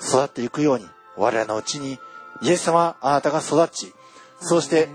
[0.01, 0.87] 育っていくように、
[1.17, 1.99] 我らのうちに、
[2.41, 3.93] イエス様、あなたが育ち、
[4.39, 4.89] そうして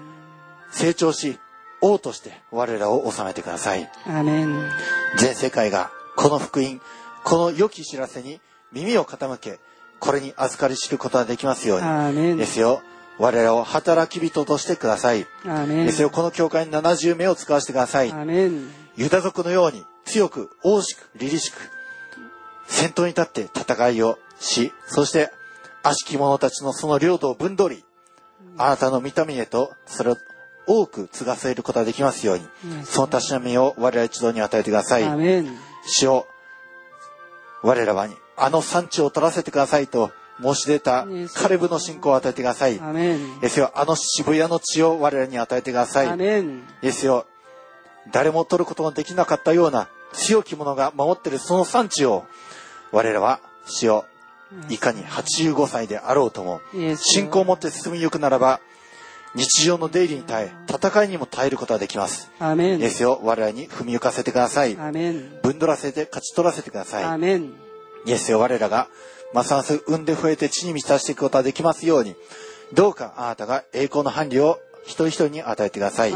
[0.70, 1.38] 成長し、
[1.80, 3.90] 王として我らを治めてください。
[4.06, 4.68] アメン
[5.16, 6.80] 全世界がこの福音、
[7.24, 8.40] この良き知らせに
[8.72, 9.60] 耳を傾け、
[10.00, 11.86] これに預かり知ることができますように。
[11.86, 12.82] アメンですよ、
[13.18, 15.26] 我らを働き人としてください。
[15.44, 18.12] アメンですよ、この教会に70名を使わせてください。
[18.12, 21.56] アメンユダ族のように強く、大しく、凛々しく、
[22.66, 25.31] 先頭に立って戦いをし、そして
[25.82, 27.85] 悪しき者たちのその領土を分取り、
[28.56, 30.16] あなたの見た目へとそれを
[30.66, 32.47] 多く継がせることができますように、
[32.85, 35.05] そのたしなみを我ら一同に与えてください。
[35.86, 36.27] 主を
[37.62, 42.78] 我らはにあの産地を取らせてくださいと申し出たカレブの信仰を与えてください。
[42.81, 46.06] アメンですよ、あの渋谷の地を我らに与えてください。
[46.06, 47.27] アメンですよ。
[48.12, 52.24] 誰も取ることのできなかったような強き者が守っているその産地を
[52.93, 54.05] 我らは主を
[54.68, 58.60] いかに85歳であろうともイエス信仰を持って進みゆくならば
[59.34, 62.30] 日常の出入りに耐え戦いにも耐えることができます。
[62.38, 63.20] アメンですよ。
[63.22, 64.76] 我らに踏みゆかせてください。
[64.78, 67.04] アメン分取らせて勝ち取らせてください。
[67.04, 67.52] アメン
[68.06, 68.88] イエスよ、我らが、
[69.34, 72.16] ますます産んで増えて地に満たしていくことができますように、
[72.72, 76.12] どうかあなたが栄光の伴侶を一人一人に与えてください。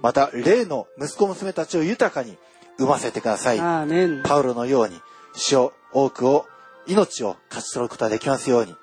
[0.00, 2.36] また、霊の息子娘たちを豊かに
[2.78, 3.58] 産ませてください。
[3.58, 5.00] パウロのように、
[5.34, 6.46] 死を、多くを、
[6.86, 8.74] 命を勝ち取ることができますように、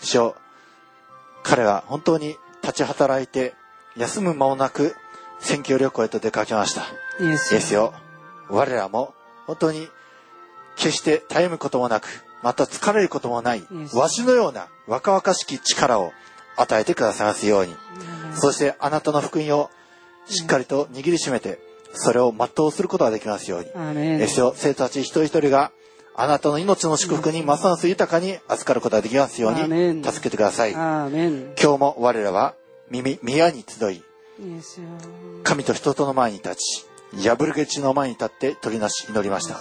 [0.00, 0.36] 死を、
[1.42, 3.54] 彼は本当に立ち働いて、
[3.96, 4.94] 休む間もなく、
[5.40, 6.82] 選挙旅行へと出かけました。
[7.20, 7.92] イエスよ、
[8.48, 9.14] 我らも
[9.46, 9.88] 本当に
[10.76, 13.62] 決してたゆむこともなく、また疲れることもない
[13.94, 16.12] わしのような若々しき力を
[16.56, 17.76] 与えてくださいますように。
[18.34, 19.70] そしてあなたの福音を
[20.26, 21.60] しっかりと握りしめて、
[21.92, 23.70] それを全うすることができますように。
[23.74, 25.72] アメンイエスよ、生徒たち一人一人が
[26.14, 30.72] あなたの命の祝福にますます豊かに預かることができますように助けてください。
[30.72, 31.08] 今
[31.54, 32.54] 日も我らは
[32.90, 34.02] 耳、宮に集い、
[35.42, 36.86] 神と人との前に立ち、
[37.28, 39.60] 破る口の前に立って取りなし祈りました。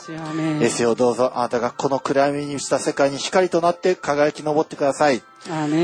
[0.62, 5.22] エセをどうぞあなたがこの暗闇にした世界に光となって輝き昇ってください。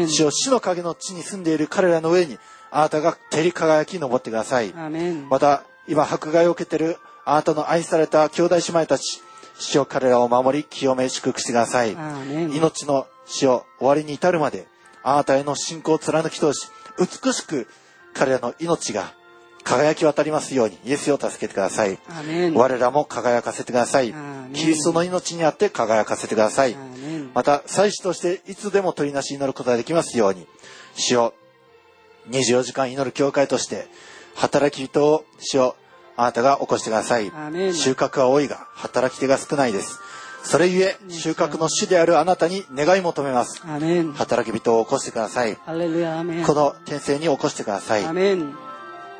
[0.07, 2.37] 主よ死の影の地に住んでいる彼らの上に
[2.71, 4.73] あなたが照り輝き昇ってください。
[5.29, 9.21] また今迫害を受けているあなたの愛された兄弟姉妹たち
[9.59, 11.97] 主よ彼らを守り清め祝福してください。
[12.55, 14.67] 命の死を終わりに至るまで
[15.03, 17.67] あなたへの信仰を貫き通し美しく
[18.13, 19.13] 彼らの命が
[19.63, 21.99] 輝き渡りますようにイエスを助けてください。
[22.55, 24.13] 我らも輝かせてください。
[24.53, 26.75] キリストの命にあって輝かせてください
[27.33, 30.47] また、祭司としていつでも取りなしに祈ることができますように、
[30.95, 31.33] 主を
[32.29, 33.87] 24時間祈る教会として、
[34.35, 35.75] 働き人を主を
[36.17, 37.31] あなたが起こしてください
[37.73, 40.01] 収穫は多いが、働き手が少ないです。
[40.43, 43.61] それゆえ、収穫の主であるあなたに願い求めます。
[44.13, 45.57] 働き人を起こしてください。
[46.45, 48.03] この天性に起こしてください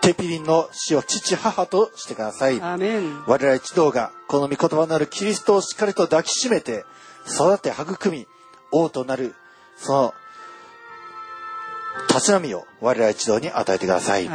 [0.02, 2.60] テピリンの死を父母としてください。
[3.28, 6.86] 我ら一同がこの御言葉なるキリストをしっかりと抱きしめて
[7.28, 8.26] 育て育み
[8.72, 9.36] 王となる
[9.78, 10.14] その
[12.10, 14.28] 立ち波を我ら一同に与えてください。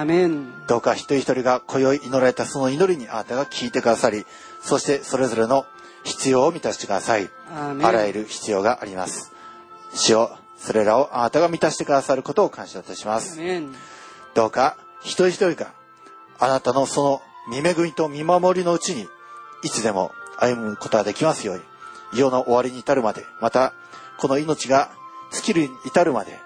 [0.66, 4.24] どうか一人一人が今宵祈られたその祈りにあなたが聞いてくださり
[4.60, 5.66] そしてそれぞれの
[6.04, 7.30] 必要を満たしてください。
[7.50, 9.32] あらゆる必要があります。
[9.94, 13.40] 主よそれらをあなたが満たしてくださることを感謝いたします。
[14.34, 15.72] どうか一人一人が
[16.38, 19.08] あなたのその見恵みと見守りのうちに
[19.64, 21.62] いつでも歩むことができますように。
[22.14, 23.72] 世の終わりに至るまでまた
[24.18, 24.90] この命が
[25.32, 26.38] 尽きるに至るまで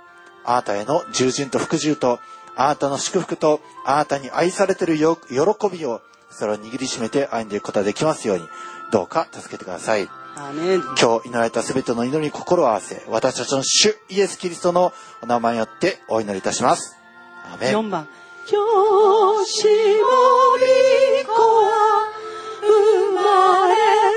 [0.46, 2.20] あなたへの従順と服従と
[2.56, 5.36] あなたの祝福とあなたに愛されているよ喜
[5.70, 6.00] びを
[6.30, 8.44] それを握りしめて歩んでいくことができますように
[8.90, 10.08] どうか助けてください。
[10.36, 14.92] 今日祈られたすべての祈りに心を合わせ私たちの主イエス・キリストの
[15.22, 16.94] お名前によってお祈りいたします。
[17.50, 18.06] アーメン4番
[21.24, 22.08] 子は
[22.60, 24.15] 生まれ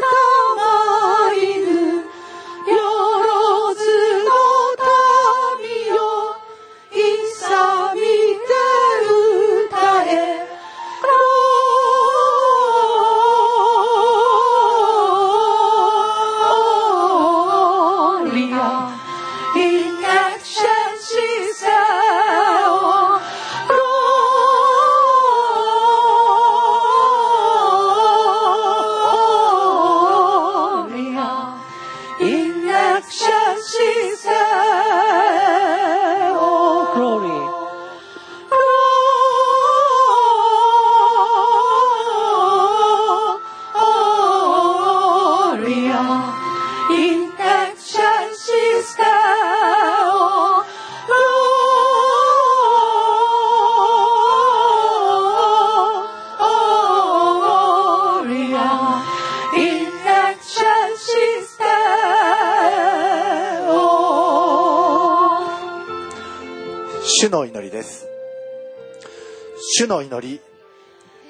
[69.80, 70.42] 主の祈り、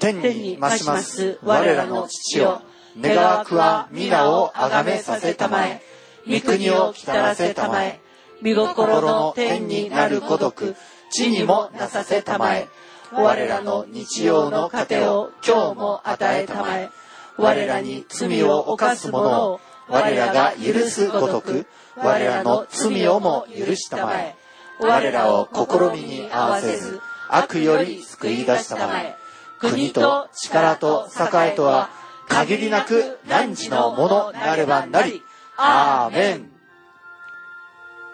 [0.00, 2.62] 天に増します我らの父よ、
[3.00, 5.80] 願わくは皆をあがめさせたまえ、
[6.28, 8.00] 御国を来たらせたまえ、
[8.42, 10.74] 見心の天になる孤独、
[11.12, 12.66] 地にもなさせたまえ。
[13.12, 16.90] 我らの日曜の糧を今日も与えたまえ。
[17.36, 21.66] 我らに罪を犯す者を我らが許すごとく、
[21.96, 24.34] 我らの罪をも許したまえ。
[24.80, 27.00] 我らを試みに合わせず、
[27.34, 29.16] 悪より救い出したまえ。
[29.58, 31.90] 国と力と栄えとは、
[32.28, 35.22] 限りなく汝のものなればなり。
[35.56, 36.50] アーメン。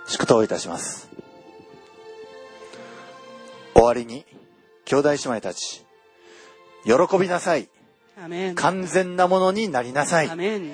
[0.09, 1.09] 祝祷いたします。
[3.75, 4.25] 終わりに、
[4.85, 5.85] 兄弟姉妹たち、
[6.85, 7.69] 喜びなさい。
[8.19, 10.37] アーメン完全なものになりなさいアー。
[10.37, 10.73] メン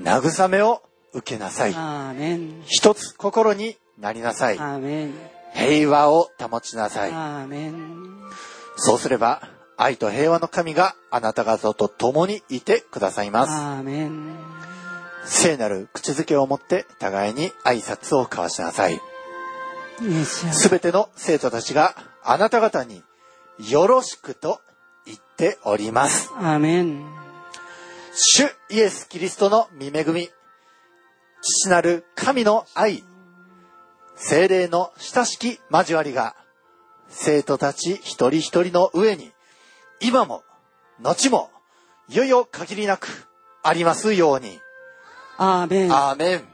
[0.00, 0.82] 慰めを
[1.12, 1.74] 受けなさい。
[1.74, 4.58] アーメン一つ心になりなさい。
[5.54, 7.12] 平和を保ちなさい。
[8.76, 9.42] そうすれば、
[9.76, 13.52] 愛と平和の神があなた方と共にいてくださいます。
[15.24, 19.00] 聖なる口づけを持って互いに挨拶を交わしなさい。
[20.24, 21.94] すべての生徒たちが
[22.24, 23.02] あなた方に
[23.70, 24.60] よろしくと
[25.06, 26.30] 言っております。
[26.36, 27.04] アーメン
[28.14, 30.28] 主イエス・キリストの御恵み、
[31.40, 33.04] 父なる神の愛、
[34.20, 36.34] 精霊の親しき交わりが
[37.08, 39.32] 生徒たち一人一人の上に
[40.00, 40.42] 今も
[41.00, 41.50] 後も
[42.08, 43.08] いよいよ限りなく
[43.62, 44.60] ありますように。
[45.36, 45.92] アーメン。
[45.92, 46.44] アーメン。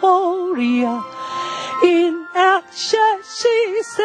[0.00, 1.02] Gloria
[1.82, 4.00] in excelsis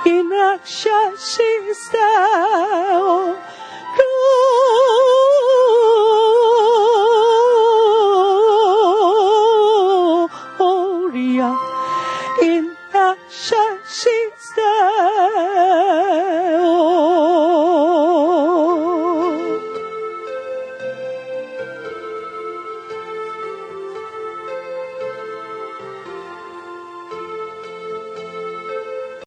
[0.04, 0.95] in action.